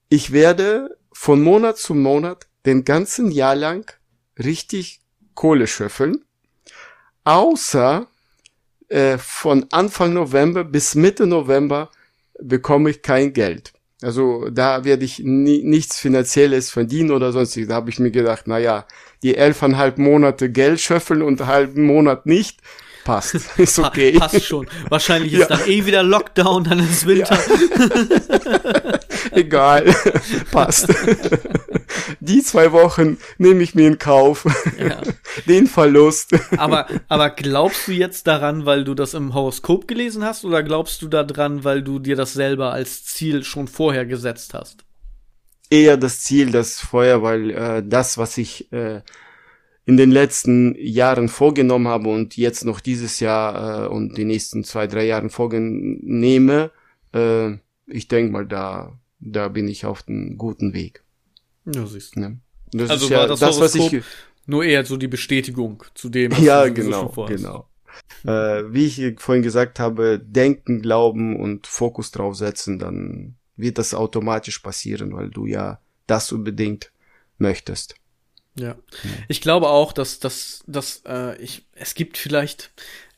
ich 0.08 0.32
werde 0.32 0.96
von 1.12 1.42
Monat 1.42 1.78
zu 1.78 1.94
Monat 1.94 2.48
den 2.66 2.84
ganzen 2.84 3.30
Jahr 3.30 3.54
lang 3.54 3.92
richtig 4.38 5.02
Kohle 5.34 5.66
schöffeln 5.66 6.24
außer 7.30 8.06
äh, 8.88 9.18
von 9.18 9.66
Anfang 9.70 10.12
November 10.12 10.64
bis 10.64 10.94
Mitte 10.94 11.26
November 11.26 11.90
bekomme 12.40 12.90
ich 12.90 13.02
kein 13.02 13.32
Geld. 13.32 13.72
Also 14.02 14.48
da 14.50 14.84
werde 14.84 15.04
ich 15.04 15.20
nie, 15.20 15.62
nichts 15.62 15.98
Finanzielles 15.98 16.70
verdienen 16.70 17.10
oder 17.10 17.32
sonstiges. 17.32 17.68
Da 17.68 17.74
habe 17.74 17.90
ich 17.90 17.98
mir 17.98 18.10
gedacht, 18.10 18.44
na 18.46 18.58
ja, 18.58 18.86
die 19.22 19.36
elfeinhalb 19.36 19.98
Monate 19.98 20.50
Geld 20.50 20.80
schöffeln 20.80 21.22
und 21.22 21.40
einen 21.40 21.50
halben 21.50 21.84
Monat 21.84 22.26
nicht, 22.26 22.60
passt. 23.04 23.34
Ist 23.58 23.78
okay. 23.78 24.12
passt 24.18 24.44
schon. 24.44 24.66
Wahrscheinlich 24.88 25.34
ist 25.34 25.40
ja. 25.40 25.46
dann 25.48 25.68
eh 25.68 25.84
wieder 25.86 26.02
Lockdown, 26.02 26.64
dann 26.64 26.78
ist 26.80 27.06
Winter. 27.06 27.38
Ja. 27.38 28.98
Egal. 29.32 29.94
passt. 30.50 30.88
Die 32.20 32.42
zwei 32.42 32.72
Wochen 32.72 33.18
nehme 33.38 33.62
ich 33.62 33.74
mir 33.74 33.86
in 33.86 33.98
Kauf. 33.98 34.44
Ja. 34.78 35.00
Den 35.46 35.66
Verlust. 35.66 36.34
Aber, 36.56 36.86
aber 37.08 37.30
glaubst 37.30 37.86
du 37.88 37.92
jetzt 37.92 38.26
daran, 38.26 38.66
weil 38.66 38.84
du 38.84 38.94
das 38.94 39.14
im 39.14 39.34
Horoskop 39.34 39.86
gelesen 39.86 40.24
hast, 40.24 40.44
oder 40.44 40.62
glaubst 40.62 41.02
du 41.02 41.08
daran, 41.08 41.64
weil 41.64 41.82
du 41.82 41.98
dir 41.98 42.16
das 42.16 42.32
selber 42.32 42.72
als 42.72 43.04
Ziel 43.04 43.44
schon 43.44 43.68
vorher 43.68 44.06
gesetzt 44.06 44.54
hast? 44.54 44.84
Eher 45.70 45.96
das 45.96 46.20
Ziel, 46.22 46.50
das 46.50 46.80
vorher, 46.80 47.22
weil 47.22 47.50
äh, 47.50 47.82
das, 47.86 48.18
was 48.18 48.36
ich 48.38 48.72
äh, 48.72 49.02
in 49.86 49.96
den 49.96 50.10
letzten 50.10 50.74
Jahren 50.78 51.28
vorgenommen 51.28 51.88
habe 51.88 52.08
und 52.08 52.36
jetzt 52.36 52.64
noch 52.64 52.80
dieses 52.80 53.20
Jahr 53.20 53.84
äh, 53.84 53.88
und 53.88 54.16
die 54.16 54.24
nächsten 54.24 54.64
zwei, 54.64 54.86
drei 54.86 55.04
Jahren 55.06 55.30
vornehme, 55.30 56.70
äh, 57.12 57.54
ich 57.86 58.08
denke 58.08 58.32
mal, 58.32 58.46
da, 58.46 58.98
da 59.18 59.48
bin 59.48 59.68
ich 59.68 59.86
auf 59.86 60.04
einem 60.06 60.38
guten 60.38 60.74
Weg. 60.74 61.02
Ja, 61.74 61.86
siehst 61.86 62.16
du. 62.16 62.20
Ne? 62.20 62.40
Das 62.72 62.90
also 62.90 63.06
ist 63.06 63.10
ja 63.10 63.26
das, 63.26 63.40
das 63.40 63.60
was 63.60 63.74
ich 63.74 64.02
nur 64.46 64.64
eher 64.64 64.84
so 64.84 64.96
die 64.96 65.08
Bestätigung 65.08 65.82
zu 65.94 66.08
dem. 66.08 66.32
Was 66.32 66.40
ja, 66.40 66.64
du 66.66 66.74
genau, 66.74 67.12
so 67.14 67.24
genau. 67.24 67.68
äh, 68.24 68.64
wie 68.72 68.86
ich 68.86 69.20
vorhin 69.20 69.42
gesagt 69.42 69.78
habe, 69.78 70.20
denken, 70.22 70.82
glauben 70.82 71.38
und 71.38 71.66
Fokus 71.66 72.10
drauf 72.10 72.36
setzen, 72.36 72.78
dann 72.78 73.36
wird 73.56 73.78
das 73.78 73.94
automatisch 73.94 74.58
passieren, 74.60 75.14
weil 75.14 75.30
du 75.30 75.46
ja 75.46 75.80
das 76.06 76.32
unbedingt 76.32 76.92
möchtest. 77.38 77.94
Ja. 78.56 78.76
Ich 79.28 79.40
glaube 79.40 79.68
auch, 79.68 79.92
dass, 79.92 80.18
dass, 80.18 80.62
dass 80.66 81.02
äh, 81.06 81.40
ich, 81.40 81.66
es 81.72 81.94
gibt 81.94 82.18
vielleicht, 82.18 82.72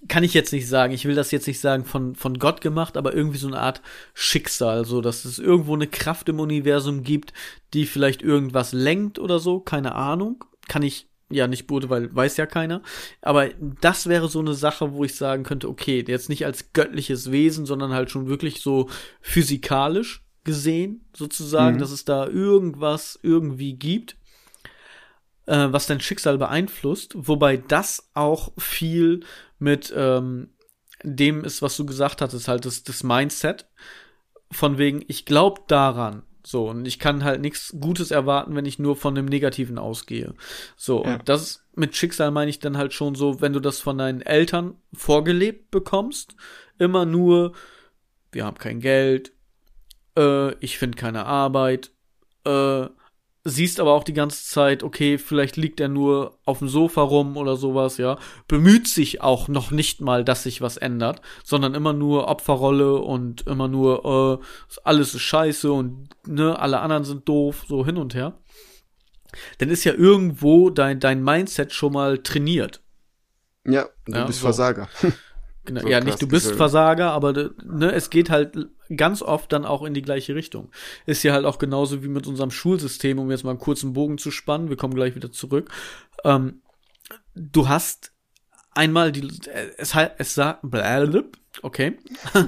kann 0.09 0.25
ich 0.25 0.35
jetzt 0.35 0.53
nicht 0.53 0.69
sagen, 0.69 0.93
ich 0.93 1.05
will 1.05 1.15
das 1.15 1.31
jetzt 1.31 1.47
nicht 1.47 1.61
sagen 1.61 1.85
von, 1.85 2.15
von 2.17 2.39
Gott 2.39 2.61
gemacht, 2.61 2.97
aber 2.97 3.15
irgendwie 3.15 3.39
so 3.39 3.47
eine 3.47 3.61
Art 3.61 3.83
Schicksal, 4.15 4.85
so 4.85 5.01
dass 5.01 5.25
es 5.25 5.39
irgendwo 5.39 5.75
eine 5.75 5.87
Kraft 5.87 6.29
im 6.29 6.41
Universum 6.41 7.03
gibt, 7.05 7.33
die 7.73 7.87
vielleicht 7.87 8.23
irgendwas 8.23 8.73
lenkt 8.73 9.19
oder 9.19 9.39
so, 9.39 9.61
keine 9.61 9.95
Ahnung. 9.95 10.45
Kann 10.69 10.83
ich 10.83 11.09
ja 11.31 11.47
nicht 11.47 11.67
beurteilen, 11.67 11.91
weil 11.91 12.15
weiß 12.15 12.37
ja 12.37 12.47
keiner. 12.47 12.83
Aber 13.21 13.49
das 13.81 14.09
wäre 14.09 14.29
so 14.29 14.41
eine 14.41 14.55
Sache, 14.55 14.93
wo 14.93 15.05
ich 15.05 15.15
sagen 15.15 15.45
könnte, 15.45 15.69
okay, 15.69 16.05
jetzt 16.07 16.29
nicht 16.29 16.47
als 16.47 16.73
göttliches 16.73 17.31
Wesen, 17.31 17.65
sondern 17.65 17.93
halt 17.93 18.11
schon 18.11 18.29
wirklich 18.29 18.61
so 18.61 18.89
physikalisch 19.21 20.25
gesehen, 20.45 21.05
sozusagen, 21.17 21.77
mhm. 21.77 21.81
dass 21.81 21.93
es 21.93 22.05
da 22.05 22.27
irgendwas 22.27 23.19
irgendwie 23.23 23.75
gibt 23.75 24.17
äh, 25.47 25.69
was 25.71 25.87
dein 25.87 26.01
Schicksal 26.01 26.39
beeinflusst, 26.39 27.13
wobei 27.17 27.57
das 27.57 28.11
auch 28.15 28.53
viel 28.59 29.21
mit 29.59 29.93
ähm, 29.97 30.51
dem 31.03 31.45
ist, 31.45 31.63
was 31.63 31.77
du 31.77 31.87
gesagt 31.87 32.21
hattest, 32.21 32.49
halt 32.49 32.65
das, 32.65 32.85
das 32.85 33.03
Mindset. 33.03 33.67
Von 34.51 34.79
wegen, 34.79 35.03
ich 35.09 35.25
glaube 35.25 35.63
daran. 35.67 36.23
So, 36.45 36.69
und 36.69 36.87
ich 36.87 36.99
kann 36.99 37.23
halt 37.23 37.41
nichts 37.41 37.75
Gutes 37.81 38.11
erwarten, 38.11 38.57
wenn 38.57 38.67
ich 38.67 38.79
nur 38.79 38.97
von 38.97 39.15
dem 39.15 39.27
Negativen 39.27 39.79
ausgehe. 39.79 40.35
So, 40.77 41.05
ja. 41.05 41.15
und 41.15 41.29
das 41.29 41.65
mit 41.75 41.97
Schicksal 41.97 42.31
meine 42.33 42.51
ich 42.51 42.59
dann 42.59 42.77
halt 42.77 42.93
schon 42.93 43.15
so, 43.15 43.41
wenn 43.41 43.53
du 43.53 43.61
das 43.61 43.79
von 43.79 43.99
deinen 43.99 44.21
Eltern 44.21 44.75
vorgelebt 44.93 45.71
bekommst, 45.71 46.35
immer 46.79 47.07
nur, 47.07 47.53
wir 48.33 48.45
haben 48.45 48.59
kein 48.59 48.81
Geld, 48.81 49.33
äh, 50.17 50.55
ich 50.57 50.79
finde 50.79 50.99
keine 50.99 51.27
Arbeit, 51.27 51.93
äh, 52.45 52.87
siehst 53.45 53.81
aber 53.81 53.93
auch 53.93 54.05
die 54.05 54.13
ganze 54.13 54.45
Zeit, 54.45 54.83
okay, 54.83 55.19
vielleicht 55.19 55.57
liegt 55.57 55.81
er 55.81 55.89
nur 55.89 56.39
auf 56.45 56.61
dem 56.61 56.69
Sofa 56.69 57.03
rum 57.03 57.37
oder 57.37 57.57
sowas, 57.57 57.99
ja. 57.99 58.19
Bemüht 58.47 58.87
sich 58.87 59.21
auch 59.21 59.49
noch 59.49 59.71
nicht 59.71 60.01
mal, 60.01 60.25
dass 60.25 60.45
sich 60.45 60.61
was 60.61 60.77
ändert, 60.77 61.21
sondern 61.43 61.75
immer 61.75 61.93
nur 61.93 62.29
Opferrolle 62.29 62.97
und 62.97 63.47
immer 63.47 63.69
nur, 63.69 64.41
äh, 64.41 64.45
alles 64.85 65.15
ist 65.15 65.23
scheiße 65.23 65.73
und 65.73 66.09
ne, 66.27 66.59
alle 66.59 66.81
anderen 66.81 67.05
sind 67.05 67.29
doof, 67.29 67.65
so 67.69 67.85
hin 67.85 67.97
und 67.97 68.15
her. 68.15 68.35
Dann 69.59 69.71
ist 69.71 69.85
ja 69.85 69.95
irgendwo 69.95 70.71
dein, 70.71 71.01
dein 71.01 71.25
Mindset 71.25 71.73
schon 71.73 71.95
mal 71.95 72.19
trainiert. 72.19 72.81
Ja, 73.65 73.89
du 74.05 74.13
ja, 74.13 74.25
bist 74.25 74.41
so. 74.41 74.47
Versager. 74.47 74.89
Genau, 75.65 75.83
so 75.83 75.89
ja, 75.89 76.01
nicht 76.01 76.21
du 76.21 76.27
bist 76.27 76.53
Versager, 76.55 77.13
aber 77.13 77.51
ne, 77.65 77.93
es 77.93 78.11
geht 78.11 78.31
halt 78.31 78.69
ganz 78.97 79.23
oft 79.23 79.53
dann 79.53 79.65
auch 79.65 79.83
in 79.85 79.95
die 79.95 80.03
gleiche 80.03 80.35
Richtung. 80.35 80.71
Ist 81.07 81.23
ja 81.23 81.33
halt 81.33 81.45
auch 81.45 81.59
genauso 81.59 82.03
wie 82.03 82.09
mit 82.09 82.27
unserem 82.27 82.51
Schulsystem, 82.51 83.19
um 83.19 83.31
jetzt 83.31 83.45
mal 83.45 83.51
einen 83.51 83.61
kurzen 83.61 83.93
Bogen 83.93 84.19
zu 84.19 84.31
spannen, 84.31 84.71
wir 84.71 84.77
kommen 84.77 84.95
gleich 84.95 85.15
wieder 85.15 85.31
zurück. 85.31 85.71
Ähm, 86.25 86.63
du 87.35 87.69
hast 87.69 88.13
einmal 88.75 89.13
die, 89.13 89.29
es, 89.77 89.95
es 90.19 90.35
sagt, 90.35 90.65
okay. 91.63 91.99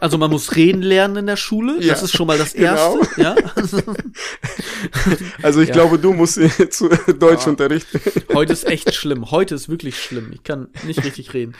also 0.00 0.18
man 0.18 0.30
muss 0.30 0.56
reden 0.56 0.82
lernen 0.82 1.16
in 1.16 1.26
der 1.26 1.36
Schule. 1.36 1.80
Ja, 1.80 1.92
das 1.92 2.02
ist 2.02 2.16
schon 2.16 2.26
mal 2.26 2.38
das 2.38 2.54
genau. 2.54 2.98
Erste. 2.98 3.20
Ja. 3.20 3.34
also 5.42 5.60
ich 5.60 5.68
ja. 5.68 5.74
glaube, 5.74 5.98
du 5.98 6.12
musst 6.12 6.34
zu 6.72 6.88
Deutsch 6.88 7.46
unterrichten. 7.46 8.00
Heute 8.32 8.52
ist 8.52 8.64
echt 8.64 8.94
schlimm. 8.94 9.30
Heute 9.30 9.54
ist 9.54 9.68
wirklich 9.68 10.02
schlimm. 10.02 10.32
Ich 10.32 10.42
kann 10.42 10.68
nicht 10.84 11.04
richtig 11.04 11.34
reden. 11.34 11.54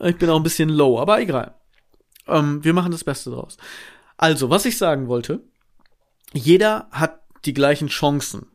Ich 0.00 0.16
bin 0.16 0.30
auch 0.30 0.36
ein 0.36 0.42
bisschen 0.42 0.68
low, 0.68 0.98
aber 0.98 1.20
egal. 1.20 1.54
Ähm, 2.26 2.64
wir 2.64 2.72
machen 2.72 2.92
das 2.92 3.04
Beste 3.04 3.30
draus. 3.30 3.56
Also, 4.16 4.48
was 4.48 4.64
ich 4.64 4.78
sagen 4.78 5.08
wollte, 5.08 5.40
jeder 6.32 6.88
hat 6.90 7.20
die 7.44 7.54
gleichen 7.54 7.88
Chancen. 7.88 8.46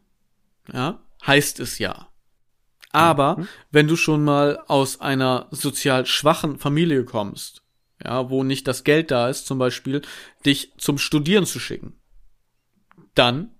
Ja, 0.72 1.00
heißt 1.26 1.60
es 1.60 1.80
ja. 1.80 2.09
Aber 2.92 3.38
mhm. 3.38 3.48
wenn 3.72 3.88
du 3.88 3.96
schon 3.96 4.24
mal 4.24 4.60
aus 4.68 5.00
einer 5.00 5.48
sozial 5.52 6.06
schwachen 6.06 6.58
Familie 6.58 7.06
kommst, 7.06 7.62
ja, 8.04 8.30
wo 8.30 8.44
nicht 8.44 8.68
das 8.68 8.84
Geld 8.84 9.12
da 9.12 9.30
ist, 9.30 9.46
zum 9.46 9.60
Beispiel, 9.60 10.02
dich 10.46 10.74
zum 10.78 10.98
Studieren 10.98 11.46
zu 11.46 11.60
schicken, 11.60 12.00
dann 13.14 13.52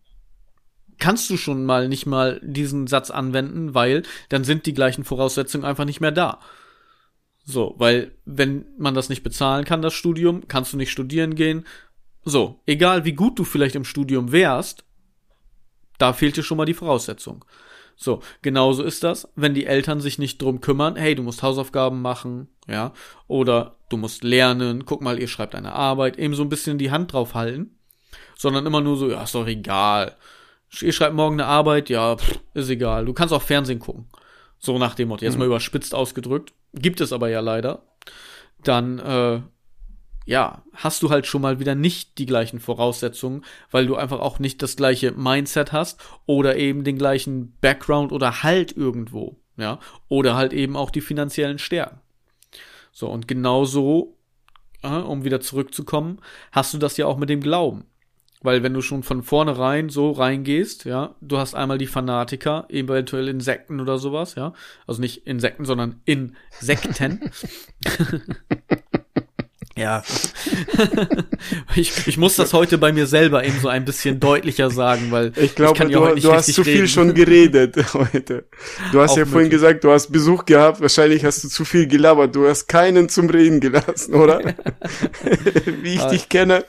kannst 0.98 1.30
du 1.30 1.38
schon 1.38 1.66
mal 1.66 1.88
nicht 1.88 2.06
mal 2.06 2.40
diesen 2.44 2.88
Satz 2.88 3.10
anwenden, 3.10 3.74
weil 3.74 4.04
dann 4.30 4.44
sind 4.44 4.66
die 4.66 4.74
gleichen 4.74 5.04
Voraussetzungen 5.04 5.66
einfach 5.66 5.86
nicht 5.86 6.02
mehr 6.02 6.12
da. 6.12 6.40
So, 7.46 7.74
weil 7.78 8.12
wenn 8.26 8.66
man 8.78 8.94
das 8.94 9.10
nicht 9.10 9.24
bezahlen 9.24 9.66
kann, 9.66 9.82
das 9.82 9.94
Studium, 9.94 10.48
kannst 10.48 10.74
du 10.74 10.78
nicht 10.78 10.92
studieren 10.92 11.36
gehen. 11.36 11.66
So, 12.24 12.62
egal 12.66 13.06
wie 13.06 13.14
gut 13.14 13.40
du 13.40 13.44
vielleicht 13.44 13.76
im 13.76 13.86
Studium 13.86 14.32
wärst, 14.32 14.84
da 15.98 16.14
fehlt 16.14 16.38
dir 16.38 16.44
schon 16.44 16.58
mal 16.58 16.66
die 16.66 16.74
Voraussetzung. 16.74 17.44
So, 18.02 18.22
genauso 18.42 18.84
ist 18.84 19.04
das, 19.04 19.28
wenn 19.36 19.54
die 19.54 19.66
Eltern 19.66 20.00
sich 20.00 20.20
nicht 20.20 20.42
drum 20.42 20.62
kümmern, 20.62 20.96
hey, 20.96 21.16
du 21.16 21.22
musst 21.22 21.44
Hausaufgaben 21.44 22.02
machen, 22.02 22.48
ja, 22.66 22.94
oder 23.28 23.76
du 23.90 23.98
musst 23.98 24.24
lernen, 24.24 24.86
guck 24.86 25.02
mal, 25.02 25.20
ihr 25.20 25.28
schreibt 25.28 25.54
eine 25.54 25.74
Arbeit, 25.74 26.18
eben 26.18 26.34
so 26.34 26.44
ein 26.44 26.50
bisschen 26.50 26.78
die 26.78 26.92
Hand 26.92 27.12
drauf 27.12 27.34
halten, 27.34 27.78
sondern 28.38 28.66
immer 28.66 28.80
nur 28.80 28.96
so, 28.96 29.10
ja, 29.10 29.22
ist 29.22 29.36
doch 29.36 29.48
egal. 29.48 30.16
Ihr 30.80 30.94
schreibt 30.94 31.14
morgen 31.14 31.42
eine 31.42 31.50
Arbeit, 31.50 31.90
ja, 31.90 32.16
pff, 32.16 32.40
ist 32.54 32.70
egal. 32.70 33.04
Du 33.04 33.12
kannst 33.12 33.34
auch 33.34 33.42
Fernsehen 33.42 33.80
gucken. 33.80 34.08
So 34.60 34.78
nach 34.78 34.96
dem 34.96 35.10
Motto, 35.10 35.26
jetzt 35.26 35.34
mhm. 35.34 35.40
mal 35.40 35.46
überspitzt 35.48 35.94
ausgedrückt. 35.94 36.54
Gibt 36.74 37.02
es 37.02 37.12
aber 37.12 37.28
ja 37.28 37.42
leider. 37.42 37.82
Dann, 38.64 39.00
äh, 39.00 39.42
ja, 40.30 40.62
hast 40.76 41.02
du 41.02 41.10
halt 41.10 41.26
schon 41.26 41.42
mal 41.42 41.60
wieder 41.60 41.74
nicht 41.74 42.20
die 42.20 42.28
gleichen 42.28 42.60
Voraussetzungen, 42.60 43.44
weil 43.72 43.88
du 43.88 43.96
einfach 43.96 44.20
auch 44.20 44.38
nicht 44.38 44.62
das 44.62 44.76
gleiche 44.76 45.12
Mindset 45.12 45.72
hast 45.72 46.00
oder 46.28 46.56
eben 46.56 46.84
den 46.84 47.00
gleichen 47.00 47.58
Background 47.62 48.12
oder 48.12 48.44
Halt 48.44 48.78
irgendwo, 48.78 49.38
ja, 49.58 49.80
oder 50.08 50.36
halt 50.36 50.54
eben 50.54 50.78
auch 50.78 50.92
die 50.92 51.02
finanziellen 51.02 51.58
Stärken. 51.58 52.00
So, 52.92 53.10
und 53.10 53.28
genauso, 53.28 54.18
äh, 54.84 54.90
um 54.90 55.24
wieder 55.24 55.42
zurückzukommen, 55.42 56.20
hast 56.52 56.76
du 56.76 56.78
das 56.78 56.96
ja 56.98 57.08
auch 57.08 57.18
mit 57.18 57.30
dem 57.30 57.42
Glauben. 57.42 57.86
Weil 58.44 58.62
wenn 58.62 58.76
du 58.76 58.82
schon 58.82 59.02
von 59.02 59.24
vornherein 59.24 59.90
so 59.90 60.12
reingehst, 60.12 60.86
ja, 60.86 61.16
du 61.22 61.40
hast 61.40 61.56
einmal 61.56 61.80
die 61.80 61.88
Fanatiker, 61.88 62.68
eventuell 62.70 63.28
Insekten 63.30 63.80
oder 63.80 63.98
sowas, 63.98 64.36
ja. 64.36 64.54
Also 64.86 65.02
nicht 65.02 65.26
Insekten, 65.26 65.66
sondern 65.66 66.02
Insekten. 66.06 67.20
Ja. 69.80 70.04
ich, 71.76 72.06
ich 72.06 72.18
muss 72.18 72.36
das 72.36 72.52
heute 72.52 72.78
bei 72.78 72.92
mir 72.92 73.08
selber 73.08 73.46
eben 73.46 73.58
so 73.62 73.70
ein 73.70 73.86
bisschen 73.86 74.20
deutlicher 74.20 74.70
sagen, 74.70 75.08
weil 75.10 75.32
ich 75.38 75.56
glaube, 75.56 75.82
ich 75.86 75.94
du, 75.94 76.16
du 76.16 76.34
hast 76.34 76.54
zu 76.54 76.66
viel 76.66 76.86
schon 76.90 77.14
geredet 77.14 77.78
heute. 77.94 78.44
Du 78.92 79.00
hast 79.00 79.12
Auch 79.12 79.20
ja 79.20 79.26
vorhin 79.26 79.50
gesagt, 79.50 79.86
du 79.86 79.92
hast 79.92 80.12
Besuch 80.12 80.44
gehabt, 80.44 80.82
wahrscheinlich 80.82 81.24
hast 81.24 81.46
du 81.46 81.48
zu 81.48 81.64
viel 81.64 81.88
gelabert, 81.88 82.36
du 82.36 82.46
hast 82.46 82.68
keinen 82.68 83.08
zum 83.08 83.30
Reden 83.30 83.62
gelassen, 83.62 84.16
oder? 84.16 84.42
Wie 85.82 85.96
ich 85.96 86.02
ah, 86.02 86.10
dich 86.10 86.28
kenne. 86.28 86.66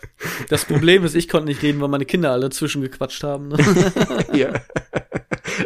Das 0.49 0.65
Problem 0.65 1.05
ist, 1.05 1.17
ich 1.17 1.29
konnte 1.29 1.47
nicht 1.47 1.63
reden, 1.63 1.81
weil 1.81 1.89
meine 1.89 2.05
Kinder 2.05 2.31
alle 2.31 2.51
zwischengequatscht 2.51 3.25
haben. 3.25 3.49
Ne? 3.49 3.59
ja. 4.35 4.53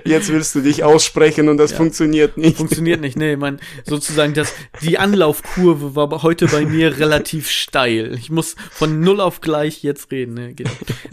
Jetzt 0.05 0.31
willst 0.31 0.55
du 0.55 0.61
dich 0.61 0.85
aussprechen 0.85 1.49
und 1.49 1.57
das 1.57 1.73
ja. 1.73 1.77
funktioniert 1.77 2.37
nicht. 2.37 2.57
Funktioniert 2.57 3.01
nicht, 3.01 3.17
nee, 3.17 3.37
mein, 3.37 3.61
sozusagen 3.85 4.35
das, 4.35 4.53
die 4.83 4.99
Anlaufkurve 4.99 5.95
war 5.95 6.23
heute 6.23 6.47
bei 6.47 6.65
mir 6.65 6.99
relativ 6.99 7.25
relativ 7.35 7.51
steil. 7.51 8.15
Ich 8.15 8.31
muss 8.31 8.57
von 8.71 9.01
null 9.01 9.21
auf 9.21 9.41
gleich 9.41 9.83
jetzt 9.83 10.11
reden. 10.11 10.35
Ne? 10.35 10.55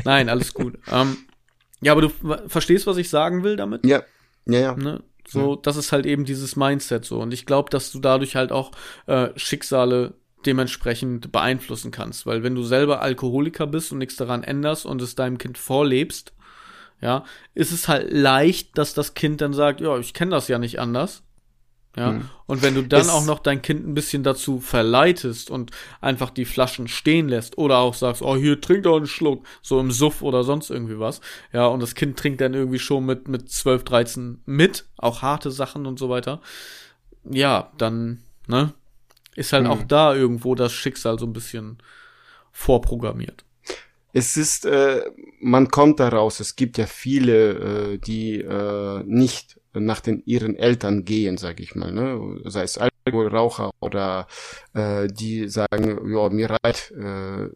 Nein, 0.05 0.29
alles 0.29 0.53
gut. 0.53 0.77
Ähm, 0.91 1.17
ja, 1.81 1.91
aber 1.91 2.01
du 2.01 2.09
verstehst, 2.47 2.87
was 2.87 2.97
ich 2.97 3.09
sagen 3.09 3.43
will 3.43 3.55
damit? 3.55 3.85
Ja. 3.85 4.03
Ja, 4.45 4.59
ja. 4.59 4.75
Ne? 4.75 5.03
So, 5.27 5.55
das 5.55 5.77
ist 5.77 5.91
halt 5.91 6.05
eben 6.05 6.25
dieses 6.25 6.55
Mindset 6.55 7.05
so. 7.05 7.19
Und 7.19 7.33
ich 7.33 7.45
glaube, 7.45 7.69
dass 7.69 7.91
du 7.91 7.99
dadurch 7.99 8.35
halt 8.35 8.51
auch 8.51 8.71
äh, 9.07 9.29
Schicksale 9.35 10.13
dementsprechend 10.45 11.31
beeinflussen 11.31 11.91
kannst. 11.91 12.25
Weil 12.25 12.43
wenn 12.43 12.55
du 12.55 12.63
selber 12.63 13.01
Alkoholiker 13.01 13.67
bist 13.67 13.91
und 13.91 13.99
nichts 13.99 14.15
daran 14.15 14.43
änderst 14.43 14.85
und 14.85 15.01
es 15.01 15.15
deinem 15.15 15.37
Kind 15.37 15.57
vorlebst, 15.57 16.33
ja, 17.01 17.25
ist 17.53 17.71
es 17.71 17.87
halt 17.87 18.11
leicht, 18.11 18.77
dass 18.77 18.93
das 18.93 19.13
Kind 19.13 19.41
dann 19.41 19.53
sagt, 19.53 19.81
ja, 19.81 19.97
ich 19.97 20.13
kenne 20.13 20.31
das 20.31 20.47
ja 20.47 20.59
nicht 20.59 20.79
anders. 20.79 21.23
Ja, 21.97 22.11
hm. 22.11 22.29
und 22.45 22.61
wenn 22.61 22.73
du 22.73 22.83
dann 22.83 23.01
es 23.01 23.09
auch 23.09 23.25
noch 23.25 23.39
dein 23.39 23.61
Kind 23.61 23.85
ein 23.85 23.93
bisschen 23.93 24.23
dazu 24.23 24.61
verleitest 24.61 25.49
und 25.49 25.71
einfach 25.99 26.29
die 26.29 26.45
Flaschen 26.45 26.87
stehen 26.87 27.27
lässt 27.27 27.57
oder 27.57 27.79
auch 27.79 27.95
sagst, 27.95 28.21
oh, 28.21 28.37
hier 28.37 28.61
trink 28.61 28.83
doch 28.83 28.95
einen 28.95 29.07
Schluck, 29.07 29.45
so 29.61 29.77
im 29.77 29.91
Suff 29.91 30.21
oder 30.21 30.45
sonst 30.45 30.69
irgendwie 30.69 30.99
was. 30.99 31.19
Ja, 31.51 31.65
und 31.67 31.81
das 31.81 31.93
Kind 31.93 32.17
trinkt 32.17 32.39
dann 32.39 32.53
irgendwie 32.53 32.79
schon 32.79 33.05
mit, 33.05 33.27
mit 33.27 33.51
12, 33.51 33.83
13 33.83 34.41
mit, 34.45 34.85
auch 34.95 35.21
harte 35.21 35.51
Sachen 35.51 35.85
und 35.85 35.99
so 35.99 36.07
weiter. 36.07 36.39
Ja, 37.29 37.73
dann, 37.77 38.23
ne, 38.47 38.73
ist 39.35 39.51
halt 39.51 39.65
hm. 39.65 39.71
auch 39.71 39.83
da 39.83 40.15
irgendwo 40.15 40.55
das 40.55 40.71
Schicksal 40.71 41.19
so 41.19 41.25
ein 41.25 41.33
bisschen 41.33 41.79
vorprogrammiert. 42.53 43.43
Es 44.13 44.37
ist, 44.37 44.65
äh, 44.65 45.01
man 45.39 45.69
kommt 45.69 45.99
daraus, 45.99 46.39
es 46.39 46.55
gibt 46.55 46.77
ja 46.77 46.85
viele, 46.85 47.93
äh, 47.93 47.97
die 47.97 48.41
äh, 48.41 49.03
nicht 49.05 49.59
nach 49.73 50.01
den 50.01 50.21
ihren 50.25 50.55
Eltern 50.55 51.05
gehen, 51.05 51.37
sag 51.37 51.59
ich 51.59 51.75
mal, 51.75 51.91
ne? 51.91 52.41
sei 52.45 52.63
es 52.63 52.77
Alkoholraucher 52.77 53.71
oder 53.79 54.27
äh, 54.73 55.07
die 55.07 55.47
sagen, 55.47 56.11
ja, 56.11 56.29
mir 56.29 56.57
reicht 56.63 56.91
äh, 56.91 57.49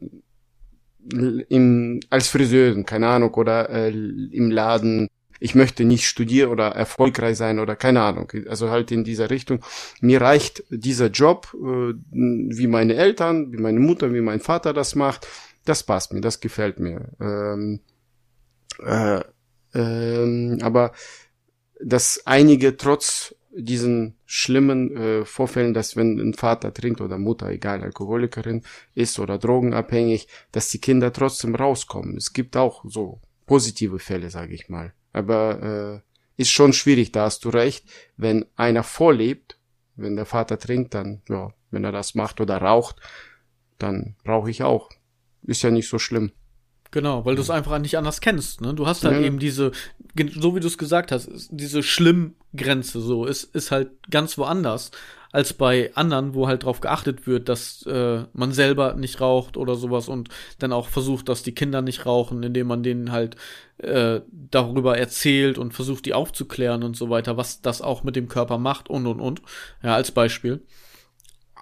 im, 1.50 2.00
als 2.10 2.30
Friseurin, 2.30 2.86
keine 2.86 3.08
Ahnung, 3.08 3.34
oder 3.34 3.70
äh, 3.70 3.90
im 3.90 4.50
Laden, 4.50 5.10
ich 5.40 5.54
möchte 5.54 5.84
nicht 5.84 6.08
studieren 6.08 6.50
oder 6.50 6.70
erfolgreich 6.70 7.38
sein 7.38 7.60
oder 7.60 7.76
keine 7.76 8.02
Ahnung, 8.02 8.32
also 8.48 8.70
halt 8.70 8.92
in 8.92 9.04
dieser 9.04 9.30
Richtung. 9.30 9.60
Mir 10.00 10.22
reicht 10.22 10.64
dieser 10.70 11.08
Job, 11.08 11.54
äh, 11.54 11.94
wie 12.12 12.68
meine 12.68 12.96
Eltern, 12.96 13.52
wie 13.52 13.58
meine 13.58 13.80
Mutter, 13.80 14.14
wie 14.14 14.22
mein 14.22 14.40
Vater 14.40 14.74
das 14.74 14.96
macht, 14.96 15.28
das 15.66 15.84
passt 15.84 16.14
mir, 16.14 16.22
das 16.22 16.40
gefällt 16.40 16.80
mir. 16.80 17.10
Ähm, 17.20 17.82
äh, 18.80 19.22
ähm, 19.74 20.60
aber 20.62 20.94
dass 21.82 22.26
einige 22.26 22.78
trotz 22.78 23.36
diesen 23.58 24.18
schlimmen 24.26 24.96
äh, 24.96 25.26
Vorfällen, 25.26 25.74
dass 25.74 25.96
wenn 25.96 26.20
ein 26.20 26.34
Vater 26.34 26.74
trinkt 26.74 27.02
oder 27.02 27.18
Mutter, 27.18 27.50
egal, 27.50 27.82
Alkoholikerin 27.84 28.64
ist 28.96 29.18
oder 29.20 29.38
drogenabhängig, 29.38 30.28
dass 30.52 30.70
die 30.70 30.82
Kinder 30.82 31.14
trotzdem 31.14 31.56
rauskommen. 31.56 32.18
Es 32.18 32.34
gibt 32.34 32.58
auch 32.58 32.84
so 32.88 33.22
positive 33.46 34.00
Fälle, 34.00 34.30
sage 34.30 34.54
ich 34.54 34.68
mal. 34.68 34.94
Aber 35.14 36.04
äh, 36.38 36.42
ist 36.42 36.52
schon 36.52 36.74
schwierig, 36.74 37.14
da 37.14 37.26
hast 37.26 37.46
du 37.46 37.50
recht. 37.50 37.86
Wenn 38.18 38.46
einer 38.58 38.84
vorlebt, 38.84 39.58
wenn 39.96 40.18
der 40.18 40.26
Vater 40.26 40.60
trinkt, 40.60 40.94
dann, 40.94 41.22
ja, 41.30 41.54
wenn 41.72 41.86
er 41.86 41.94
das 41.94 42.16
macht 42.16 42.42
oder 42.42 42.58
raucht, 42.58 43.00
dann 43.78 44.16
brauche 44.24 44.50
ich 44.50 44.64
auch. 44.64 44.90
Ist 45.46 45.62
ja 45.62 45.72
nicht 45.72 45.88
so 45.88 46.00
schlimm. 46.00 46.32
Genau, 46.92 47.26
weil 47.26 47.36
du 47.36 47.42
es 47.42 47.50
einfach 47.50 47.78
nicht 47.80 47.98
anders 47.98 48.22
kennst. 48.22 48.62
Ne? 48.62 48.74
Du 48.74 48.88
hast 48.88 49.04
halt 49.04 49.20
ja. 49.20 49.28
eben 49.28 49.38
diese, 49.38 49.72
so 50.34 50.56
wie 50.56 50.60
du 50.62 50.68
es 50.68 50.78
gesagt 50.78 51.12
hast, 51.12 51.30
diese 51.52 51.84
Schlimmgrenze 51.84 53.02
so, 53.02 53.26
ist, 53.26 53.44
ist 53.56 53.72
halt 53.72 53.90
ganz 54.10 54.38
woanders 54.38 54.92
als 55.36 55.52
bei 55.52 55.94
anderen, 55.96 56.34
wo 56.34 56.48
halt 56.48 56.64
drauf 56.64 56.80
geachtet 56.80 57.28
wird, 57.28 57.50
dass 57.50 57.86
äh, 57.88 58.24
man 58.32 58.54
selber 58.54 58.94
nicht 58.94 59.20
raucht 59.20 59.58
oder 59.58 59.76
sowas 59.76 60.08
und 60.08 60.30
dann 60.60 60.72
auch 60.72 60.88
versucht, 60.88 61.28
dass 61.28 61.44
die 61.44 61.54
Kinder 61.54 61.82
nicht 61.82 62.06
rauchen, 62.06 62.42
indem 62.42 62.68
man 62.68 62.84
denen 62.84 63.12
halt 63.12 63.36
äh, 63.80 64.22
darüber 64.32 64.98
erzählt 64.98 65.58
und 65.58 65.74
versucht, 65.74 66.06
die 66.06 66.14
aufzuklären 66.14 66.84
und 66.84 66.96
so 66.96 67.10
weiter, 67.10 67.36
was 67.36 67.62
das 67.62 67.82
auch 67.82 68.04
mit 68.04 68.16
dem 68.16 68.30
Körper 68.30 68.58
macht 68.58 68.90
und 68.90 69.06
und 69.08 69.20
und. 69.20 69.42
Ja, 69.84 69.96
als 69.96 70.12
Beispiel. 70.12 70.62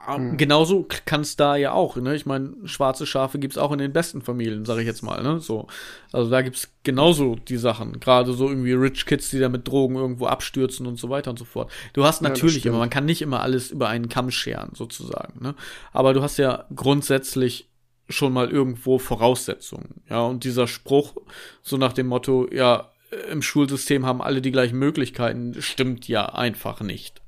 Mhm. 0.06 0.38
Genauso 0.38 0.88
kann 1.06 1.22
es 1.22 1.36
da 1.36 1.56
ja 1.56 1.72
auch, 1.72 1.96
ne? 1.96 2.16
Ich 2.16 2.26
meine, 2.26 2.54
schwarze 2.66 3.06
Schafe 3.06 3.40
gibt's 3.40 3.58
auch 3.58 3.72
in 3.72 3.78
den 3.78 3.94
besten 3.94 4.22
Familien, 4.22 4.66
sage 4.66 4.82
ich 4.82 4.88
jetzt 4.88 5.02
mal, 5.02 5.24
ne? 5.24 5.40
So. 5.40 5.68
Also 6.12 6.30
da 6.30 6.42
gibt's 6.42 6.74
genauso 6.84 7.36
die 7.36 7.58
Sachen. 7.58 8.00
Gerade 8.00 8.34
so 8.34 8.50
irgendwie 8.50 8.74
Rich 8.74 9.06
Kids, 9.06 9.30
die 9.30 9.40
da 9.40 9.50
mit 9.50 9.68
Drogen 9.68 9.96
irgendwo 9.96 10.26
abstürzen 10.28 10.88
und 10.88 11.00
so 11.00 11.10
weiter 11.10 11.30
und 11.30 11.40
so 11.40 11.46
fort. 11.46 11.72
Du 11.94 12.04
hast 12.04 12.22
natürlich 12.22 12.66
ja, 12.66 12.72
immer, 12.72 12.80
man 12.80 12.90
kann 12.90 13.06
nicht 13.06 13.22
immer 13.22 13.42
alles 13.42 13.72
über 13.72 13.88
einen 13.88 14.10
Kamm 14.10 14.32
scheren, 14.32 14.72
sozusagen, 14.74 15.42
ne? 15.42 15.56
Aber 15.92 16.14
du 16.14 16.22
hast 16.22 16.38
ja 16.38 16.66
grundsätzlich 16.76 17.70
schon 18.10 18.34
mal 18.34 18.50
irgendwo 18.50 19.00
Voraussetzungen, 19.00 20.02
ja? 20.10 20.22
Und 20.22 20.44
dieser 20.44 20.68
Spruch, 20.68 21.16
so 21.62 21.78
nach 21.78 21.94
dem 21.94 22.08
Motto, 22.08 22.50
ja, 22.52 22.90
im 23.32 23.42
Schulsystem 23.42 24.06
haben 24.06 24.22
alle 24.22 24.42
die 24.42 24.52
gleichen 24.52 24.78
Möglichkeiten, 24.80 25.56
stimmt 25.62 26.08
ja 26.08 26.26
einfach 26.26 26.82
nicht. 26.82 27.22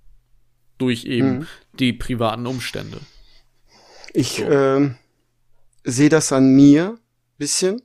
durch 0.77 1.05
eben 1.05 1.39
mhm. 1.39 1.47
Die 1.79 1.93
privaten 1.93 2.45
Umstände. 2.47 2.99
Ich 4.13 4.37
so. 4.37 4.45
äh, 4.45 4.91
sehe 5.83 6.09
das 6.09 6.31
an 6.31 6.55
mir 6.55 6.97
bisschen. 7.37 7.81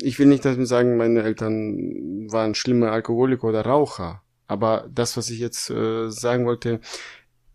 Ich 0.00 0.18
will 0.18 0.26
nicht 0.26 0.44
damit 0.44 0.66
sagen, 0.66 0.96
meine 0.96 1.22
Eltern 1.22 2.30
waren 2.32 2.54
schlimme 2.54 2.90
Alkoholiker 2.90 3.48
oder 3.48 3.66
Raucher. 3.66 4.22
Aber 4.46 4.88
das, 4.92 5.16
was 5.16 5.30
ich 5.30 5.38
jetzt 5.38 5.70
äh, 5.70 6.10
sagen 6.10 6.46
wollte, 6.46 6.80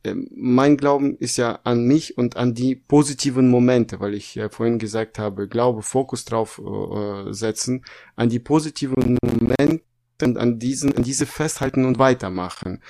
äh, 0.04 0.16
mein 0.36 0.78
Glauben 0.78 1.18
ist 1.18 1.38
ja 1.38 1.60
an 1.64 1.86
mich 1.86 2.18
und 2.18 2.38
an 2.38 2.54
die 2.54 2.76
positiven 2.76 3.50
Momente, 3.50 4.00
weil 4.00 4.14
ich 4.14 4.36
ja 4.36 4.50
vorhin 4.50 4.80
gesagt 4.80 5.20
habe, 5.20 5.48
Glaube, 5.48 5.82
Fokus 5.82 6.26
drauf 6.26 6.60
äh, 6.60 7.34
setzen, 7.34 7.84
an 8.16 8.30
die 8.30 8.40
positiven 8.40 9.18
Momente 9.24 9.84
und 10.22 10.38
an 10.38 10.60
diesen, 10.60 10.96
an 10.96 11.04
diese 11.04 11.26
festhalten 11.26 11.86
und 11.86 12.00
weitermachen. 12.00 12.82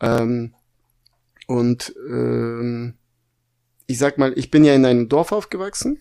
Ähm, 0.00 0.54
und 1.46 1.94
ähm, 2.08 2.94
ich 3.86 3.98
sag 3.98 4.18
mal, 4.18 4.32
ich 4.36 4.50
bin 4.50 4.64
ja 4.64 4.74
in 4.74 4.84
einem 4.84 5.08
Dorf 5.08 5.32
aufgewachsen. 5.32 5.98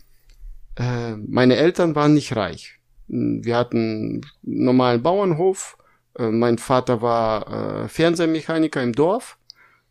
Äh, 0.75 1.15
meine 1.15 1.55
Eltern 1.57 1.95
waren 1.95 2.13
nicht 2.13 2.35
reich. 2.35 2.79
Wir 3.07 3.57
hatten 3.57 4.21
einen 4.45 4.65
normalen 4.65 5.03
Bauernhof. 5.03 5.77
Äh, 6.17 6.29
mein 6.29 6.57
Vater 6.57 7.01
war 7.01 7.83
äh, 7.83 7.87
Fernsehmechaniker 7.87 8.81
im 8.81 8.93
Dorf. 8.93 9.37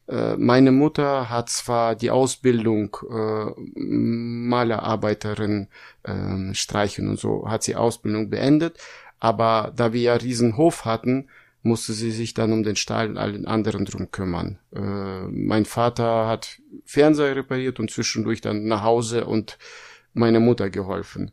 Äh, 0.09 0.37
meine 0.37 0.73
Mutter 0.73 1.31
hat 1.31 1.49
zwar 1.49 1.95
die 1.95 2.11
Ausbildung 2.11 2.97
äh, 3.09 3.53
Malerarbeiterin, 3.79 5.69
äh, 6.03 6.55
Streichen 6.55 7.09
und 7.09 7.19
so, 7.19 7.49
hat 7.49 7.63
sie 7.63 7.77
Ausbildung 7.77 8.29
beendet, 8.29 8.79
aber 9.21 9.73
da 9.77 9.93
wir 9.93 10.01
ja 10.01 10.15
riesen 10.15 10.57
Hof 10.57 10.85
hatten, 10.85 11.29
musste 11.63 11.93
sie 11.93 12.11
sich 12.11 12.35
dann 12.35 12.53
um 12.53 12.63
den 12.63 12.77
Stall 12.77 13.11
und 13.11 13.19
allen 13.19 13.47
anderen 13.47 13.85
drum 13.85 14.11
kümmern. 14.11 14.59
Äh, 14.75 15.29
mein 15.29 15.65
Vater 15.65 16.27
hat 16.27 16.61
Fernseher 16.85 17.37
repariert 17.37 17.79
und 17.79 17.91
zwischendurch 17.91 18.41
dann 18.41 18.65
nach 18.65 18.83
Hause 18.83 19.27
und 19.27 19.59
meiner 20.13 20.41
Mutter 20.41 20.71
geholfen. 20.71 21.33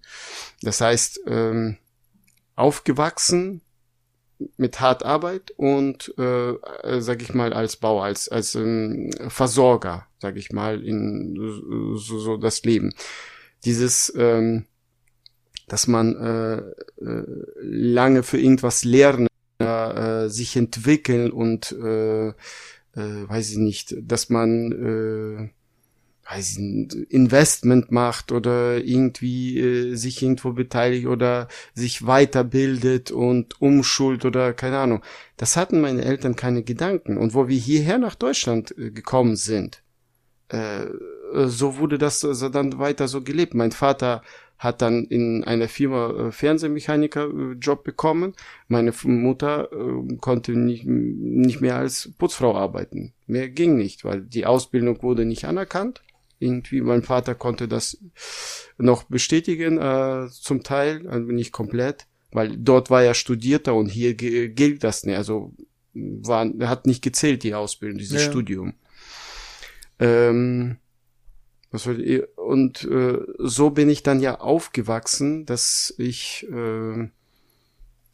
Das 0.61 0.81
heißt, 0.81 1.21
ähm, 1.27 1.77
aufgewachsen 2.55 3.61
mit 4.55 4.79
hart 4.79 5.03
Arbeit 5.03 5.51
und 5.57 6.13
äh, 6.17 6.51
äh, 6.51 7.01
sag 7.01 7.21
ich 7.21 7.33
mal 7.33 7.51
als 7.51 7.75
Bauer, 7.75 8.05
als 8.05 8.29
als 8.29 8.55
ähm, 8.55 9.11
Versorger, 9.27 10.07
sag 10.19 10.37
ich 10.37 10.51
mal 10.51 10.83
in 10.83 11.35
so, 11.97 12.19
so 12.19 12.37
das 12.37 12.63
Leben. 12.63 12.93
Dieses 13.65 14.13
ähm, 14.15 14.65
dass 15.69 15.87
man 15.87 16.15
äh, 16.15 16.57
äh, 17.03 17.23
lange 17.61 18.23
für 18.23 18.39
irgendwas 18.39 18.83
lernen 18.83 19.28
äh, 19.59 20.29
sich 20.29 20.55
entwickeln 20.55 21.31
und 21.31 21.71
äh, 21.71 22.29
äh, 22.29 22.33
weiß 22.93 23.51
ich 23.51 23.57
nicht, 23.57 23.95
dass 24.01 24.29
man 24.29 24.71
äh, 24.71 25.49
weiß 26.29 26.57
ich 26.57 27.09
Investment 27.09 27.91
macht 27.91 28.31
oder 28.31 28.77
irgendwie 28.77 29.59
äh, 29.59 29.95
sich 29.95 30.21
irgendwo 30.21 30.53
beteiligt 30.53 31.07
oder 31.07 31.47
sich 31.73 32.05
weiterbildet 32.05 33.11
und 33.11 33.59
umschult 33.61 34.25
oder 34.25 34.53
keine 34.53 34.77
Ahnung. 34.77 35.03
Das 35.37 35.57
hatten 35.57 35.81
meine 35.81 36.05
Eltern 36.05 36.35
keine 36.35 36.63
Gedanken. 36.63 37.17
Und 37.17 37.33
wo 37.33 37.47
wir 37.47 37.57
hierher 37.57 37.97
nach 37.97 38.15
Deutschland 38.15 38.77
äh, 38.77 38.91
gekommen 38.91 39.35
sind, 39.35 39.81
äh, 40.49 40.85
so 41.45 41.77
wurde 41.77 41.97
das 41.97 42.23
also 42.23 42.49
dann 42.49 42.77
weiter 42.79 43.07
so 43.07 43.21
gelebt. 43.21 43.53
Mein 43.55 43.71
Vater 43.71 44.21
hat 44.59 44.81
dann 44.81 45.05
in 45.05 45.45
einer 45.45 45.69
Firma 45.69 46.27
äh, 46.27 46.31
Fernsehmechaniker-Job 46.31 47.79
äh, 47.79 47.83
bekommen. 47.83 48.35
Meine 48.67 48.93
Mutter 49.03 49.69
äh, 49.71 50.15
konnte 50.17 50.51
nicht, 50.51 50.85
nicht 50.85 51.61
mehr 51.61 51.77
als 51.77 52.11
Putzfrau 52.17 52.55
arbeiten. 52.55 53.13
Mehr 53.25 53.49
ging 53.49 53.77
nicht, 53.77 54.03
weil 54.03 54.21
die 54.21 54.45
Ausbildung 54.45 55.01
wurde 55.01 55.25
nicht 55.25 55.45
anerkannt. 55.45 56.03
Irgendwie, 56.39 56.81
mein 56.81 57.03
Vater 57.03 57.35
konnte 57.35 57.67
das 57.69 57.97
noch 58.77 59.03
bestätigen, 59.03 59.77
äh, 59.77 60.27
zum 60.29 60.61
Teil, 60.63 61.07
also 61.07 61.31
nicht 61.31 61.53
komplett, 61.53 62.07
weil 62.31 62.55
dort 62.57 62.89
war 62.89 63.01
er 63.01 63.13
Studierter 63.13 63.75
und 63.75 63.87
hier 63.87 64.13
gilt 64.13 64.83
das 64.83 65.05
nicht. 65.05 65.17
Also 65.17 65.53
war, 65.93 66.45
hat 66.61 66.85
nicht 66.85 67.01
gezählt, 67.01 67.43
die 67.43 67.53
Ausbildung, 67.53 67.97
dieses 67.97 68.25
ja. 68.25 68.29
Studium. 68.29 68.73
Ähm, 69.99 70.77
und 72.35 72.83
äh, 72.83 73.19
so 73.37 73.69
bin 73.69 73.89
ich 73.89 74.01
dann 74.01 74.19
ja 74.19 74.39
aufgewachsen, 74.39 75.45
dass 75.45 75.93
ich, 75.97 76.47
äh, 76.51 77.09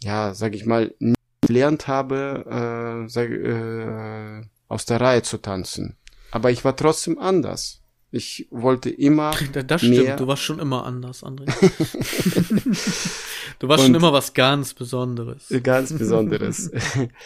ja, 0.03 0.33
sag 0.33 0.55
ich 0.55 0.65
mal, 0.65 0.93
nicht 0.99 1.15
gelernt 1.41 1.87
habe, 1.87 3.05
äh, 3.05 3.09
sag, 3.09 3.29
äh, 3.29 4.41
aus 4.67 4.85
der 4.85 4.99
Reihe 4.99 5.21
zu 5.21 5.37
tanzen. 5.37 5.95
Aber 6.31 6.51
ich 6.51 6.65
war 6.65 6.75
trotzdem 6.75 7.17
anders. 7.17 7.81
Ich 8.11 8.47
wollte 8.49 8.89
immer. 8.89 9.31
Das 9.67 9.81
stimmt, 9.81 9.97
mehr. 9.97 10.15
du 10.15 10.27
warst 10.27 10.43
schon 10.43 10.59
immer 10.59 10.85
anders, 10.85 11.23
André. 11.23 11.45
du 13.59 13.67
warst 13.67 13.85
schon 13.85 13.95
immer 13.95 14.13
was 14.13 14.33
ganz 14.33 14.73
Besonderes. 14.73 15.47
Ganz 15.63 15.93
Besonderes. 15.93 16.71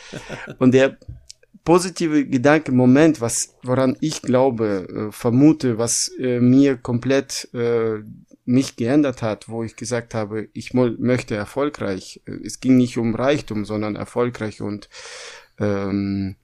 und 0.60 0.74
der 0.74 0.98
positive 1.70 2.26
Gedanke, 2.26 2.72
Moment, 2.72 3.22
was, 3.22 3.56
woran 3.62 3.96
ich 4.02 4.24
glaube, 4.24 4.88
äh, 4.90 5.12
vermute, 5.12 5.78
was 5.78 6.08
äh, 6.20 6.40
mir 6.40 6.78
komplett 6.78 7.48
äh, 7.54 8.00
mich 8.44 8.76
geändert 8.76 9.22
hat, 9.22 9.50
wo 9.50 9.64
ich 9.64 9.76
gesagt 9.76 10.16
habe, 10.16 10.48
ich 10.54 10.74
möchte 10.74 11.36
erfolgreich. 11.36 12.22
Äh, 12.26 12.44
es 12.44 12.60
ging 12.60 12.78
nicht 12.78 12.98
um 12.98 13.14
Reichtum, 13.14 13.66
sondern 13.66 13.96
erfolgreich 13.96 14.64
und 14.64 14.90
ähm, 15.60 16.38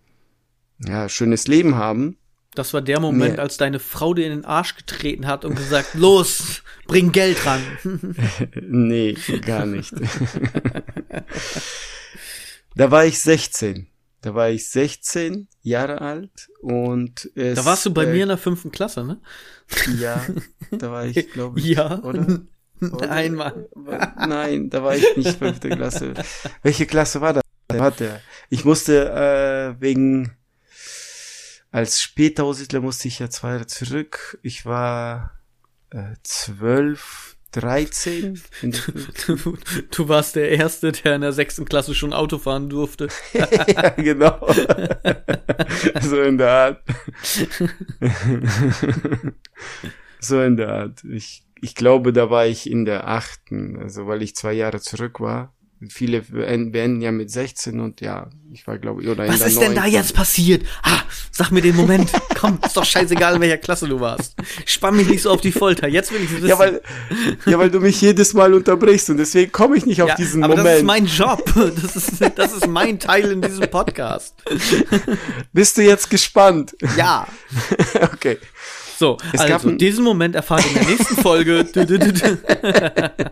ja, 0.86 1.10
schönes 1.10 1.48
Leben 1.48 1.74
haben. 1.74 2.20
Das 2.54 2.76
war 2.76 2.84
der 2.84 3.00
Moment, 3.00 3.38
nee. 3.38 3.42
als 3.42 3.58
deine 3.58 3.80
Frau 3.80 4.14
dir 4.14 4.28
in 4.28 4.32
den 4.32 4.46
Arsch 4.46 4.76
getreten 4.76 5.26
hat 5.26 5.44
und 5.44 5.56
gesagt, 5.56 5.94
los, 5.96 6.62
bring 6.86 7.12
Geld 7.12 7.44
ran. 7.48 7.64
nee, 8.62 9.18
gar 9.42 9.66
nicht. 9.66 9.92
da 12.76 12.92
war 12.92 13.06
ich 13.06 13.18
16. 13.18 13.88
Da 14.26 14.34
war 14.34 14.50
ich 14.50 14.68
16 14.72 15.48
Jahre 15.62 16.02
alt 16.02 16.50
und 16.60 17.30
es, 17.36 17.60
Da 17.60 17.66
warst 17.66 17.86
du 17.86 17.94
bei 17.94 18.06
äh, 18.06 18.12
mir 18.12 18.24
in 18.24 18.30
der 18.30 18.40
fünften 18.40 18.72
Klasse, 18.72 19.04
ne? 19.04 19.22
Ja, 20.00 20.20
da 20.72 20.92
war 20.92 21.06
ich, 21.06 21.32
glaube 21.32 21.60
ich. 21.60 21.66
Ja. 21.68 22.02
Oder? 22.02 22.42
oder? 22.82 23.08
Nein, 23.08 23.36
Mann. 23.36 23.66
Nein, 24.18 24.72
da 24.72 24.82
war 24.82 24.96
ich 24.96 25.06
nicht 25.16 25.38
fünfte 25.38 25.70
Klasse. 25.70 26.16
Welche 26.64 26.88
Klasse 26.88 27.22
war 27.22 27.34
das? 27.34 27.44
Warte, 27.68 28.20
ich 28.50 28.66
musste 28.66 29.76
äh, 29.78 29.80
wegen 29.80 30.36
als 31.70 32.02
Spätaussiedler 32.02 32.82
musste 32.82 33.08
ich 33.08 33.20
ja 33.20 33.30
zwei 33.30 33.52
Jahre 33.52 33.68
zurück. 33.68 34.40
Ich 34.42 34.66
war 34.66 35.40
äh, 35.92 36.16
zwölf 36.24 37.35
13? 37.56 38.42
Du, 38.62 39.58
du, 39.92 40.10
warst 40.10 40.36
der 40.36 40.52
Erste, 40.52 40.92
der 40.92 41.16
in 41.16 41.22
der 41.22 41.32
sechsten 41.32 41.66
Klasse 41.66 41.96
schon 41.96 42.14
Auto 42.14 42.38
fahren 42.38 42.70
durfte. 42.70 43.08
ja, 43.34 43.90
genau. 43.90 44.48
so 46.02 46.22
in 46.22 46.38
der 46.38 46.50
Art. 46.50 46.84
so 50.20 50.42
in 50.42 50.58
der 50.58 50.70
Art. 50.70 51.04
Ich, 51.06 51.44
ich 51.62 51.76
glaube, 51.76 52.14
da 52.14 52.30
war 52.30 52.46
ich 52.46 52.70
in 52.70 52.86
der 52.86 53.08
achten, 53.08 53.78
also 53.78 54.08
weil 54.08 54.22
ich 54.22 54.36
zwei 54.36 54.54
Jahre 54.54 54.80
zurück 54.80 55.20
war. 55.20 55.55
Viele 55.90 56.22
beenden 56.22 57.02
ja 57.02 57.12
mit 57.12 57.30
16 57.30 57.80
und 57.80 58.00
ja, 58.00 58.30
ich 58.54 58.66
war 58.66 58.78
glaube 58.78 59.04
ich 59.04 59.10
oder 59.10 59.28
Was 59.28 59.42
ist 59.42 59.60
denn 59.60 59.76
da 59.76 59.86
jetzt 59.86 60.14
passiert? 60.14 60.66
Ah, 60.84 61.02
sag 61.32 61.52
mir 61.52 61.62
den 61.62 61.76
Moment. 61.76 62.10
Komm, 62.40 62.60
ist 62.66 62.78
doch 62.78 62.86
scheißegal, 62.86 63.36
in 63.36 63.42
welcher 63.42 63.58
Klasse 63.58 63.88
du 63.88 64.00
warst. 64.00 64.36
Spann 64.66 64.96
mich 64.96 65.08
nicht 65.08 65.22
so 65.22 65.32
auf 65.32 65.42
die 65.42 65.52
Folter. 65.52 65.88
Jetzt 65.88 66.14
will 66.14 66.22
ich 66.24 66.32
wissen. 66.32 66.48
Ja, 66.48 66.58
weil, 66.58 66.82
ja, 67.46 67.60
weil 67.60 67.70
du 67.70 67.82
mich 67.82 68.00
jedes 68.00 68.34
Mal 68.34 68.54
unterbrichst 68.54 69.10
und 69.10 69.18
deswegen 69.18 69.52
komme 69.52 69.76
ich 69.76 69.86
nicht 69.86 70.02
auf 70.02 70.10
ja, 70.10 70.16
diesen 70.16 70.44
aber 70.44 70.56
Moment. 70.56 70.68
Aber 70.68 70.72
das 70.72 70.80
ist 70.80 70.86
mein 70.86 71.06
Job. 71.06 71.54
Das 71.84 71.96
ist, 71.96 72.38
das 72.38 72.54
ist 72.54 72.68
mein 72.68 73.00
Teil 73.00 73.32
in 73.32 73.42
diesem 73.42 73.70
Podcast. 73.70 74.36
Bist 75.52 75.78
du 75.78 75.82
jetzt 75.82 76.10
gespannt? 76.10 76.76
Ja. 76.98 77.28
okay. 78.14 78.38
So, 78.98 79.18
es 79.34 79.42
also 79.42 79.72
diesen 79.72 80.04
Moment 80.06 80.36
erfahrt 80.36 80.64
ihr 80.66 80.70
in 80.70 80.88
der 80.88 80.96
nächsten 80.96 81.16
Folge. 81.18 81.66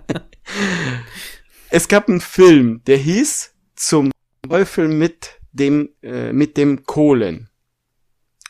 Es 1.76 1.88
gab 1.88 2.08
einen 2.08 2.22
Film, 2.22 2.84
der 2.86 2.98
hieß 2.98 3.52
Zum 3.76 4.12
Teufel 4.48 4.88
mit 4.88 5.40
dem, 5.54 5.90
äh, 6.04 6.32
mit 6.32 6.56
dem 6.56 6.84
Kohlen. 6.84 7.50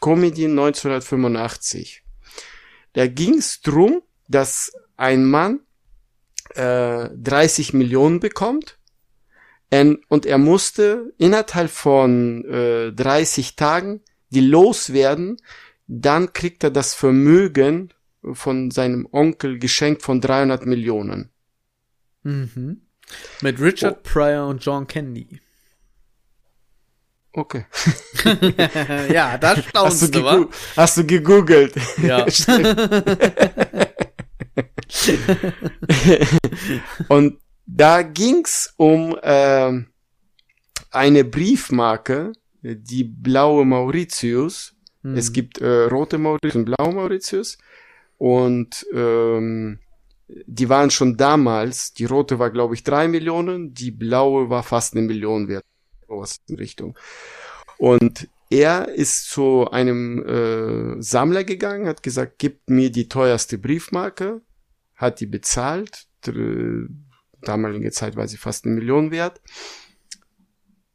Comedy 0.01 0.43
1985. 0.43 2.03
Da 2.91 3.07
ging 3.07 3.36
es 3.36 3.61
drum, 3.61 4.01
dass 4.28 4.74
ein 4.97 5.24
Mann 5.24 5.61
äh, 6.55 7.07
30 7.15 7.71
Millionen 7.71 8.19
bekommt 8.19 8.78
und 10.09 10.26
er 10.26 10.38
musste 10.38 11.13
innerhalb 11.17 11.71
von 11.71 12.43
äh, 12.43 12.91
30 12.91 13.55
Tagen 13.55 14.01
die 14.32 14.41
loswerden, 14.41 15.38
dann 15.88 16.34
kriegt 16.34 16.61
er 16.65 16.71
das 16.71 16.93
Vermögen 16.93 17.93
von 18.34 18.69
seinem 18.69 19.07
Onkel 19.13 19.59
geschenkt 19.59 20.01
von 20.01 20.19
300 20.19 20.65
Millionen. 20.65 21.30
Mhm. 22.24 22.82
Mit 23.41 23.59
Richard 23.59 23.97
oh. 23.99 24.03
Pryor 24.03 24.47
und 24.47 24.64
John 24.64 24.88
Candy. 24.88 25.41
Okay. 27.34 27.66
ja, 29.11 29.38
da 29.39 29.57
staunst 29.57 30.03
hast 30.03 30.16
du, 30.16 30.20
du, 30.20 30.24
wa? 30.24 30.45
Hast 30.78 30.97
du 30.97 31.05
gegoogelt? 31.05 31.74
Ja. 32.01 32.26
Und 37.09 37.39
da 37.66 38.03
ging's 38.03 38.74
um 38.78 39.18
äh, 39.22 39.72
eine 40.91 41.24
Briefmarke, 41.24 42.34
die 42.61 43.03
blaue 43.03 43.66
Mauritius. 43.66 44.76
Hm. 45.01 45.18
Es 45.18 45.34
gibt 45.34 45.57
äh, 45.59 45.86
rote 45.86 46.20
Mauritius 46.20 46.55
und 46.55 46.66
blaue 46.66 46.93
Mauritius. 46.93 47.57
Und 48.18 48.86
ähm, 48.93 49.80
die 50.45 50.69
waren 50.69 50.91
schon 50.91 51.17
damals, 51.17 51.93
die 51.93 52.05
rote 52.05 52.39
war 52.39 52.51
glaube 52.51 52.75
ich 52.75 52.84
drei 52.84 53.07
Millionen, 53.07 53.73
die 53.73 53.91
blaue 53.91 54.49
war 54.49 54.63
fast 54.63 54.95
eine 54.95 55.05
Million 55.05 55.47
wert. 55.47 55.63
Was 56.07 56.38
in 56.47 56.55
Richtung. 56.57 56.97
Und 57.77 58.29
er 58.49 58.89
ist 58.89 59.29
zu 59.29 59.69
einem 59.71 60.23
äh, 60.25 61.01
Sammler 61.01 61.43
gegangen, 61.43 61.88
hat 61.88 62.03
gesagt, 62.03 62.36
gib 62.38 62.69
mir 62.69 62.91
die 62.91 63.07
teuerste 63.07 63.57
Briefmarke, 63.57 64.41
hat 64.95 65.19
die 65.19 65.25
bezahlt, 65.25 66.05
damalige 67.41 67.91
Zeit 67.91 68.15
war 68.15 68.27
sie 68.27 68.38
fast 68.38 68.65
eine 68.65 68.75
Million 68.75 69.09
wert, 69.09 69.41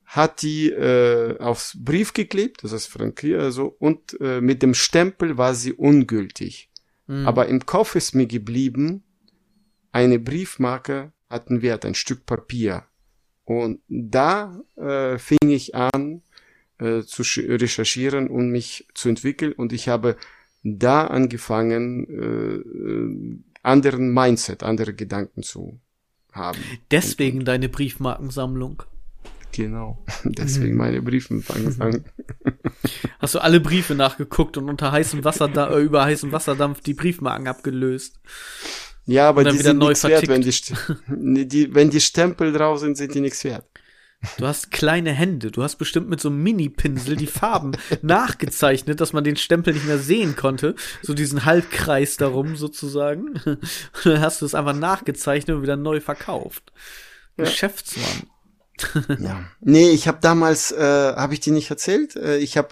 hat 0.04 0.42
die 0.42 0.70
äh, 0.70 1.38
aufs 1.38 1.76
Brief 1.78 2.12
geklebt, 2.12 2.62
das 2.62 2.72
ist 2.72 2.86
frankiert, 2.86 3.42
also, 3.42 3.74
und 3.78 4.16
äh, 4.20 4.40
mit 4.40 4.62
dem 4.62 4.74
Stempel 4.74 5.36
war 5.36 5.54
sie 5.54 5.72
ungültig. 5.72 6.70
Hm. 7.06 7.26
Aber 7.26 7.48
im 7.48 7.66
Kopf 7.66 7.96
ist 7.96 8.14
mir 8.14 8.26
geblieben, 8.26 9.02
eine 9.92 10.18
Briefmarke 10.18 11.12
hat 11.28 11.48
einen 11.48 11.62
Wert, 11.62 11.84
ein 11.84 11.94
Stück 11.94 12.26
Papier. 12.26 12.84
Und 13.44 13.80
da 13.88 14.60
äh, 14.76 15.18
fing 15.18 15.48
ich 15.48 15.74
an 15.74 16.22
äh, 16.78 17.02
zu 17.02 17.22
recherchieren 17.22 18.28
und 18.28 18.50
mich 18.50 18.86
zu 18.94 19.08
entwickeln. 19.08 19.52
Und 19.52 19.72
ich 19.72 19.88
habe 19.88 20.16
da 20.62 21.06
angefangen, 21.06 22.06
äh, 22.08 22.56
äh, 22.56 23.38
anderen 23.62 24.12
Mindset, 24.12 24.62
andere 24.62 24.94
Gedanken 24.94 25.42
zu 25.42 25.80
haben. 26.32 26.58
Deswegen 26.90 27.44
deine 27.44 27.68
Briefmarkensammlung. 27.68 28.82
Genau. 29.52 30.04
Deswegen 30.24 30.76
meine 30.76 31.02
Briefempfang. 31.02 31.74
Hast 33.18 33.34
du 33.34 33.38
alle 33.40 33.60
Briefe 33.60 33.94
nachgeguckt 33.94 34.56
und 34.56 34.68
unter 34.68 34.92
heißem 34.92 35.24
Wasser 35.24 35.48
da, 35.48 35.70
äh, 35.70 35.80
über 35.80 36.04
heißem 36.04 36.32
Wasserdampf 36.32 36.80
die 36.82 36.94
Briefmarken 36.94 37.48
abgelöst. 37.48 38.20
Ja, 39.08 39.30
aber 39.30 39.42
die 39.42 39.56
sind 39.56 39.78
nichts 39.78 40.04
wert, 40.04 40.28
wenn 40.28 40.42
die, 40.42 41.48
die, 41.48 41.74
wenn 41.74 41.88
die 41.88 42.00
Stempel 42.00 42.52
drauf 42.52 42.80
sind, 42.80 42.98
sind 42.98 43.14
die 43.14 43.20
nichts 43.20 43.42
wert. 43.42 43.64
Du 44.36 44.46
hast 44.46 44.70
kleine 44.70 45.12
Hände. 45.12 45.50
Du 45.50 45.62
hast 45.62 45.76
bestimmt 45.76 46.10
mit 46.10 46.20
so 46.20 46.28
einem 46.28 46.42
Mini-Pinsel 46.42 47.16
die 47.16 47.26
Farben 47.26 47.72
nachgezeichnet, 48.02 49.00
dass 49.00 49.14
man 49.14 49.24
den 49.24 49.36
Stempel 49.36 49.72
nicht 49.72 49.86
mehr 49.86 49.98
sehen 49.98 50.36
konnte. 50.36 50.74
So 51.00 51.14
diesen 51.14 51.46
Halbkreis 51.46 52.18
darum 52.18 52.56
sozusagen. 52.56 53.40
Und 53.46 53.60
dann 54.04 54.20
hast 54.20 54.42
du 54.42 54.46
es 54.46 54.54
einfach 54.54 54.74
nachgezeichnet 54.74 55.56
und 55.56 55.62
wieder 55.62 55.76
neu 55.76 56.00
verkauft. 56.00 56.72
Ja. 57.36 57.44
Geschäftsmann. 57.44 58.24
Ja. 59.18 59.44
Nee, 59.60 59.90
ich 59.90 60.06
habe 60.06 60.18
damals, 60.20 60.70
äh, 60.70 60.78
habe 60.80 61.34
ich 61.34 61.40
dir 61.40 61.52
nicht 61.52 61.68
erzählt? 61.68 62.14
Äh, 62.14 62.36
ich 62.36 62.56
habe, 62.56 62.68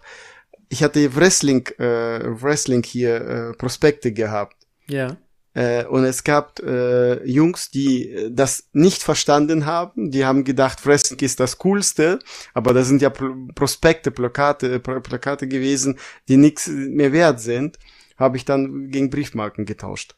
ich 0.68 0.84
hatte 0.84 1.16
Wrestling, 1.16 1.66
äh, 1.78 2.20
Wrestling 2.41 2.84
hier 2.84 3.16
äh, 3.16 3.53
Prospekte 3.55 4.12
gehabt. 4.12 4.55
Ja. 4.87 5.16
Äh, 5.57 5.86
und 5.86 6.04
es 6.04 6.22
gab 6.22 6.61
äh, 6.61 7.24
Jungs, 7.26 7.70
die 7.70 8.11
äh, 8.11 8.30
das 8.30 8.68
nicht 8.74 9.02
verstanden 9.02 9.64
haben. 9.64 10.11
Die 10.11 10.26
haben 10.26 10.44
gedacht, 10.44 10.84
Wrestling 10.84 11.18
ist 11.20 11.40
das 11.40 11.57
Coolste, 11.57 12.18
aber 12.52 12.74
das 12.74 12.88
sind 12.88 13.00
ja 13.00 13.09
Pro 13.09 13.34
Prospekte, 13.54 14.11
Plakate, 14.11 14.80
Pla- 14.80 15.00
Plakate 15.00 15.48
gewesen, 15.48 15.98
die 16.28 16.36
nichts 16.36 16.66
mehr 16.68 17.12
wert 17.12 17.40
sind. 17.40 17.78
Habe 18.18 18.36
ich 18.36 18.44
dann 18.44 18.90
gegen 18.90 19.09
Briefmarken 19.09 19.64
getauscht. 19.64 20.16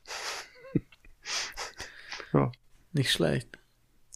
ja. 2.33 2.51
Nicht 2.93 3.13
schlecht. 3.13 3.49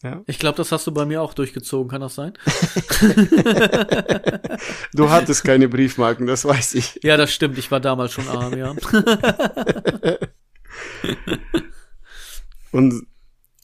Ja. 0.02 0.22
Ich 0.26 0.40
glaube, 0.40 0.56
das 0.56 0.72
hast 0.72 0.88
du 0.88 0.90
bei 0.92 1.04
mir 1.04 1.22
auch 1.22 1.34
durchgezogen, 1.34 1.88
kann 1.88 2.00
das 2.00 2.16
sein? 2.16 2.32
Du 4.94 5.08
hattest 5.10 5.44
keine 5.44 5.68
Briefmarken, 5.68 6.26
das 6.26 6.44
weiß 6.44 6.74
ich. 6.74 6.98
Ja, 7.02 7.16
das 7.16 7.32
stimmt. 7.32 7.58
Ich 7.58 7.70
war 7.70 7.80
damals 7.80 8.12
schon 8.12 8.28
arm, 8.28 8.56
ja. 8.56 8.74
Und 12.72 13.06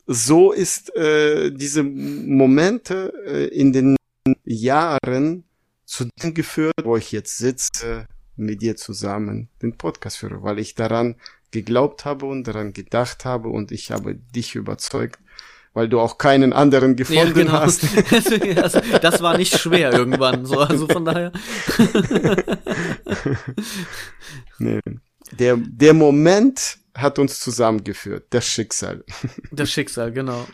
so 0.07 0.53
ist 0.53 0.95
äh, 0.97 1.51
diese 1.51 1.83
Momente 1.83 3.13
äh, 3.27 3.47
in 3.47 3.73
den 3.73 3.97
Jahren 4.45 5.45
zu 5.85 6.07
dem 6.23 6.35
geführt, 6.35 6.75
wo 6.83 6.97
ich 6.97 7.13
jetzt 7.13 7.39
sitze 7.39 8.07
mit 8.37 8.63
dir 8.63 8.77
zusammen 8.77 9.49
den 9.63 9.77
Podcast 9.77 10.19
führe, 10.19 10.43
weil 10.43 10.59
ich 10.59 10.75
daran 10.75 11.17
geglaubt 11.51 12.05
habe 12.05 12.27
und 12.27 12.47
daran 12.47 12.73
gedacht 12.73 13.25
habe 13.25 13.49
und 13.49 13.73
ich 13.73 13.91
habe 13.91 14.15
dich 14.15 14.55
überzeugt, 14.55 15.19
weil 15.73 15.89
du 15.89 16.01
auch 16.01 16.19
keinen 16.19 16.53
anderen 16.53 16.95
gefunden 16.97 17.51
hast. 17.53 17.85
also, 18.63 18.81
das 19.01 19.23
war 19.23 19.37
nicht 19.39 19.59
schwer 19.59 19.93
irgendwann. 19.93 20.45
So, 20.45 20.61
also 20.61 20.87
von 20.87 21.05
daher. 21.05 21.33
Nee. 24.61 24.81
Der, 25.39 25.57
der 25.57 25.95
Moment 25.95 26.79
hat 27.01 27.19
uns 27.19 27.41
zusammengeführt, 27.41 28.27
das 28.31 28.47
Schicksal. 28.47 29.05
Das 29.51 29.71
Schicksal, 29.71 30.13
genau. 30.13 30.47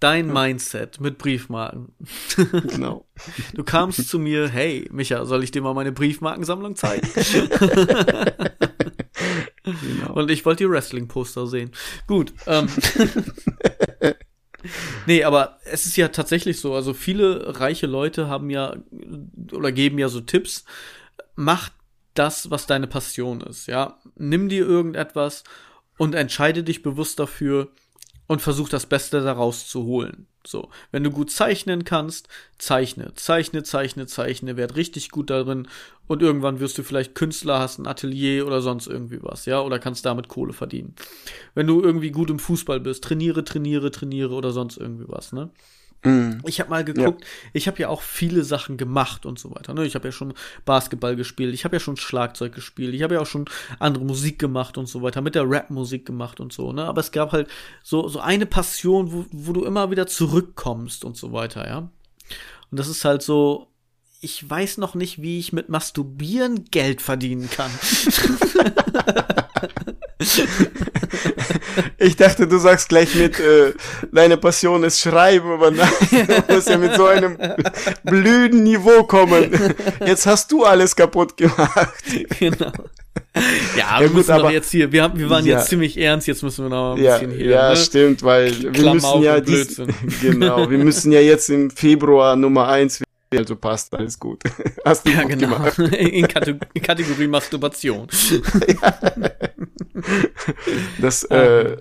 Dein 0.00 0.32
Mindset 0.32 1.00
mit 1.00 1.18
Briefmarken. 1.18 1.94
genau. 2.68 3.06
Du 3.54 3.64
kamst 3.64 4.08
zu 4.08 4.18
mir, 4.18 4.48
hey, 4.48 4.88
Micha, 4.92 5.24
soll 5.24 5.42
ich 5.42 5.50
dir 5.50 5.60
mal 5.60 5.74
meine 5.74 5.90
Briefmarkensammlung 5.90 6.76
zeigen? 6.76 7.08
genau. 9.64 10.12
Und 10.14 10.30
ich 10.30 10.44
wollte 10.46 10.64
die 10.64 10.70
Wrestling-Poster 10.70 11.48
sehen. 11.48 11.72
Gut. 12.06 12.32
Ähm. 12.46 12.68
nee, 15.06 15.24
aber 15.24 15.58
es 15.64 15.86
ist 15.86 15.96
ja 15.96 16.08
tatsächlich 16.08 16.60
so. 16.60 16.74
Also 16.74 16.94
viele 16.94 17.58
reiche 17.58 17.88
Leute 17.88 18.28
haben 18.28 18.50
ja 18.50 18.76
oder 19.50 19.72
geben 19.72 19.98
ja 19.98 20.08
so 20.08 20.20
Tipps. 20.20 20.64
Mach 21.34 21.70
das, 22.14 22.50
was 22.50 22.66
deine 22.66 22.86
Passion 22.86 23.40
ist. 23.40 23.66
Ja, 23.66 23.98
nimm 24.16 24.48
dir 24.48 24.66
irgendetwas 24.66 25.42
und 25.98 26.14
entscheide 26.14 26.62
dich 26.62 26.82
bewusst 26.82 27.18
dafür 27.18 27.68
und 28.26 28.40
versuch 28.40 28.68
das 28.68 28.86
Beste 28.86 29.20
daraus 29.20 29.68
zu 29.68 29.84
holen. 29.84 30.26
So, 30.46 30.70
wenn 30.92 31.04
du 31.04 31.10
gut 31.10 31.30
zeichnen 31.30 31.84
kannst, 31.84 32.28
zeichne, 32.56 33.12
zeichne, 33.14 33.64
zeichne, 33.64 34.06
zeichne, 34.06 34.56
werd 34.56 34.76
richtig 34.76 35.10
gut 35.10 35.28
darin 35.28 35.68
und 36.06 36.22
irgendwann 36.22 36.60
wirst 36.60 36.78
du 36.78 36.82
vielleicht 36.82 37.14
Künstler, 37.14 37.58
hast 37.58 37.78
ein 37.78 37.86
Atelier 37.86 38.46
oder 38.46 38.62
sonst 38.62 38.86
irgendwie 38.86 39.18
was, 39.20 39.44
ja, 39.44 39.60
oder 39.60 39.78
kannst 39.78 40.06
damit 40.06 40.28
Kohle 40.28 40.54
verdienen. 40.54 40.94
Wenn 41.54 41.66
du 41.66 41.82
irgendwie 41.82 42.10
gut 42.10 42.30
im 42.30 42.38
Fußball 42.38 42.80
bist, 42.80 43.04
trainiere, 43.04 43.44
trainiere, 43.44 43.90
trainiere 43.90 44.34
oder 44.34 44.52
sonst 44.52 44.78
irgendwie 44.78 45.06
was, 45.08 45.32
ne? 45.32 45.50
Mm. 46.04 46.38
Ich 46.46 46.60
habe 46.60 46.70
mal 46.70 46.84
geguckt, 46.84 47.24
ich 47.52 47.66
habe 47.66 47.78
ja 47.78 47.88
auch 47.88 48.02
viele 48.02 48.44
Sachen 48.44 48.76
gemacht 48.76 49.26
und 49.26 49.38
so 49.38 49.54
weiter. 49.54 49.74
Ne? 49.74 49.84
Ich 49.84 49.94
habe 49.94 50.08
ja 50.08 50.12
schon 50.12 50.34
Basketball 50.64 51.16
gespielt, 51.16 51.52
ich 51.54 51.64
habe 51.64 51.76
ja 51.76 51.80
schon 51.80 51.96
Schlagzeug 51.96 52.54
gespielt, 52.54 52.94
ich 52.94 53.02
habe 53.02 53.14
ja 53.14 53.20
auch 53.20 53.26
schon 53.26 53.46
andere 53.78 54.04
Musik 54.04 54.38
gemacht 54.38 54.78
und 54.78 54.86
so 54.86 55.02
weiter, 55.02 55.20
mit 55.20 55.34
der 55.34 55.48
Rap-Musik 55.48 56.06
gemacht 56.06 56.40
und 56.40 56.52
so. 56.52 56.72
Ne? 56.72 56.84
Aber 56.84 57.00
es 57.00 57.10
gab 57.10 57.32
halt 57.32 57.48
so 57.82 58.08
so 58.08 58.20
eine 58.20 58.46
Passion, 58.46 59.12
wo, 59.12 59.26
wo 59.32 59.52
du 59.52 59.64
immer 59.64 59.90
wieder 59.90 60.06
zurückkommst 60.06 61.04
und 61.04 61.16
so 61.16 61.32
weiter, 61.32 61.66
ja. 61.66 61.78
Und 62.70 62.78
das 62.78 62.88
ist 62.88 63.04
halt 63.04 63.22
so. 63.22 63.66
Ich 64.20 64.48
weiß 64.48 64.78
noch 64.78 64.96
nicht, 64.96 65.22
wie 65.22 65.38
ich 65.38 65.52
mit 65.52 65.68
Masturbieren 65.68 66.64
Geld 66.72 67.02
verdienen 67.02 67.48
kann. 67.48 67.70
Ich 71.98 72.16
dachte, 72.16 72.46
du 72.46 72.58
sagst 72.58 72.88
gleich 72.88 73.14
mit, 73.14 73.38
äh, 73.40 73.72
deine 74.12 74.36
Passion 74.36 74.84
ist 74.84 75.00
Schreiben, 75.00 75.50
aber 75.52 75.70
nein, 75.70 75.88
du 76.48 76.54
musst 76.54 76.68
ja 76.68 76.78
mit 76.78 76.94
so 76.94 77.06
einem 77.06 77.36
blöden 78.04 78.62
Niveau 78.62 79.04
kommen. 79.04 79.50
Jetzt 80.04 80.26
hast 80.26 80.50
du 80.52 80.64
alles 80.64 80.94
kaputt 80.96 81.36
gemacht. 81.36 81.94
genau. 82.38 82.72
Ja, 83.34 83.42
Ja, 83.76 84.00
wir 84.00 84.08
gut, 84.08 84.16
müssen 84.18 84.30
aber- 84.32 84.50
jetzt 84.52 84.70
hier, 84.70 84.90
wir, 84.92 85.02
haben, 85.02 85.18
wir 85.18 85.28
waren 85.30 85.44
Ja. 85.44 85.58
jetzt 85.58 85.68
ziemlich 85.68 85.96
ernst, 85.98 86.26
jetzt 86.26 86.42
müssen 86.42 86.64
wir 86.64 86.70
noch 86.70 86.94
ein 86.96 87.02
Ja, 87.02 87.18
bisschen 87.18 87.36
hier. 87.36 87.46
ja 87.50 87.70
ne? 87.70 87.76
stimmt, 87.76 88.22
weil 88.22 88.62
wir 88.62 88.72
Klammer 88.72 88.94
müssen 88.94 89.06
auf 89.06 89.22
ja 89.22 89.40
dies, 89.40 89.80
genau, 90.22 90.68
wir 90.70 90.78
müssen 90.78 91.12
ja 91.12 91.20
jetzt 91.20 91.48
im 91.50 91.70
Februar 91.70 92.36
Nummer 92.36 92.68
eins, 92.68 93.02
also 93.36 93.56
passt 93.56 93.92
alles 93.94 94.18
gut. 94.18 94.42
Hast 94.84 95.06
du 95.06 95.10
Ja, 95.12 95.24
genau. 95.24 95.56
gemacht. 95.56 95.78
In, 95.78 96.26
Kate 96.26 96.58
in 96.74 96.82
Kategorie 96.82 97.26
Masturbation. 97.26 98.08
Das, 101.00 101.24
äh, 101.24 101.76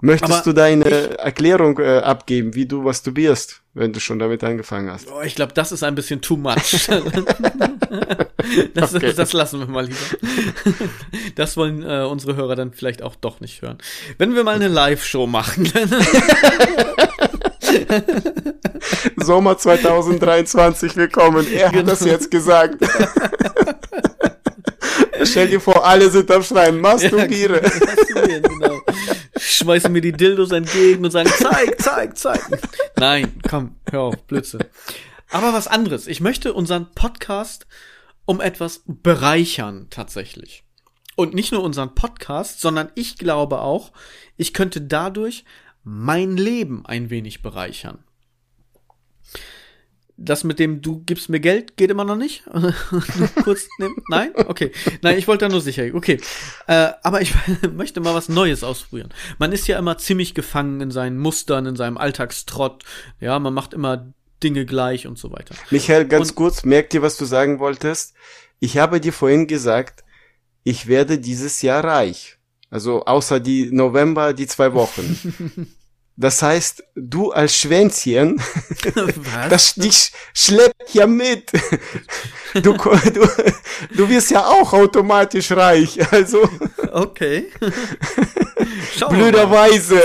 möchtest 0.00 0.32
Aber 0.32 0.42
du 0.42 0.52
deine 0.52 1.18
Erklärung 1.18 1.78
äh, 1.78 1.98
abgeben, 1.98 2.54
wie 2.54 2.66
du 2.66 2.82
masturbierst, 2.82 3.62
wenn 3.72 3.92
du 3.92 4.00
schon 4.00 4.18
damit 4.18 4.44
angefangen 4.44 4.90
hast? 4.90 5.08
Oh, 5.10 5.22
ich 5.22 5.34
glaube, 5.34 5.52
das 5.54 5.72
ist 5.72 5.82
ein 5.82 5.94
bisschen 5.94 6.20
too 6.20 6.36
much. 6.36 6.88
das, 8.74 8.94
Okay. 8.94 9.12
das 9.14 9.32
lassen 9.32 9.60
wir 9.60 9.66
mal 9.66 9.86
lieber. 9.86 9.96
Das 11.34 11.56
wollen 11.56 11.82
äh, 11.82 12.04
unsere 12.04 12.36
Hörer 12.36 12.56
dann 12.56 12.72
vielleicht 12.72 13.02
auch 13.02 13.16
doch 13.16 13.40
nicht 13.40 13.62
hören. 13.62 13.78
Wenn 14.18 14.34
wir 14.34 14.44
mal 14.44 14.54
eine 14.54 14.68
Live-Show 14.68 15.26
machen, 15.26 15.70
Sommer 19.16 19.58
2023 19.58 20.96
willkommen. 20.96 21.46
Er 21.52 21.70
genau. 21.70 21.82
hat 21.82 21.88
das 21.88 22.04
jetzt 22.04 22.30
gesagt. 22.30 22.76
Stell 25.22 25.48
dir 25.48 25.60
vor, 25.60 25.84
alle 25.84 26.10
sind 26.10 26.30
am 26.30 26.42
Schreien, 26.42 26.80
masturbiere. 26.80 27.62
Ja, 27.62 27.70
masturbieren, 27.86 28.42
genau. 28.60 28.80
Schmeißen 29.36 29.92
mir 29.92 30.00
die 30.00 30.12
Dildos 30.12 30.52
entgegen 30.52 31.04
und 31.04 31.10
sagen, 31.10 31.30
zeig, 31.36 31.80
zeig, 31.80 32.16
zeig. 32.16 32.40
Nein, 32.96 33.40
komm, 33.48 33.76
hör 33.90 34.00
auf, 34.02 34.22
Blödsinn. 34.26 34.64
Aber 35.30 35.52
was 35.52 35.66
anderes. 35.66 36.06
Ich 36.06 36.20
möchte 36.20 36.52
unseren 36.52 36.92
Podcast 36.94 37.66
um 38.26 38.40
etwas 38.40 38.82
bereichern, 38.86 39.88
tatsächlich. 39.90 40.64
Und 41.16 41.34
nicht 41.34 41.52
nur 41.52 41.62
unseren 41.62 41.94
Podcast, 41.94 42.60
sondern 42.60 42.90
ich 42.94 43.18
glaube 43.18 43.60
auch, 43.60 43.92
ich 44.36 44.52
könnte 44.52 44.80
dadurch 44.80 45.44
mein 45.84 46.36
Leben 46.36 46.84
ein 46.86 47.10
wenig 47.10 47.42
bereichern. 47.42 47.98
Das 50.16 50.44
mit 50.44 50.60
dem 50.60 50.80
du 50.80 51.02
gibst 51.04 51.28
mir 51.28 51.40
Geld 51.40 51.76
geht 51.76 51.90
immer 51.90 52.04
noch 52.04 52.16
nicht. 52.16 52.44
Kurz 53.42 53.66
nehmen. 53.78 53.96
Nein, 54.08 54.30
okay. 54.46 54.70
Nein, 55.02 55.18
ich 55.18 55.26
wollte 55.26 55.46
da 55.46 55.48
nur 55.50 55.60
sicher. 55.60 55.92
Okay, 55.92 56.20
äh, 56.68 56.92
aber 57.02 57.20
ich 57.20 57.34
möchte 57.72 58.00
mal 58.00 58.14
was 58.14 58.28
Neues 58.28 58.62
ausprobieren. 58.62 59.12
Man 59.38 59.50
ist 59.50 59.66
ja 59.66 59.76
immer 59.76 59.98
ziemlich 59.98 60.34
gefangen 60.34 60.80
in 60.80 60.92
seinen 60.92 61.18
Mustern, 61.18 61.66
in 61.66 61.74
seinem 61.74 61.98
Alltagstrott. 61.98 62.84
Ja, 63.18 63.38
man 63.40 63.54
macht 63.54 63.74
immer 63.74 64.14
Dinge 64.42 64.66
gleich 64.66 65.08
und 65.08 65.18
so 65.18 65.32
weiter. 65.32 65.56
Michael, 65.70 66.06
ganz 66.06 66.30
und, 66.30 66.36
kurz, 66.36 66.64
merkt 66.64 66.94
ihr, 66.94 67.02
was 67.02 67.16
du 67.16 67.24
sagen 67.24 67.58
wolltest? 67.58 68.14
Ich 68.60 68.78
habe 68.78 69.00
dir 69.00 69.12
vorhin 69.12 69.48
gesagt, 69.48 70.04
ich 70.62 70.86
werde 70.86 71.18
dieses 71.18 71.60
Jahr 71.62 71.82
reich. 71.82 72.38
Also 72.74 73.04
außer 73.04 73.38
die 73.38 73.70
November, 73.70 74.32
die 74.32 74.48
zwei 74.48 74.74
Wochen. 74.74 75.76
Das 76.16 76.42
heißt, 76.42 76.84
du 76.94 77.32
als 77.32 77.56
Schwänzchen, 77.56 78.40
das 79.50 79.74
dich 79.74 80.12
schleppt 80.32 80.94
ja 80.94 81.08
mit. 81.08 81.50
Du, 82.62 82.72
du, 83.14 83.28
du 83.96 84.08
wirst 84.08 84.30
ja 84.30 84.46
auch 84.46 84.72
automatisch 84.72 85.50
reich. 85.50 85.98
Also. 86.12 86.48
Okay. 86.92 87.50
Blöderweise. 89.10 90.00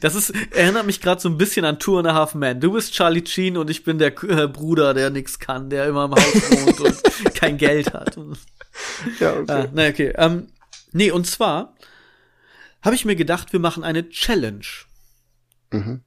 Das 0.00 0.14
ist, 0.14 0.30
erinnert 0.50 0.86
mich 0.86 1.00
gerade 1.00 1.20
so 1.20 1.28
ein 1.28 1.38
bisschen 1.38 1.64
an 1.64 1.78
Two 1.78 1.98
and 1.98 2.08
a 2.08 2.14
Half 2.14 2.34
Men. 2.34 2.60
Du 2.60 2.72
bist 2.72 2.92
Charlie 2.92 3.24
Sheen 3.24 3.56
und 3.56 3.70
ich 3.70 3.84
bin 3.84 3.98
der 3.98 4.08
äh, 4.24 4.48
Bruder, 4.48 4.94
der 4.94 5.10
nix 5.10 5.38
kann, 5.38 5.70
der 5.70 5.86
immer 5.86 6.06
im 6.06 6.12
Haus 6.12 6.34
wohnt 6.34 6.80
und 6.80 7.34
kein 7.34 7.58
Geld 7.58 7.92
hat. 7.92 8.16
Ja, 9.20 9.34
okay. 9.34 9.52
Ah, 9.52 9.68
na, 9.72 9.88
okay. 9.88 10.12
Ähm, 10.16 10.48
nee, 10.92 11.10
und 11.10 11.26
zwar 11.26 11.74
habe 12.82 12.96
ich 12.96 13.04
mir 13.04 13.16
gedacht, 13.16 13.52
wir 13.52 13.60
machen 13.60 13.84
eine 13.84 14.08
Challenge. 14.08 14.66
Mhm. 15.70 16.02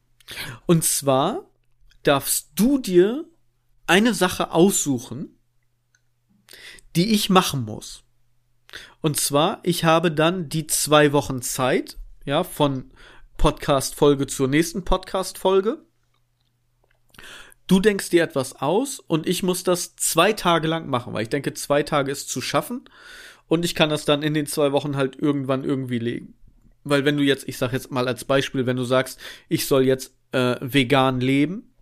Und 0.65 0.83
zwar 0.83 1.45
darfst 2.03 2.49
du 2.55 2.77
dir 2.77 3.25
eine 3.87 4.13
Sache 4.13 4.51
aussuchen, 4.51 5.37
die 6.95 7.13
ich 7.13 7.29
machen 7.29 7.63
muss. 7.63 8.03
Und 9.01 9.19
zwar, 9.19 9.59
ich 9.63 9.83
habe 9.83 10.11
dann 10.11 10.49
die 10.49 10.67
zwei 10.67 11.11
Wochen 11.13 11.41
Zeit, 11.41 11.97
ja, 12.25 12.43
von 12.43 12.91
Podcast-Folge 13.37 14.27
zur 14.27 14.47
nächsten 14.47 14.83
Podcast-Folge. 14.83 15.85
Du 17.67 17.79
denkst 17.79 18.09
dir 18.09 18.23
etwas 18.23 18.61
aus 18.61 18.99
und 18.99 19.27
ich 19.27 19.41
muss 19.41 19.63
das 19.63 19.95
zwei 19.95 20.33
Tage 20.33 20.67
lang 20.67 20.87
machen, 20.87 21.13
weil 21.13 21.23
ich 21.23 21.29
denke, 21.29 21.53
zwei 21.53 21.83
Tage 21.83 22.11
ist 22.11 22.29
zu 22.29 22.41
schaffen 22.41 22.85
und 23.47 23.65
ich 23.65 23.75
kann 23.75 23.89
das 23.89 24.05
dann 24.05 24.23
in 24.23 24.33
den 24.33 24.45
zwei 24.45 24.71
Wochen 24.71 24.95
halt 24.95 25.15
irgendwann 25.17 25.63
irgendwie 25.63 25.99
legen. 25.99 26.35
Weil 26.83 27.05
wenn 27.05 27.17
du 27.17 27.23
jetzt, 27.23 27.47
ich 27.47 27.57
sag 27.57 27.73
jetzt 27.73 27.91
mal 27.91 28.07
als 28.07 28.25
Beispiel, 28.25 28.67
wenn 28.67 28.77
du 28.77 28.83
sagst, 28.83 29.19
ich 29.49 29.65
soll 29.65 29.83
jetzt 29.83 30.15
äh, 30.31 30.55
vegan 30.61 31.19
leben, 31.19 31.73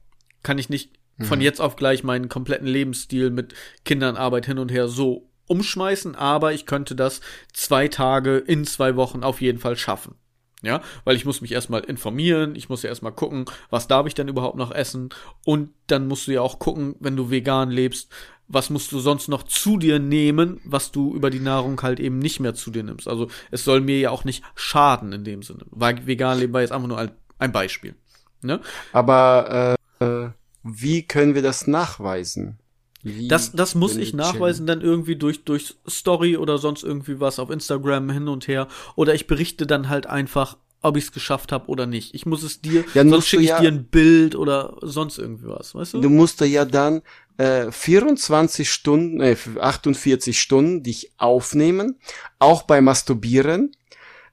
kann 0.44 0.58
ich 0.58 0.70
nicht 0.70 0.94
mhm. 1.18 1.26
von 1.26 1.42
jetzt 1.42 1.60
auf 1.60 1.76
gleich 1.76 2.04
meinen 2.04 2.30
kompletten 2.30 2.68
Lebensstil 2.68 3.30
mit 3.30 3.54
Kindern, 3.84 4.16
Arbeit 4.16 4.46
hin 4.46 4.60
und 4.60 4.72
her 4.72 4.88
so 4.88 5.30
umschmeißen, 5.48 6.16
aber 6.16 6.54
ich 6.54 6.66
könnte 6.66 6.96
das 6.96 7.20
zwei 7.52 7.90
Tage 7.90 8.38
in 8.38 8.66
zwei 8.66 8.96
Wochen 8.96 9.24
auf 9.24 9.42
jeden 9.42 9.60
Fall 9.60 9.76
schaffen. 9.76 10.16
Ja, 10.64 10.82
weil 11.04 11.18
ich 11.18 11.26
muss 11.26 11.42
mich 11.42 11.52
erstmal 11.52 11.82
informieren, 11.82 12.56
ich 12.56 12.70
muss 12.70 12.84
ja 12.84 12.90
erstmal 12.90 13.12
gucken, 13.12 13.46
was 13.70 13.90
darf 13.90 14.08
ich 14.08 14.14
denn 14.14 14.30
überhaupt 14.30 14.56
noch 14.56 14.72
essen 14.72 15.10
und 15.46 15.72
dann 15.88 16.08
musst 16.08 16.26
du 16.28 16.32
ja 16.32 16.40
auch 16.40 16.58
gucken, 16.58 16.96
wenn 17.02 17.18
du 17.18 17.30
vegan 17.30 17.70
lebst, 17.70 18.10
was 18.48 18.70
musst 18.70 18.92
du 18.94 19.00
sonst 19.00 19.28
noch 19.28 19.44
zu 19.44 19.78
dir 19.78 20.00
nehmen, 20.00 20.62
was 20.64 20.92
du 20.92 21.14
über 21.14 21.30
die 21.30 21.42
Nahrung 21.42 21.82
halt 21.82 22.00
eben 22.00 22.20
nicht 22.20 22.40
mehr 22.40 22.54
zu 22.54 22.72
dir 22.72 22.84
nimmst. 22.84 23.10
Also 23.10 23.28
es 23.52 23.66
soll 23.66 23.82
mir 23.82 24.00
ja 24.00 24.12
auch 24.12 24.24
nicht 24.24 24.44
schaden 24.56 25.12
in 25.12 25.26
dem 25.26 25.44
Sinne. 25.44 25.66
Weil 25.70 26.06
vegan 26.08 26.40
leben 26.40 26.54
war 26.54 26.62
jetzt 26.62 26.72
einfach 26.72 26.88
nur 26.88 27.12
ein, 27.40 27.52
Beispiel. 27.52 27.96
Ne? 28.42 28.62
Aber 28.94 29.76
äh, 30.00 30.30
wie 30.64 31.04
können 31.04 31.36
wir 31.36 31.42
das 31.42 31.68
nachweisen? 31.68 32.60
Wie 33.04 33.28
das, 33.28 33.52
das 33.52 33.76
muss 33.76 33.98
ich 33.98 34.14
nachweisen 34.14 34.66
dann 34.66 34.82
irgendwie 34.82 35.18
durch, 35.18 35.44
durch 35.44 35.76
Story 35.88 36.38
oder 36.38 36.58
sonst 36.58 36.84
irgendwie 36.84 37.20
was 37.20 37.38
auf 37.38 37.50
Instagram 37.50 38.10
hin 38.10 38.28
und 38.30 38.48
her. 38.48 38.68
Oder 38.96 39.14
ich 39.14 39.28
berichte 39.28 39.68
dann 39.68 39.90
halt 39.90 40.08
einfach, 40.08 40.58
ob 40.82 40.98
ich 40.98 41.06
es 41.06 41.12
geschafft 41.12 41.52
habe 41.52 41.68
oder 41.68 41.86
nicht. 41.86 42.14
Ich 42.14 42.26
muss 42.26 42.44
es 42.44 42.62
dir, 42.62 42.86
ja, 42.94 43.08
sonst 43.08 43.28
schicke 43.28 43.44
ich 43.44 43.50
ja, 43.50 43.60
dir 43.60 43.70
ein 43.70 43.86
Bild 43.86 44.36
oder 44.36 44.78
sonst 44.82 45.18
irgendwie 45.18 45.48
was, 45.48 45.76
weißt 45.76 45.96
du? 45.96 46.02
Du 46.02 46.10
musst 46.10 46.42
ja 46.42 46.66
dann 46.66 47.02
äh, 47.38 47.72
24 47.72 48.70
Stunden, 48.70 49.22
äh, 49.22 49.36
48 49.60 50.40
Stunden 50.40 50.84
dich 50.84 51.12
aufnehmen, 51.18 52.00
auch 52.40 52.64
bei 52.64 52.82
Masturbieren, 52.82 53.72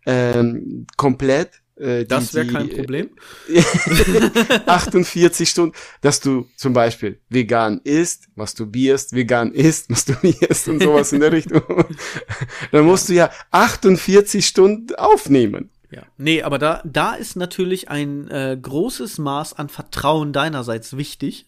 ähm, 0.06 0.86
komplett 0.96 1.59
äh, 1.80 2.04
das 2.04 2.34
wäre 2.34 2.46
kein 2.46 2.68
Problem. 2.68 3.10
48 4.66 5.48
Stunden, 5.48 5.74
dass 6.02 6.20
du 6.20 6.48
zum 6.56 6.72
Beispiel 6.72 7.20
vegan 7.28 7.80
isst, 7.84 8.28
masturbierst, 8.34 9.14
vegan 9.14 9.52
isst, 9.52 9.90
masturbierst 9.90 10.68
und 10.68 10.82
sowas 10.82 11.12
in 11.12 11.20
der 11.20 11.32
Richtung. 11.32 11.62
Dann 12.72 12.84
musst 12.84 13.08
du 13.08 13.14
ja 13.14 13.30
48 13.50 14.46
Stunden 14.46 14.94
aufnehmen. 14.96 15.70
Ja. 15.90 16.02
Nee, 16.18 16.42
aber 16.42 16.58
da, 16.58 16.82
da 16.84 17.14
ist 17.14 17.34
natürlich 17.34 17.88
ein 17.88 18.28
äh, 18.28 18.56
großes 18.60 19.18
Maß 19.18 19.54
an 19.54 19.68
Vertrauen 19.68 20.32
deinerseits 20.32 20.96
wichtig 20.96 21.46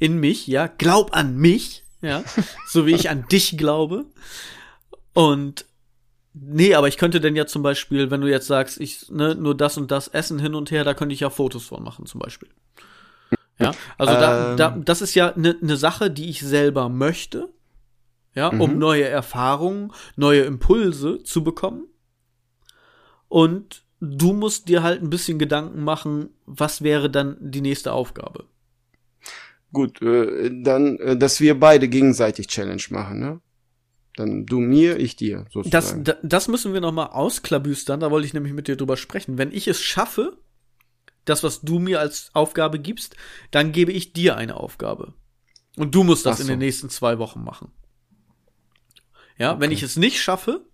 in 0.00 0.18
mich, 0.18 0.46
ja. 0.46 0.66
Glaub 0.66 1.14
an 1.14 1.36
mich, 1.36 1.84
ja. 2.02 2.24
so 2.68 2.86
wie 2.86 2.94
ich 2.94 3.10
an 3.10 3.26
dich 3.30 3.56
glaube. 3.56 4.06
Und 5.12 5.65
Nee, 6.38 6.74
aber 6.74 6.86
ich 6.86 6.98
könnte 6.98 7.18
denn 7.18 7.34
ja 7.34 7.46
zum 7.46 7.62
Beispiel, 7.62 8.10
wenn 8.10 8.20
du 8.20 8.28
jetzt 8.28 8.46
sagst, 8.46 8.78
ich 8.78 9.10
ne, 9.10 9.34
nur 9.34 9.56
das 9.56 9.78
und 9.78 9.90
das 9.90 10.08
Essen 10.08 10.38
hin 10.38 10.54
und 10.54 10.70
her, 10.70 10.84
da 10.84 10.92
könnte 10.92 11.14
ich 11.14 11.20
ja 11.20 11.30
Fotos 11.30 11.64
von 11.64 11.82
machen, 11.82 12.04
zum 12.04 12.20
Beispiel. 12.20 12.50
Ja, 13.58 13.72
also 13.96 14.12
ähm. 14.12 14.20
da, 14.20 14.54
da, 14.56 14.70
das 14.76 15.00
ist 15.00 15.14
ja 15.14 15.32
eine 15.32 15.56
ne 15.62 15.76
Sache, 15.78 16.10
die 16.10 16.28
ich 16.28 16.40
selber 16.40 16.90
möchte, 16.90 17.48
ja, 18.34 18.48
um 18.48 18.72
mhm. 18.72 18.78
neue 18.78 19.04
Erfahrungen, 19.04 19.92
neue 20.16 20.42
Impulse 20.42 21.22
zu 21.22 21.42
bekommen. 21.42 21.86
Und 23.28 23.84
du 24.00 24.34
musst 24.34 24.68
dir 24.68 24.82
halt 24.82 25.02
ein 25.02 25.08
bisschen 25.08 25.38
Gedanken 25.38 25.84
machen, 25.84 26.28
was 26.44 26.82
wäre 26.82 27.08
dann 27.08 27.38
die 27.40 27.62
nächste 27.62 27.92
Aufgabe. 27.92 28.44
Gut, 29.72 30.02
äh, 30.02 30.50
dann, 30.62 30.98
äh, 30.98 31.16
dass 31.16 31.40
wir 31.40 31.58
beide 31.58 31.88
gegenseitig 31.88 32.48
Challenge 32.48 32.82
machen, 32.90 33.20
ne? 33.20 33.40
Dann 34.16 34.46
du 34.46 34.60
mir, 34.60 34.98
ich 34.98 35.16
dir, 35.16 35.44
sozusagen. 35.50 36.04
Das, 36.04 36.16
das 36.22 36.48
müssen 36.48 36.72
wir 36.72 36.80
noch 36.80 36.92
mal 36.92 37.06
ausklabüstern, 37.06 38.00
da 38.00 38.10
wollte 38.10 38.26
ich 38.26 38.34
nämlich 38.34 38.54
mit 38.54 38.66
dir 38.66 38.76
drüber 38.76 38.96
sprechen. 38.96 39.36
Wenn 39.36 39.52
ich 39.52 39.68
es 39.68 39.82
schaffe, 39.82 40.38
das, 41.26 41.42
was 41.42 41.60
du 41.60 41.78
mir 41.78 42.00
als 42.00 42.30
Aufgabe 42.32 42.78
gibst, 42.78 43.14
dann 43.50 43.72
gebe 43.72 43.92
ich 43.92 44.14
dir 44.14 44.36
eine 44.36 44.56
Aufgabe. 44.56 45.12
Und 45.76 45.94
du 45.94 46.02
musst 46.02 46.24
das 46.24 46.38
so. 46.38 46.42
in 46.42 46.48
den 46.48 46.60
nächsten 46.60 46.88
zwei 46.88 47.18
Wochen 47.18 47.44
machen. 47.44 47.70
Ja, 49.38 49.52
okay. 49.52 49.60
wenn 49.60 49.70
ich 49.70 49.82
es 49.82 49.96
nicht 49.96 50.22
schaffe, 50.22 50.64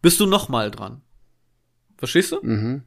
bist 0.00 0.20
du 0.20 0.26
noch 0.26 0.48
mal 0.48 0.70
dran. 0.70 1.02
Verstehst 1.96 2.30
du? 2.30 2.38
Mhm. 2.40 2.84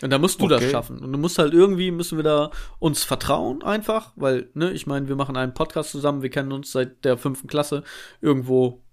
Und 0.00 0.10
da 0.10 0.18
musst 0.18 0.40
du 0.40 0.44
okay. 0.44 0.60
das 0.60 0.70
schaffen. 0.70 1.00
Und 1.00 1.10
du 1.10 1.18
musst 1.18 1.38
halt 1.38 1.52
irgendwie, 1.54 1.90
müssen 1.90 2.18
wir 2.18 2.22
da 2.22 2.52
uns 2.78 3.02
vertrauen 3.02 3.64
einfach, 3.64 4.12
weil, 4.14 4.48
ne, 4.54 4.70
ich 4.70 4.86
meine, 4.86 5.08
wir 5.08 5.16
machen 5.16 5.36
einen 5.36 5.54
Podcast 5.54 5.90
zusammen, 5.90 6.22
wir 6.22 6.30
kennen 6.30 6.52
uns 6.52 6.70
seit 6.70 7.04
der 7.04 7.18
fünften 7.18 7.48
Klasse. 7.48 7.82
Irgendwo 8.20 8.84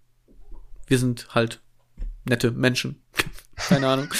wir 0.88 0.98
sind 0.98 1.28
halt 1.34 1.62
nette 2.26 2.52
Menschen. 2.52 3.02
Keine 3.56 3.88
Ahnung. 3.88 4.14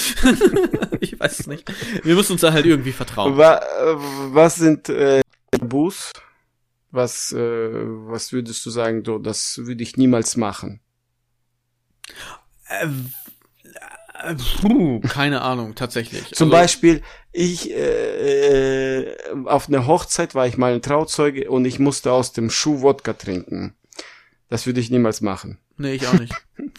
ich 1.02 1.20
weiß 1.20 1.42
es 1.42 1.48
nicht. 1.48 1.70
Wir 2.04 2.16
müssen 2.16 2.34
uns 2.34 2.42
da 2.42 2.54
halt 2.54 2.66
irgendwie 2.66 2.94
vertrauen. 2.94 3.38
Was 3.38 4.56
sind 4.56 4.88
äh, 4.90 5.22
Tabus? 5.52 6.14
Was, 6.92 7.34
äh, 7.34 7.38
was 7.38 8.32
würdest 8.32 8.66
du 8.66 8.70
sagen, 8.70 9.04
so, 9.06 9.18
das 9.18 9.58
würde 9.58 9.84
ich 9.84 9.98
niemals 9.98 10.38
machen? 10.38 10.80
Äh, 12.70 12.88
äh, 14.24 14.36
puh, 14.62 15.02
keine 15.02 15.42
Ahnung, 15.42 15.76
tatsächlich. 15.76 16.34
Zum 16.34 16.48
also, 16.48 16.62
Beispiel, 16.62 17.02
ich 17.32 17.72
äh, 17.72 19.02
äh, 19.02 19.18
auf 19.46 19.68
einer 19.68 19.88
Hochzeit 19.88 20.36
war 20.36 20.48
ich 20.48 20.58
mal 20.58 20.74
ein 20.74 20.82
Trauzeuge 20.82 21.50
und 21.50 21.66
ich 21.66 21.80
musste 21.80 22.12
aus 22.12 22.32
dem 22.32 22.50
Schuh 22.50 22.82
Wodka 22.82 23.14
trinken. 23.14 23.76
Das 24.48 24.68
würde 24.68 24.80
ich 24.80 24.92
niemals 24.92 25.22
machen. 25.22 25.58
Nee, 25.78 25.96
ich 25.96 26.08
auch 26.08 26.14
nicht. 26.14 26.34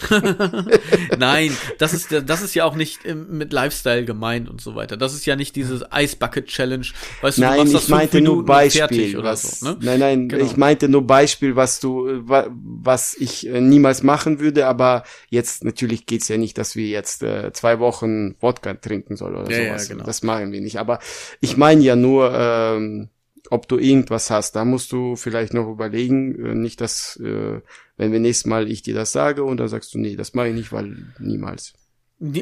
Nein, 1.18 1.54
das 1.78 1.92
ist, 1.92 2.12
das 2.12 2.40
ist 2.40 2.54
ja 2.54 2.64
auch 2.64 2.76
nicht 2.76 3.00
mit 3.04 3.52
Lifestyle 3.52 4.04
gemeint 4.04 4.48
und 4.48 4.60
so 4.60 4.74
weiter. 4.74 4.96
Das 4.96 5.12
ist 5.12 5.26
ja 5.26 5.36
nicht 5.36 5.56
dieses 5.56 5.84
Ice 5.92 6.16
Bucket 6.16 6.46
Challenge. 6.46 6.86
Weißt 7.20 7.38
du, 7.38 7.42
nein, 7.42 7.66
du 7.66 7.76
ich 7.76 7.88
meinte 7.88 8.20
nur 8.20 8.44
Beispiel. 8.44 9.22
Was, 9.22 9.60
so, 9.60 9.66
ne? 9.66 9.76
Nein, 9.80 10.00
nein, 10.00 10.28
genau. 10.28 10.44
ich 10.44 10.56
meinte 10.56 10.88
nur 10.88 11.06
Beispiel, 11.06 11.56
was 11.56 11.80
du, 11.80 12.22
was 12.24 13.14
ich 13.14 13.48
äh, 13.48 13.60
niemals 13.60 14.02
machen 14.02 14.38
würde, 14.38 14.66
aber 14.66 15.02
jetzt 15.28 15.64
natürlich 15.64 16.06
geht's 16.06 16.28
ja 16.28 16.38
nicht, 16.38 16.56
dass 16.56 16.76
wir 16.76 16.86
jetzt 16.86 17.22
äh, 17.22 17.52
zwei 17.52 17.80
Wochen 17.80 18.36
Wodka 18.40 18.74
trinken 18.74 19.16
sollen 19.16 19.36
oder 19.36 19.50
ja, 19.50 19.66
sowas. 19.68 19.88
Ja, 19.88 19.94
genau. 19.94 20.06
Das 20.06 20.22
machen 20.22 20.52
wir 20.52 20.60
nicht. 20.60 20.78
Aber 20.78 21.00
ich 21.40 21.56
meine 21.56 21.82
ja 21.82 21.96
nur, 21.96 22.32
ähm, 22.32 23.10
ob 23.51 23.68
du 23.68 23.78
irgendwas 23.78 24.30
hast. 24.30 24.57
Da 24.57 24.64
musst 24.64 24.92
du 24.92 25.16
vielleicht 25.16 25.55
noch 25.55 25.70
überlegen, 25.70 26.44
äh, 26.44 26.55
nicht 26.55 26.80
dass, 26.80 27.16
äh, 27.16 27.61
wenn 27.97 28.12
wir 28.12 28.20
nächstes 28.20 28.47
Mal 28.47 28.70
ich 28.70 28.82
dir 28.82 28.94
das 28.94 29.12
sage 29.12 29.44
und 29.44 29.59
dann 29.59 29.68
sagst 29.68 29.94
du, 29.94 29.99
nee, 29.99 30.16
das 30.16 30.34
mache 30.34 30.49
ich 30.49 30.55
nicht, 30.55 30.72
weil 30.72 30.97
niemals. 31.18 31.74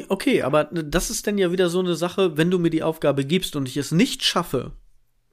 Okay, 0.07 0.41
aber 0.41 0.65
das 0.65 1.09
ist 1.09 1.27
dann 1.27 1.37
ja 1.37 1.51
wieder 1.51 1.69
so 1.69 1.79
eine 1.79 1.95
Sache, 1.95 2.37
wenn 2.37 2.49
du 2.49 2.59
mir 2.59 2.69
die 2.69 2.83
Aufgabe 2.83 3.25
gibst 3.25 3.55
und 3.55 3.67
ich 3.67 3.75
es 3.75 3.91
nicht 3.91 4.23
schaffe, 4.23 4.71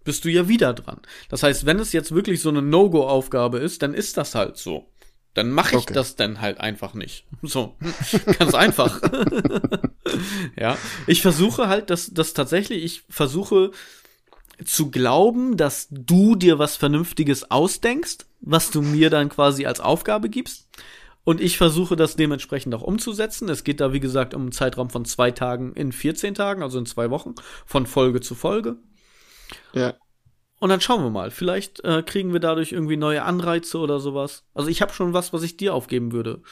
bist 0.04 0.24
du 0.24 0.30
ja 0.30 0.48
wieder 0.48 0.74
dran. 0.74 1.00
Das 1.28 1.44
heißt, 1.44 1.64
wenn 1.64 1.78
es 1.78 1.92
jetzt 1.92 2.12
wirklich 2.12 2.40
so 2.40 2.48
eine 2.48 2.62
No-Go-Aufgabe 2.62 3.58
ist, 3.58 3.82
dann 3.82 3.94
ist 3.94 4.16
das 4.16 4.34
halt 4.34 4.56
so. 4.56 4.88
Dann 5.34 5.50
mache 5.50 5.76
ich 5.76 5.82
okay. 5.82 5.94
das 5.94 6.16
dann 6.16 6.40
halt 6.40 6.60
einfach 6.60 6.94
nicht. 6.94 7.26
So, 7.42 7.76
ganz 8.38 8.54
einfach. 8.54 9.00
ja, 10.58 10.76
ich 11.06 11.22
versuche 11.22 11.68
halt, 11.68 11.90
dass 11.90 12.12
das 12.12 12.34
tatsächlich, 12.34 12.84
ich 12.84 13.04
versuche 13.08 13.72
zu 14.64 14.90
glauben, 14.90 15.56
dass 15.56 15.88
du 15.90 16.36
dir 16.36 16.58
was 16.58 16.76
Vernünftiges 16.76 17.50
ausdenkst, 17.50 18.26
was 18.40 18.70
du 18.70 18.82
mir 18.82 19.10
dann 19.10 19.28
quasi 19.28 19.66
als 19.66 19.80
Aufgabe 19.80 20.28
gibst. 20.28 20.68
Und 21.24 21.40
ich 21.40 21.56
versuche 21.56 21.94
das 21.94 22.16
dementsprechend 22.16 22.74
auch 22.74 22.82
umzusetzen. 22.82 23.48
Es 23.48 23.62
geht 23.62 23.80
da, 23.80 23.92
wie 23.92 24.00
gesagt, 24.00 24.34
um 24.34 24.42
einen 24.42 24.52
Zeitraum 24.52 24.90
von 24.90 25.04
zwei 25.04 25.30
Tagen 25.30 25.72
in 25.74 25.92
14 25.92 26.34
Tagen, 26.34 26.62
also 26.62 26.78
in 26.78 26.86
zwei 26.86 27.10
Wochen, 27.10 27.34
von 27.64 27.86
Folge 27.86 28.20
zu 28.20 28.34
Folge. 28.34 28.76
Ja. 29.72 29.94
Und 30.58 30.68
dann 30.68 30.80
schauen 30.80 31.02
wir 31.02 31.10
mal. 31.10 31.30
Vielleicht 31.30 31.84
äh, 31.84 32.02
kriegen 32.02 32.32
wir 32.32 32.40
dadurch 32.40 32.72
irgendwie 32.72 32.96
neue 32.96 33.22
Anreize 33.22 33.78
oder 33.78 34.00
sowas. 34.00 34.44
Also 34.54 34.68
ich 34.68 34.82
habe 34.82 34.92
schon 34.92 35.12
was, 35.12 35.32
was 35.32 35.42
ich 35.42 35.56
dir 35.56 35.74
aufgeben 35.74 36.12
würde. 36.12 36.42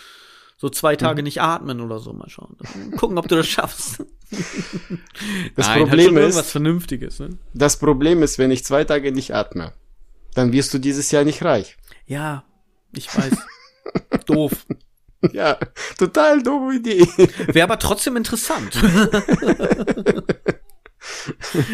So 0.61 0.69
zwei 0.69 0.95
Tage 0.95 1.23
mhm. 1.23 1.25
nicht 1.25 1.41
atmen 1.41 1.81
oder 1.81 2.01
so. 2.01 2.13
Mal 2.13 2.29
schauen. 2.29 2.55
Gucken, 2.99 3.17
ob 3.17 3.27
du 3.29 3.37
das 3.37 3.49
schaffst. 3.49 4.05
Das 5.57 5.67
Nein, 5.67 5.89
Problem 5.89 6.15
halt 6.15 6.29
ist 6.29 6.37
was 6.37 6.53
Vernünftiges. 6.53 7.19
Ne? 7.19 7.31
Das 7.53 7.79
Problem 7.79 8.23
ist, 8.23 8.39
wenn 8.39 8.53
ich 8.53 8.65
zwei 8.65 8.85
Tage 8.85 9.11
nicht 9.11 9.35
atme, 9.35 9.73
dann 10.35 10.53
wirst 10.53 10.73
du 10.73 10.79
dieses 10.79 11.11
Jahr 11.11 11.25
nicht 11.25 11.43
reich. 11.43 11.77
Ja, 12.07 12.45
ich 12.93 13.09
weiß. 13.13 13.37
Doof. 14.27 14.67
Ja, 15.33 15.59
total 15.99 16.45
doofe 16.45 16.77
Idee. 16.77 17.09
Wäre 17.49 17.65
aber 17.65 17.81
trotzdem 17.81 18.17
interessant. 18.17 18.73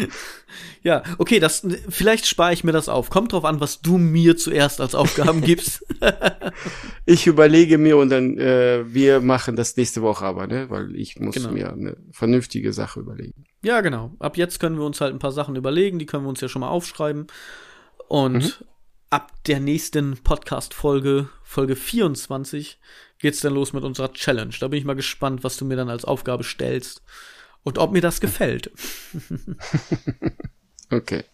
ja, 0.83 1.03
okay, 1.17 1.39
das 1.39 1.65
vielleicht 1.89 2.27
spare 2.27 2.53
ich 2.53 2.63
mir 2.63 2.71
das 2.71 2.89
auf. 2.89 3.09
Kommt 3.09 3.33
drauf 3.33 3.45
an, 3.45 3.59
was 3.59 3.81
du 3.81 3.97
mir 3.97 4.37
zuerst 4.37 4.81
als 4.81 4.95
Aufgaben 4.95 5.41
gibst. 5.41 5.85
ich 7.05 7.27
überlege 7.27 7.77
mir 7.77 7.97
und 7.97 8.09
dann 8.09 8.37
äh, 8.37 8.83
wir 8.87 9.21
machen 9.21 9.55
das 9.55 9.75
nächste 9.77 10.01
Woche 10.01 10.25
aber, 10.25 10.47
ne, 10.47 10.69
weil 10.69 10.95
ich 10.95 11.19
muss 11.19 11.35
genau. 11.35 11.51
mir 11.51 11.71
eine 11.71 11.97
vernünftige 12.11 12.73
Sache 12.73 12.99
überlegen. 12.99 13.45
Ja, 13.63 13.81
genau. 13.81 14.15
Ab 14.19 14.37
jetzt 14.37 14.59
können 14.59 14.77
wir 14.77 14.85
uns 14.85 15.01
halt 15.01 15.13
ein 15.13 15.19
paar 15.19 15.31
Sachen 15.31 15.55
überlegen, 15.55 15.99
die 15.99 16.05
können 16.05 16.23
wir 16.23 16.29
uns 16.29 16.41
ja 16.41 16.49
schon 16.49 16.61
mal 16.61 16.69
aufschreiben 16.69 17.27
und 18.07 18.43
mhm. 18.43 18.65
ab 19.09 19.31
der 19.45 19.59
nächsten 19.59 20.17
Podcast 20.17 20.73
Folge, 20.73 21.29
Folge 21.43 21.75
24 21.75 22.79
geht's 23.19 23.39
dann 23.39 23.53
los 23.53 23.73
mit 23.73 23.83
unserer 23.83 24.13
Challenge. 24.13 24.53
Da 24.59 24.67
bin 24.67 24.79
ich 24.79 24.85
mal 24.85 24.95
gespannt, 24.95 25.43
was 25.43 25.57
du 25.57 25.65
mir 25.65 25.75
dann 25.75 25.89
als 25.89 26.05
Aufgabe 26.05 26.43
stellst. 26.43 27.01
Und 27.67 27.79
ob 27.79 27.91
mir 27.91 27.99
das 27.99 28.21
gefällt. 28.21 28.71
okay. 30.89 31.25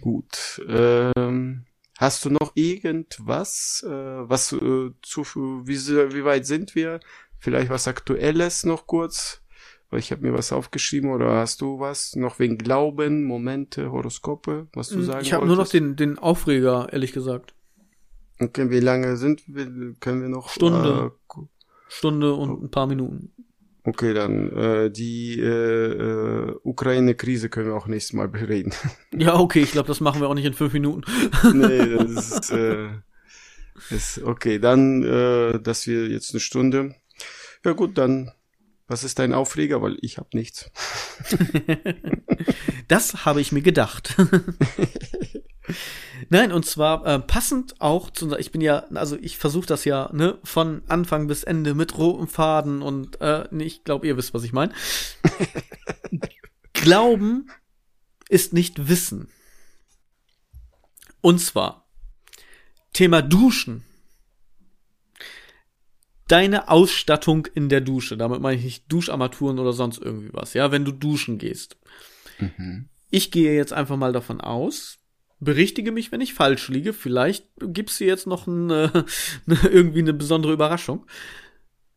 Gut. 0.00 0.62
Ähm, 0.66 1.66
hast 1.98 2.24
du 2.24 2.30
noch 2.30 2.52
irgendwas, 2.54 3.84
äh, 3.86 3.90
was 3.90 4.54
äh, 4.54 4.92
zu, 5.02 5.24
wie, 5.66 5.76
wie 5.76 6.24
weit 6.24 6.46
sind 6.46 6.74
wir? 6.74 7.00
Vielleicht 7.38 7.68
was 7.68 7.86
Aktuelles 7.86 8.64
noch 8.64 8.86
kurz? 8.86 9.42
Weil 9.90 9.98
ich 9.98 10.10
habe 10.10 10.22
mir 10.22 10.32
was 10.32 10.52
aufgeschrieben 10.52 11.10
oder 11.10 11.34
hast 11.34 11.60
du 11.60 11.80
was 11.80 12.16
noch 12.16 12.38
wegen 12.38 12.56
Glauben, 12.56 13.24
Momente, 13.24 13.92
Horoskope, 13.92 14.68
was 14.72 14.88
du 14.88 14.94
hm, 14.94 15.04
sagen 15.04 15.20
Ich 15.20 15.34
habe 15.34 15.46
nur 15.46 15.56
noch 15.56 15.68
den, 15.68 15.96
den 15.96 16.18
Aufreger, 16.18 16.90
ehrlich 16.94 17.12
gesagt. 17.12 17.54
Okay, 18.40 18.70
wie 18.70 18.80
lange 18.80 19.18
sind 19.18 19.42
wir? 19.48 19.66
Können 20.00 20.22
wir 20.22 20.30
noch? 20.30 20.48
Stunde. 20.48 21.12
Äh, 21.30 21.40
Stunde 21.88 22.32
und 22.32 22.62
ein 22.62 22.70
paar 22.70 22.86
Minuten. 22.86 23.34
Okay, 23.86 24.14
dann 24.14 24.50
äh, 24.56 24.90
die 24.90 25.38
äh, 25.38 25.44
äh, 25.44 26.56
Ukraine-Krise 26.62 27.50
können 27.50 27.68
wir 27.68 27.76
auch 27.76 27.86
nächstes 27.86 28.14
Mal 28.14 28.28
bereden. 28.28 28.72
Ja, 29.16 29.38
okay, 29.38 29.60
ich 29.60 29.72
glaube, 29.72 29.88
das 29.88 30.00
machen 30.00 30.20
wir 30.20 30.28
auch 30.28 30.34
nicht 30.34 30.46
in 30.46 30.54
fünf 30.54 30.72
Minuten. 30.72 31.04
nee, 31.52 31.96
das 32.14 32.30
ist, 32.30 32.50
äh, 32.50 32.88
ist 33.90 34.22
okay. 34.22 34.58
Dann, 34.58 35.02
äh, 35.02 35.60
dass 35.60 35.86
wir 35.86 36.08
jetzt 36.08 36.32
eine 36.32 36.40
Stunde. 36.40 36.94
Ja 37.64 37.72
gut, 37.72 37.98
dann 37.98 38.32
was 38.86 39.04
ist 39.04 39.18
dein 39.18 39.32
Aufreger? 39.32 39.82
Weil 39.82 39.96
ich 40.00 40.18
habe 40.18 40.28
nichts. 40.32 40.70
das 42.88 43.24
habe 43.24 43.40
ich 43.40 43.52
mir 43.52 43.62
gedacht. 43.62 44.16
Nein, 46.28 46.52
und 46.52 46.66
zwar 46.66 47.06
äh, 47.06 47.18
passend 47.18 47.80
auch 47.80 48.10
zu 48.10 48.36
ich 48.36 48.52
bin 48.52 48.60
ja, 48.60 48.84
also 48.94 49.16
ich 49.20 49.38
versuche 49.38 49.66
das 49.66 49.84
ja, 49.84 50.10
ne, 50.12 50.38
von 50.44 50.82
Anfang 50.88 51.26
bis 51.26 51.42
Ende 51.42 51.74
mit 51.74 51.96
rotem 51.96 52.28
Faden 52.28 52.82
und 52.82 53.20
äh, 53.20 53.48
nee, 53.50 53.64
ich 53.64 53.84
glaube, 53.84 54.06
ihr 54.06 54.16
wisst, 54.16 54.34
was 54.34 54.44
ich 54.44 54.52
meine. 54.52 54.72
Glauben 56.72 57.50
ist 58.28 58.52
nicht 58.52 58.88
Wissen. 58.88 59.28
Und 61.20 61.38
zwar 61.38 61.88
Thema 62.92 63.22
Duschen. 63.22 63.84
Deine 66.28 66.68
Ausstattung 66.68 67.46
in 67.46 67.68
der 67.68 67.80
Dusche. 67.80 68.16
Damit 68.16 68.40
meine 68.40 68.56
ich 68.56 68.64
nicht 68.64 68.92
Duscharmaturen 68.92 69.58
oder 69.58 69.72
sonst 69.72 69.98
irgendwie 69.98 70.32
was. 70.32 70.54
Ja, 70.54 70.72
wenn 70.72 70.84
du 70.84 70.92
duschen 70.92 71.38
gehst. 71.38 71.76
Mhm. 72.38 72.88
Ich 73.10 73.30
gehe 73.30 73.54
jetzt 73.54 73.72
einfach 73.72 73.96
mal 73.96 74.12
davon 74.12 74.40
aus, 74.40 74.98
berichtige 75.44 75.92
mich, 75.92 76.12
wenn 76.12 76.20
ich 76.20 76.34
falsch 76.34 76.68
liege. 76.68 76.92
Vielleicht 76.92 77.46
gibt's 77.58 77.98
dir 77.98 78.06
jetzt 78.06 78.26
noch 78.26 78.46
eine, 78.46 79.04
irgendwie 79.46 80.00
eine 80.00 80.14
besondere 80.14 80.52
Überraschung. 80.52 81.06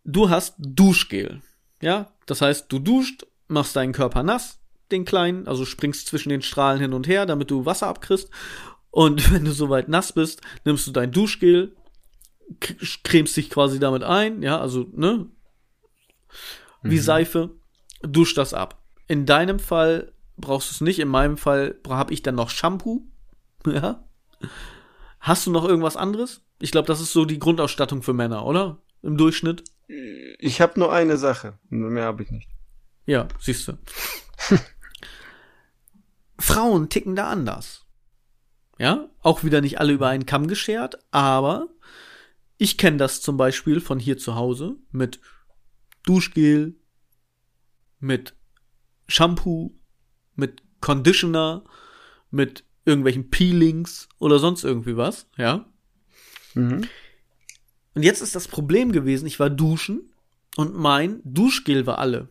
Du 0.04 0.30
hast 0.30 0.56
Duschgel. 0.58 1.42
Ja, 1.82 2.12
das 2.26 2.42
heißt, 2.42 2.72
du 2.72 2.80
duscht, 2.80 3.26
machst 3.48 3.76
deinen 3.76 3.94
Körper 3.94 4.24
nass, 4.24 4.60
den 4.92 5.06
kleinen, 5.06 5.48
also 5.48 5.66
springst 5.66 6.08
zwischen 6.08 6.30
den 6.30 6.42
Strahlen 6.42 6.82
hin 6.82 6.94
und 6.94 7.08
her, 7.08 7.26
damit 7.26 7.52
du 7.52 7.66
Wasser 7.66 7.88
abkriegst. 7.88 8.30
Und 8.90 9.32
wenn 9.34 9.46
du 9.46 9.52
soweit 9.52 9.90
nass 9.90 10.14
bist, 10.14 10.42
nimmst 10.66 10.88
du 10.88 10.92
dein 10.92 11.12
Duschgel, 11.12 11.76
cremst 13.04 13.36
dich 13.36 13.50
quasi 13.50 13.80
damit 13.80 14.04
ein, 14.04 14.42
ja, 14.42 14.60
also, 14.60 14.88
ne, 14.94 15.28
wie 16.82 16.96
mhm. 16.96 17.02
Seife, 17.02 17.56
duscht 18.02 18.38
das 18.38 18.54
ab. 18.54 18.82
In 19.08 19.26
deinem 19.26 19.60
Fall 19.60 20.14
brauchst 20.38 20.70
du 20.70 20.74
es 20.74 20.82
nicht, 20.82 21.00
in 21.00 21.08
meinem 21.08 21.38
Fall 21.38 21.76
habe 21.88 22.14
ich 22.14 22.22
dann 22.24 22.36
noch 22.36 22.50
Shampoo, 22.50 23.08
Ja. 23.68 24.04
Hast 25.20 25.46
du 25.46 25.52
noch 25.52 25.66
irgendwas 25.66 25.98
anderes? 25.98 26.42
Ich 26.60 26.72
glaube, 26.72 26.88
das 26.88 27.02
ist 27.02 27.12
so 27.12 27.26
die 27.26 27.40
Grundausstattung 27.40 28.02
für 28.02 28.14
Männer, 28.14 28.46
oder? 28.46 28.82
Im 29.02 29.18
Durchschnitt. 29.18 29.64
Ich 30.40 30.62
habe 30.62 30.80
nur 30.80 30.94
eine 30.94 31.18
Sache. 31.18 31.58
Mehr 31.70 32.06
habe 32.06 32.24
ich 32.24 32.32
nicht. 32.32 32.50
Ja, 33.06 33.28
siehst 33.40 33.68
du. 33.68 33.78
Frauen 36.40 36.90
ticken 36.90 37.16
da 37.16 37.30
anders. 37.30 37.86
Ja, 38.78 39.10
auch 39.22 39.44
wieder 39.44 39.62
nicht 39.62 39.80
alle 39.80 39.94
über 39.94 40.08
einen 40.08 40.26
Kamm 40.26 40.48
geschert, 40.48 41.00
aber 41.12 41.68
ich 42.58 42.78
kenne 42.78 42.98
das 42.98 43.22
zum 43.22 43.38
Beispiel 43.38 43.82
von 43.82 44.00
hier 44.00 44.18
zu 44.18 44.36
Hause 44.36 44.76
mit 44.92 45.20
Duschgel, 46.06 46.76
mit 48.00 48.36
Shampoo, 49.08 49.76
mit 50.36 50.62
Conditioner, 50.80 51.64
mit 52.30 52.67
irgendwelchen 52.88 53.30
Peelings 53.30 54.08
oder 54.18 54.40
sonst 54.40 54.64
irgendwie 54.64 54.98
was, 54.98 55.28
ja. 55.38 55.66
Mhm. 56.54 56.88
Und 57.94 58.04
jetzt 58.04 58.22
ist 58.22 58.36
das 58.36 58.48
Problem 58.48 58.92
gewesen, 58.92 59.28
ich 59.28 59.40
war 59.40 59.50
duschen 59.50 60.14
und 60.56 60.76
mein 60.76 61.22
Duschgel 61.24 61.86
war 61.86 62.00
alle. 62.00 62.30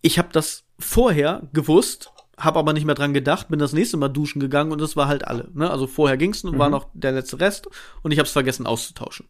Ich 0.00 0.18
habe 0.18 0.28
das 0.32 0.64
vorher 0.78 1.48
gewusst, 1.52 2.12
habe 2.38 2.58
aber 2.58 2.72
nicht 2.72 2.84
mehr 2.84 2.94
dran 2.94 3.12
gedacht, 3.12 3.48
bin 3.48 3.58
das 3.58 3.72
nächste 3.72 3.96
Mal 3.96 4.08
duschen 4.08 4.40
gegangen 4.40 4.72
und 4.72 4.80
es 4.80 4.96
war 4.96 5.08
halt 5.08 5.26
alle. 5.26 5.50
Ne? 5.52 5.70
Also 5.70 5.86
vorher 5.86 6.16
ging's 6.16 6.44
und 6.44 6.54
mhm. 6.54 6.58
war 6.58 6.70
noch 6.70 6.88
der 6.94 7.12
letzte 7.12 7.40
Rest 7.40 7.68
und 8.02 8.12
ich 8.12 8.18
habe 8.18 8.26
es 8.26 8.32
vergessen 8.32 8.66
auszutauschen. 8.66 9.28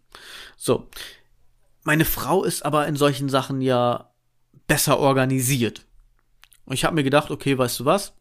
So, 0.57 0.89
meine 1.83 2.05
Frau 2.05 2.45
ist 2.45 2.65
aber 2.65 2.87
in 2.87 2.97
solchen 2.97 3.29
Sachen 3.29 3.61
ja 3.61 4.13
besser 4.67 4.99
organisiert. 4.99 5.87
Und 6.67 6.75
ich 6.75 6.85
habe 6.85 6.95
mir 6.95 7.03
gedacht, 7.03 7.31
okay, 7.31 7.57
weißt 7.57 7.81
du 7.81 7.85
was? 7.87 8.13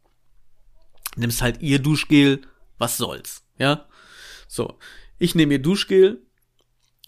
Nimmst 1.15 1.41
halt 1.41 1.61
ihr 1.61 1.79
Duschgel, 1.79 2.41
was 2.77 2.97
soll's, 2.97 3.43
ja? 3.57 3.87
So, 4.47 4.77
ich 5.17 5.35
nehme 5.35 5.53
ihr 5.53 5.61
Duschgel, 5.61 6.21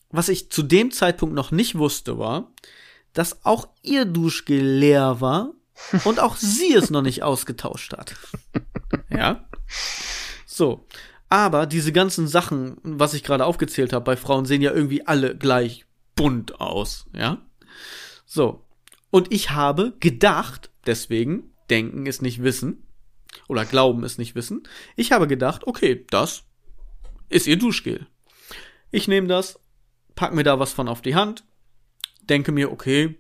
was 0.10 0.30
ich 0.30 0.50
zu 0.50 0.64
dem 0.64 0.92
Zeitpunkt 0.92 1.36
noch 1.36 1.52
nicht 1.52 1.76
wusste, 1.76 2.18
war, 2.18 2.52
dass 3.14 3.46
auch 3.46 3.68
ihr 3.84 4.06
Duschgel 4.06 4.62
leer 4.62 5.22
war 5.22 5.54
und 6.04 6.20
auch 6.20 6.36
sie 6.36 6.74
es 6.74 6.90
noch 6.90 7.02
nicht 7.02 7.24
ausgetauscht 7.24 7.94
hat. 7.94 8.16
Ja. 9.12 9.48
So. 10.46 10.88
Aber 11.30 11.66
diese 11.66 11.92
ganzen 11.92 12.28
Sachen, 12.28 12.78
was 12.84 13.14
ich 13.14 13.24
gerade 13.24 13.46
aufgezählt 13.46 13.94
habe 13.94 14.06
bei 14.06 14.18
Frauen, 14.18 14.46
sehen 14.46 14.62
ja 14.62 14.72
irgendwie 14.72 15.06
alle 15.06 15.36
gleich 15.36 15.86
bunt 16.16 16.60
aus, 16.60 17.06
ja? 17.14 17.42
So. 18.26 18.66
Und 19.12 19.32
ich 19.32 19.52
habe 19.52 19.94
gedacht, 20.00 20.72
deswegen, 20.86 21.52
denken 21.70 22.06
ist 22.06 22.22
nicht 22.22 22.42
wissen, 22.42 22.84
oder 23.48 23.66
glauben 23.66 24.04
ist 24.04 24.18
nicht 24.18 24.36
wissen, 24.36 24.64
ich 24.96 25.12
habe 25.12 25.28
gedacht, 25.28 25.68
okay, 25.68 26.06
das 26.10 26.44
ist 27.30 27.48
ihr 27.48 27.58
Duschgel. 27.58 28.08
Ich 28.92 29.08
nehme 29.08 29.28
das, 29.28 29.60
pack 30.16 30.34
mir 30.34 30.44
da 30.44 30.60
was 30.60 30.74
von 30.74 30.88
auf 30.88 31.02
die 31.02 31.16
Hand, 31.16 31.44
denke 32.22 32.52
mir, 32.52 32.72
okay, 32.72 33.20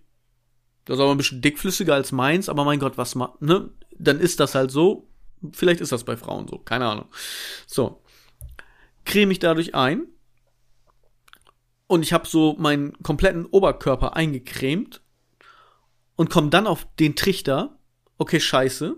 das 0.89 0.97
ist 0.97 1.01
aber 1.01 1.11
ein 1.11 1.17
bisschen 1.17 1.41
dickflüssiger 1.41 1.93
als 1.93 2.11
meins, 2.11 2.49
aber 2.49 2.65
mein 2.65 2.79
Gott, 2.79 2.97
was 2.97 3.13
ma, 3.13 3.35
ne? 3.39 3.69
Dann 3.91 4.19
ist 4.19 4.39
das 4.39 4.55
halt 4.55 4.71
so. 4.71 5.07
Vielleicht 5.51 5.81
ist 5.81 5.91
das 5.91 6.03
bei 6.03 6.17
Frauen 6.17 6.47
so, 6.47 6.57
keine 6.57 6.87
Ahnung. 6.87 7.05
So. 7.67 8.01
Creme 9.05 9.29
ich 9.29 9.37
dadurch 9.37 9.75
ein. 9.75 10.07
Und 11.85 12.01
ich 12.01 12.11
habe 12.11 12.27
so 12.27 12.55
meinen 12.57 12.93
kompletten 13.03 13.45
Oberkörper 13.45 14.15
eingecremt 14.15 15.01
und 16.15 16.31
komme 16.31 16.49
dann 16.49 16.65
auf 16.65 16.87
den 16.99 17.15
Trichter. 17.15 17.77
Okay, 18.17 18.39
scheiße. 18.39 18.95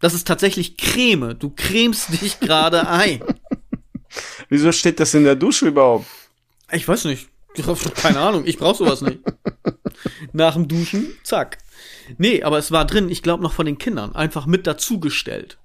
Das 0.00 0.14
ist 0.14 0.26
tatsächlich 0.26 0.76
Creme. 0.76 1.38
Du 1.38 1.50
cremst 1.50 2.20
dich 2.20 2.40
gerade 2.40 2.88
ein. 2.88 3.22
Wieso 4.48 4.72
steht 4.72 4.98
das 4.98 5.14
in 5.14 5.24
der 5.24 5.36
Dusche 5.36 5.68
überhaupt? 5.68 6.06
Ich 6.72 6.86
weiß 6.86 7.04
nicht. 7.04 7.28
Keine 7.96 8.20
Ahnung, 8.20 8.44
ich 8.46 8.58
brauch 8.58 8.76
sowas 8.76 9.00
nicht. 9.00 9.18
Nach 10.32 10.54
dem 10.54 10.68
Duschen, 10.68 11.12
zack. 11.24 11.58
Nee, 12.16 12.42
aber 12.42 12.58
es 12.58 12.70
war 12.70 12.84
drin, 12.84 13.08
ich 13.08 13.22
glaube 13.22 13.42
noch 13.42 13.52
von 13.52 13.66
den 13.66 13.78
Kindern, 13.78 14.14
einfach 14.14 14.46
mit 14.46 14.66
dazugestellt. 14.66 15.58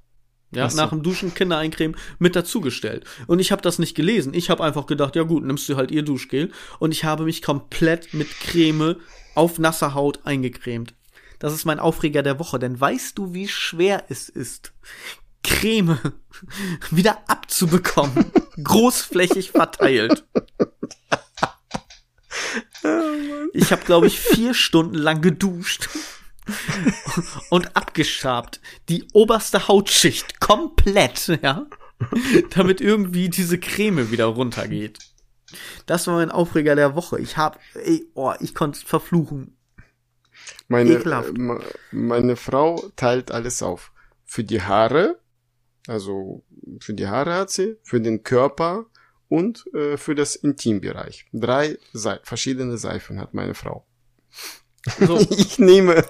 Ja, 0.51 0.69
so. 0.69 0.77
nach 0.77 0.89
dem 0.89 1.03
Duschen 1.03 1.33
Kinder 1.33 1.57
eincremen 1.57 1.97
mit 2.17 2.35
dazugestellt. 2.35 3.03
Und 3.27 3.39
ich 3.39 3.51
habe 3.51 3.61
das 3.61 3.77
nicht 3.77 3.95
gelesen. 3.95 4.33
Ich 4.33 4.49
habe 4.49 4.63
einfach 4.63 4.85
gedacht, 4.85 5.15
ja 5.15 5.23
gut, 5.23 5.43
nimmst 5.43 5.67
du 5.67 5.75
halt 5.75 5.91
ihr 5.91 6.03
Duschgel. 6.03 6.51
Und 6.79 6.91
ich 6.91 7.03
habe 7.03 7.25
mich 7.25 7.41
komplett 7.41 8.13
mit 8.13 8.29
Creme 8.39 8.95
auf 9.33 9.59
nasser 9.59 9.93
Haut 9.93 10.25
eingecremt. 10.25 10.93
Das 11.39 11.53
ist 11.53 11.65
mein 11.65 11.79
Aufreger 11.79 12.23
der 12.23 12.39
Woche, 12.39 12.59
denn 12.59 12.79
weißt 12.79 13.17
du, 13.17 13.33
wie 13.33 13.47
schwer 13.47 14.05
es 14.09 14.29
ist, 14.29 14.73
Creme 15.43 15.99
wieder 16.91 17.23
abzubekommen, 17.27 18.31
großflächig 18.63 19.51
verteilt. 19.51 20.25
Ich 23.53 23.71
habe, 23.71 23.83
glaube 23.83 24.07
ich, 24.07 24.19
vier 24.19 24.53
Stunden 24.53 24.95
lang 24.95 25.21
geduscht 25.21 25.89
und 27.49 27.75
abgeschabt. 27.75 28.59
Die 28.89 29.07
oberste 29.13 29.67
Hautschicht 29.67 30.39
komplett, 30.39 31.39
ja. 31.41 31.65
Damit 32.51 32.81
irgendwie 32.81 33.29
diese 33.29 33.57
Creme 33.57 34.11
wieder 34.11 34.25
runtergeht. 34.25 34.99
Das 35.85 36.07
war 36.07 36.15
mein 36.15 36.31
Aufreger 36.31 36.75
der 36.75 36.95
Woche. 36.95 37.19
Ich 37.19 37.37
hab, 37.37 37.59
ey, 37.75 38.05
oh, 38.13 38.33
ich 38.39 38.53
konnte 38.53 38.85
verfluchen. 38.85 39.54
Meine. 40.67 40.93
Äh, 40.93 41.59
meine 41.91 42.35
Frau 42.35 42.91
teilt 42.95 43.31
alles 43.31 43.61
auf. 43.61 43.91
Für 44.25 44.43
die 44.43 44.61
Haare, 44.61 45.19
also 45.87 46.43
für 46.79 46.93
die 46.93 47.07
Haare 47.07 47.33
hat 47.35 47.51
sie, 47.51 47.77
für 47.83 48.01
den 48.01 48.23
Körper, 48.23 48.85
und 49.27 49.65
äh, 49.73 49.97
für 49.97 50.15
das 50.15 50.35
Intimbereich. 50.35 51.25
Drei 51.33 51.77
Se 51.93 52.19
verschiedene 52.23 52.77
Seifen 52.77 53.19
hat 53.19 53.33
meine 53.33 53.53
Frau. 53.53 53.85
So. 54.99 55.19
Ich 55.37 55.59
nehme 55.59 56.03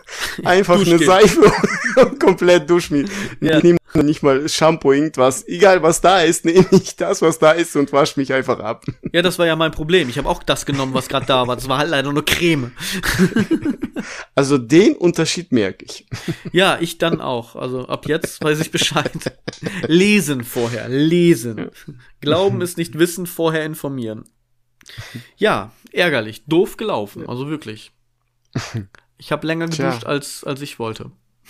einfach 0.44 0.80
eine 0.80 1.00
Seife 1.00 1.52
und 1.96 2.20
komplett 2.20 2.70
dusch 2.70 2.92
mich. 2.92 3.10
Ja. 3.42 3.58
Ich 3.58 3.64
nehme 3.64 3.78
nicht 4.04 4.24
mal 4.24 4.48
Shampoo, 4.50 4.92
irgendwas. 4.92 5.48
Egal 5.48 5.82
was 5.82 6.02
da 6.02 6.22
ist, 6.22 6.46
nehme 6.46 6.66
ich 6.72 6.96
das, 6.96 7.22
was 7.22 7.40
da 7.40 7.52
ist 7.52 7.76
und 7.76 7.94
wasche 7.94 8.20
mich 8.20 8.34
einfach 8.34 8.60
ab. 8.60 8.86
Ja, 9.14 9.22
das 9.22 9.40
war 9.40 9.46
ja 9.46 9.56
mein 9.56 9.72
Problem. 9.72 10.10
Ich 10.10 10.18
habe 10.18 10.28
auch 10.28 10.44
das 10.44 10.66
genommen, 10.66 10.94
was 10.94 11.08
gerade 11.08 11.26
da 11.26 11.48
war. 11.48 11.56
Das 11.56 11.70
war 11.70 11.78
halt 11.78 11.90
leider 11.90 12.12
nur 12.12 12.26
Creme. 12.26 12.72
Also 14.36 14.58
den 14.58 14.96
Unterschied 14.96 15.52
merke 15.52 15.86
ich. 15.86 16.06
Ja, 16.52 16.78
ich 16.82 16.98
dann 16.98 17.22
auch. 17.22 17.56
Also 17.56 17.88
ab 17.88 18.08
jetzt 18.08 18.44
weiß 18.44 18.60
ich 18.60 18.72
Bescheid. 18.72 19.12
Lesen 19.88 20.44
vorher, 20.44 20.90
lesen. 20.90 21.70
Glauben 22.20 22.62
ist 22.62 22.78
nicht 22.78 23.00
wissen, 23.00 23.26
vorher 23.26 23.66
informieren. 23.66 24.26
Ja, 25.38 25.72
ärgerlich, 25.92 26.46
doof 26.46 26.78
gelaufen, 26.78 27.28
also 27.28 27.50
wirklich. 27.50 27.95
Ich 29.18 29.32
habe 29.32 29.48
länger 29.48 29.68
geduscht, 29.68 30.04
als, 30.04 30.44
als 30.44 30.62
ich 30.62 30.78
wollte. 30.78 31.10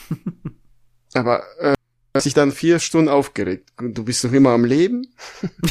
Aber 1.15 1.43
äh, 1.59 1.73
hast 2.13 2.25
dich 2.25 2.35
dann 2.35 2.51
vier 2.51 2.77
Stunden 2.77 3.09
aufgeregt. 3.09 3.73
Du 3.79 4.05
bist 4.05 4.23
noch 4.23 4.33
immer 4.33 4.51
am 4.51 4.65
Leben? 4.65 5.07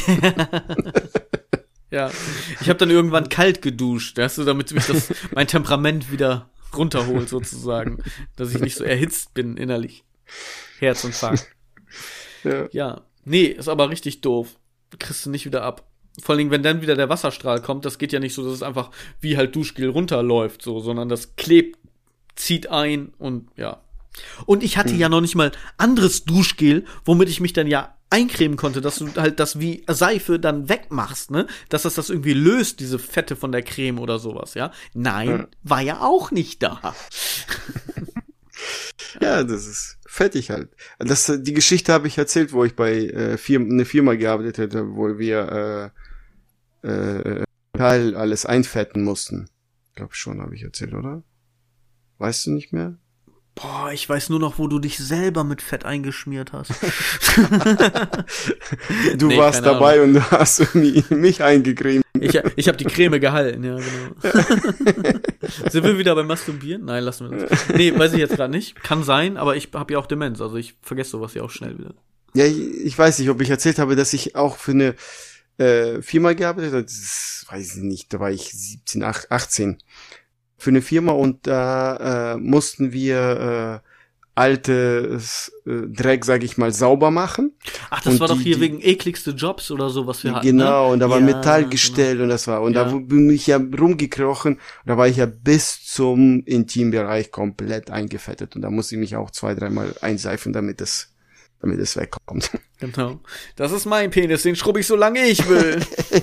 ja. 1.91 2.11
Ich 2.59 2.67
habe 2.67 2.79
dann 2.79 2.89
irgendwann 2.89 3.29
kalt 3.29 3.61
geduscht, 3.61 4.17
weißt 4.17 4.39
du, 4.39 4.43
damit 4.43 4.73
mich 4.73 4.85
das 4.87 5.13
mein 5.33 5.47
Temperament 5.47 6.11
wieder 6.11 6.49
runterholt, 6.75 7.29
sozusagen. 7.29 8.03
dass 8.35 8.53
ich 8.53 8.59
nicht 8.59 8.75
so 8.75 8.83
erhitzt 8.83 9.33
bin 9.33 9.55
innerlich. 9.55 10.03
Herz 10.79 11.05
und 11.05 11.15
Fang. 11.15 11.39
Ja. 12.43 12.67
ja. 12.71 13.01
Nee, 13.23 13.45
ist 13.45 13.69
aber 13.69 13.89
richtig 13.89 14.19
doof. 14.19 14.59
Kriegst 14.99 15.25
du 15.25 15.29
nicht 15.29 15.45
wieder 15.45 15.63
ab. 15.63 15.87
Vor 16.21 16.33
allen 16.33 16.39
Dingen, 16.39 16.51
wenn 16.51 16.63
dann 16.63 16.81
wieder 16.81 16.95
der 16.95 17.09
Wasserstrahl 17.09 17.61
kommt, 17.61 17.85
das 17.85 17.97
geht 17.97 18.13
ja 18.13 18.19
nicht 18.19 18.33
so, 18.33 18.43
dass 18.43 18.53
es 18.53 18.63
einfach 18.63 18.91
wie 19.19 19.37
halt 19.37 19.55
Duschgel 19.55 19.89
runterläuft, 19.89 20.61
so, 20.61 20.79
sondern 20.79 21.09
das 21.09 21.35
klebt, 21.35 21.77
zieht 22.35 22.69
ein 22.69 23.13
und 23.17 23.49
ja. 23.57 23.81
Und 24.45 24.63
ich 24.63 24.77
hatte 24.77 24.91
hm. 24.93 24.99
ja 24.99 25.09
noch 25.09 25.21
nicht 25.21 25.35
mal 25.35 25.51
anderes 25.77 26.23
Duschgel, 26.23 26.85
womit 27.03 27.29
ich 27.29 27.41
mich 27.41 27.53
dann 27.53 27.67
ja 27.67 27.95
eincremen 28.09 28.57
konnte, 28.57 28.81
dass 28.81 28.99
du 28.99 29.13
halt 29.15 29.39
das 29.39 29.59
wie 29.59 29.83
Seife 29.87 30.39
dann 30.39 30.69
wegmachst, 30.69 31.31
ne? 31.31 31.47
Dass 31.69 31.81
das 31.81 31.95
das 31.95 32.09
irgendwie 32.09 32.33
löst, 32.33 32.79
diese 32.79 32.99
Fette 32.99 33.35
von 33.35 33.51
der 33.51 33.61
Creme 33.61 33.99
oder 33.99 34.19
sowas, 34.19 34.53
ja? 34.53 34.71
Nein, 34.93 35.29
ja. 35.29 35.47
war 35.63 35.81
ja 35.81 36.01
auch 36.01 36.31
nicht 36.31 36.63
da. 36.63 36.95
ja, 39.21 39.43
das 39.43 39.65
ist 39.65 39.97
fettig 40.15 40.49
halt. 40.49 40.69
Das, 40.97 41.31
die 41.41 41.53
Geschichte 41.53 41.93
habe 41.93 42.07
ich 42.07 42.17
erzählt, 42.17 42.53
wo 42.53 42.63
ich 42.63 42.75
bei 42.75 42.93
äh, 42.93 43.37
Firma, 43.37 43.71
eine 43.71 43.85
Firma 43.85 44.15
gearbeitet 44.15 44.57
hätte, 44.57 44.95
wo 44.95 45.19
wir 45.19 45.93
äh, 46.83 46.87
äh, 46.87 47.43
Teil 47.73 48.15
alles 48.15 48.45
einfetten 48.45 49.03
mussten. 49.03 49.49
Ich 49.89 49.95
glaube 49.95 50.15
schon, 50.15 50.41
habe 50.41 50.55
ich 50.55 50.63
erzählt, 50.63 50.93
oder? 50.93 51.23
Weißt 52.17 52.45
du 52.45 52.51
nicht 52.51 52.71
mehr? 52.71 52.97
Boah, 53.55 53.89
ich 53.93 54.07
weiß 54.07 54.29
nur 54.29 54.39
noch, 54.39 54.59
wo 54.59 54.67
du 54.67 54.79
dich 54.79 54.97
selber 54.97 55.45
mit 55.45 55.61
Fett 55.61 55.85
eingeschmiert 55.85 56.51
hast. 56.51 56.71
du 59.17 59.27
nee, 59.27 59.37
warst 59.37 59.65
dabei 59.65 60.01
Ahnung. 60.01 60.17
und 60.17 60.31
hast 60.31 60.75
mich 60.75 61.41
eingecremt. 61.41 62.03
Ich, 62.19 62.37
ich 62.57 62.67
habe 62.67 62.77
die 62.77 62.83
Creme 62.83 63.19
gehalten, 63.21 63.63
ja, 63.63 63.77
genau. 63.77 65.19
Sind 65.69 65.85
wir 65.85 65.97
wieder 65.97 66.15
beim 66.15 66.27
Masturbieren? 66.27 66.83
Nein, 66.83 67.05
lassen 67.05 67.31
wir 67.31 67.47
das. 67.47 67.69
Nee, 67.69 67.97
weiß 67.97 68.11
ich 68.11 68.19
jetzt 68.19 68.35
gerade 68.35 68.51
nicht. 68.51 68.75
Kann 68.83 69.03
sein, 69.03 69.37
aber 69.37 69.55
ich 69.55 69.69
habe 69.73 69.93
ja 69.93 69.99
auch 69.99 70.07
Demenz, 70.07 70.41
also 70.41 70.57
ich 70.57 70.75
vergesse 70.81 71.11
sowas 71.11 71.33
ja 71.33 71.41
auch 71.41 71.49
schnell 71.49 71.77
wieder. 71.79 71.93
Ja, 72.33 72.43
ich, 72.43 72.57
ich 72.57 72.97
weiß 72.97 73.19
nicht, 73.19 73.29
ob 73.29 73.39
ich 73.39 73.49
erzählt 73.49 73.79
habe, 73.79 73.95
dass 73.95 74.11
ich 74.11 74.35
auch 74.35 74.57
für 74.57 74.71
eine 74.71 74.95
äh, 75.57 76.01
Firma 76.01 76.33
gearbeitet 76.33 76.73
habe. 76.73 76.83
Das 76.83 77.45
weiß 77.49 77.77
ich 77.77 77.83
nicht, 77.83 78.13
da 78.13 78.19
war 78.19 78.31
ich 78.31 78.51
17, 78.51 79.01
18 79.03 79.77
für 80.57 80.69
eine 80.69 80.81
Firma 80.81 81.11
und 81.11 81.47
da 81.47 82.33
äh, 82.33 82.37
mussten 82.37 82.91
wir 82.91 83.81
äh, 83.83 83.89
altes 84.35 85.51
äh, 85.65 85.87
Dreck, 85.87 86.25
sag 86.25 86.43
ich 86.43 86.57
mal, 86.57 86.73
sauber 86.73 87.09
machen. 87.09 87.53
Ach, 87.89 88.01
das 88.01 88.13
und 88.13 88.19
war 88.19 88.27
die, 88.27 88.33
doch 88.33 88.41
hier 88.41 88.55
die, 88.55 88.61
wegen 88.61 88.81
ekligste 88.81 89.31
Jobs 89.31 89.71
oder 89.71 89.89
so, 89.89 90.07
was 90.07 90.23
wir 90.23 90.35
hatten. 90.35 90.45
Genau, 90.45 90.87
ne? 90.87 90.93
und 90.93 90.99
da 90.99 91.09
war 91.09 91.19
ja, 91.19 91.25
Metallgestell 91.25 92.13
genau. 92.13 92.23
und 92.23 92.29
das 92.29 92.47
war, 92.47 92.61
und 92.61 92.73
ja. 92.73 92.83
da 92.83 92.95
bin 92.95 93.29
ich 93.29 93.47
ja 93.47 93.57
rumgekrochen, 93.57 94.55
und 94.55 94.61
da 94.85 94.97
war 94.97 95.07
ich 95.07 95.17
ja 95.17 95.25
bis 95.25 95.85
zum 95.85 96.43
Intimbereich 96.45 97.31
komplett 97.31 97.89
eingefettet 97.89 98.55
und 98.55 98.61
da 98.61 98.69
musste 98.69 98.95
ich 98.95 98.99
mich 98.99 99.15
auch 99.15 99.31
zwei, 99.31 99.55
dreimal 99.55 99.95
einseifen, 100.01 100.51
damit 100.51 100.81
es 100.81 101.11
damit 101.61 101.79
es 101.79 101.95
wegkommt. 101.95 102.51
Genau. 102.77 103.21
Das 103.55 103.71
ist 103.71 103.85
mein 103.85 104.11
Penis, 104.11 104.43
den 104.43 104.57
schrubbe 104.57 104.81
ich 104.81 104.85
so 104.85 104.97
lange 104.97 105.25
ich 105.25 105.47
will. 105.47 105.79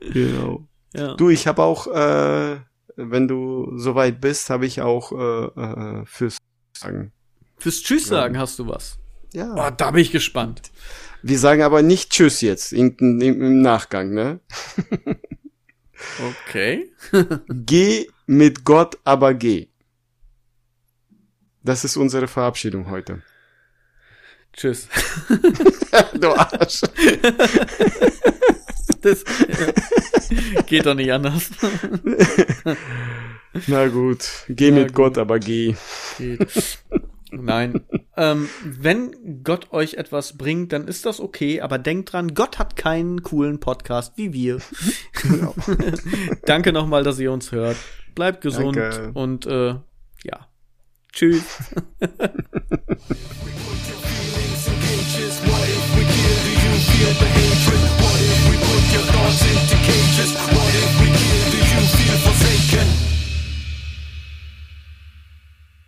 genau. 0.12 0.68
Ja. 0.94 1.14
Du, 1.14 1.28
ich 1.28 1.46
habe 1.46 1.62
auch, 1.62 1.86
äh, 1.86 2.60
wenn 2.96 3.28
du 3.28 3.72
soweit 3.76 4.20
bist, 4.20 4.50
habe 4.50 4.66
ich 4.66 4.80
auch 4.80 5.12
äh, 5.12 5.60
äh, 6.00 6.06
fürs 6.06 6.38
sagen. 6.76 7.12
Fürs 7.58 7.82
Tschüss 7.82 8.06
sagen 8.06 8.34
ja. 8.34 8.40
hast 8.40 8.58
du 8.58 8.68
was. 8.68 8.98
Ja. 9.32 9.54
Oh, 9.54 9.70
da 9.76 9.90
bin 9.90 10.02
ich 10.02 10.12
gespannt. 10.12 10.62
Wir 11.22 11.38
sagen 11.38 11.62
aber 11.62 11.82
nicht 11.82 12.10
Tschüss 12.10 12.40
jetzt 12.40 12.72
im, 12.72 12.96
im, 12.98 13.20
im 13.20 13.60
Nachgang, 13.60 14.14
ne? 14.14 14.40
okay. 16.46 16.90
geh 17.48 18.08
mit 18.26 18.64
Gott, 18.64 18.98
aber 19.04 19.34
geh. 19.34 19.68
Das 21.62 21.84
ist 21.84 21.96
unsere 21.96 22.28
Verabschiedung 22.28 22.88
heute. 22.88 23.22
Tschüss. 24.52 24.88
du 26.14 26.32
Arsch 26.32 26.82
das 29.02 29.24
geht 30.66 30.86
doch 30.86 30.94
nicht 30.94 31.12
anders. 31.12 31.50
Na 33.66 33.88
gut, 33.88 34.44
geh 34.48 34.70
Na 34.70 34.78
mit 34.78 34.88
gut. 34.88 34.94
Gott, 34.94 35.18
aber 35.18 35.38
geh. 35.38 35.74
Geht. 36.18 36.78
Nein. 37.30 37.82
ähm, 38.16 38.48
wenn 38.64 39.42
Gott 39.44 39.72
euch 39.72 39.94
etwas 39.94 40.38
bringt, 40.38 40.72
dann 40.72 40.88
ist 40.88 41.06
das 41.06 41.20
okay, 41.20 41.60
aber 41.60 41.78
denkt 41.78 42.12
dran, 42.12 42.34
Gott 42.34 42.58
hat 42.58 42.76
keinen 42.76 43.22
coolen 43.22 43.60
Podcast 43.60 44.14
wie 44.16 44.32
wir. 44.32 44.58
Genau. 45.22 45.54
Danke 46.46 46.72
nochmal, 46.72 47.04
dass 47.04 47.18
ihr 47.18 47.32
uns 47.32 47.52
hört. 47.52 47.76
Bleibt 48.14 48.40
gesund 48.40 48.76
Danke. 48.76 49.10
und 49.14 49.46
äh, 49.46 49.74
ja. 50.24 50.48
Tschüss. 51.12 51.42
doce 59.24 59.77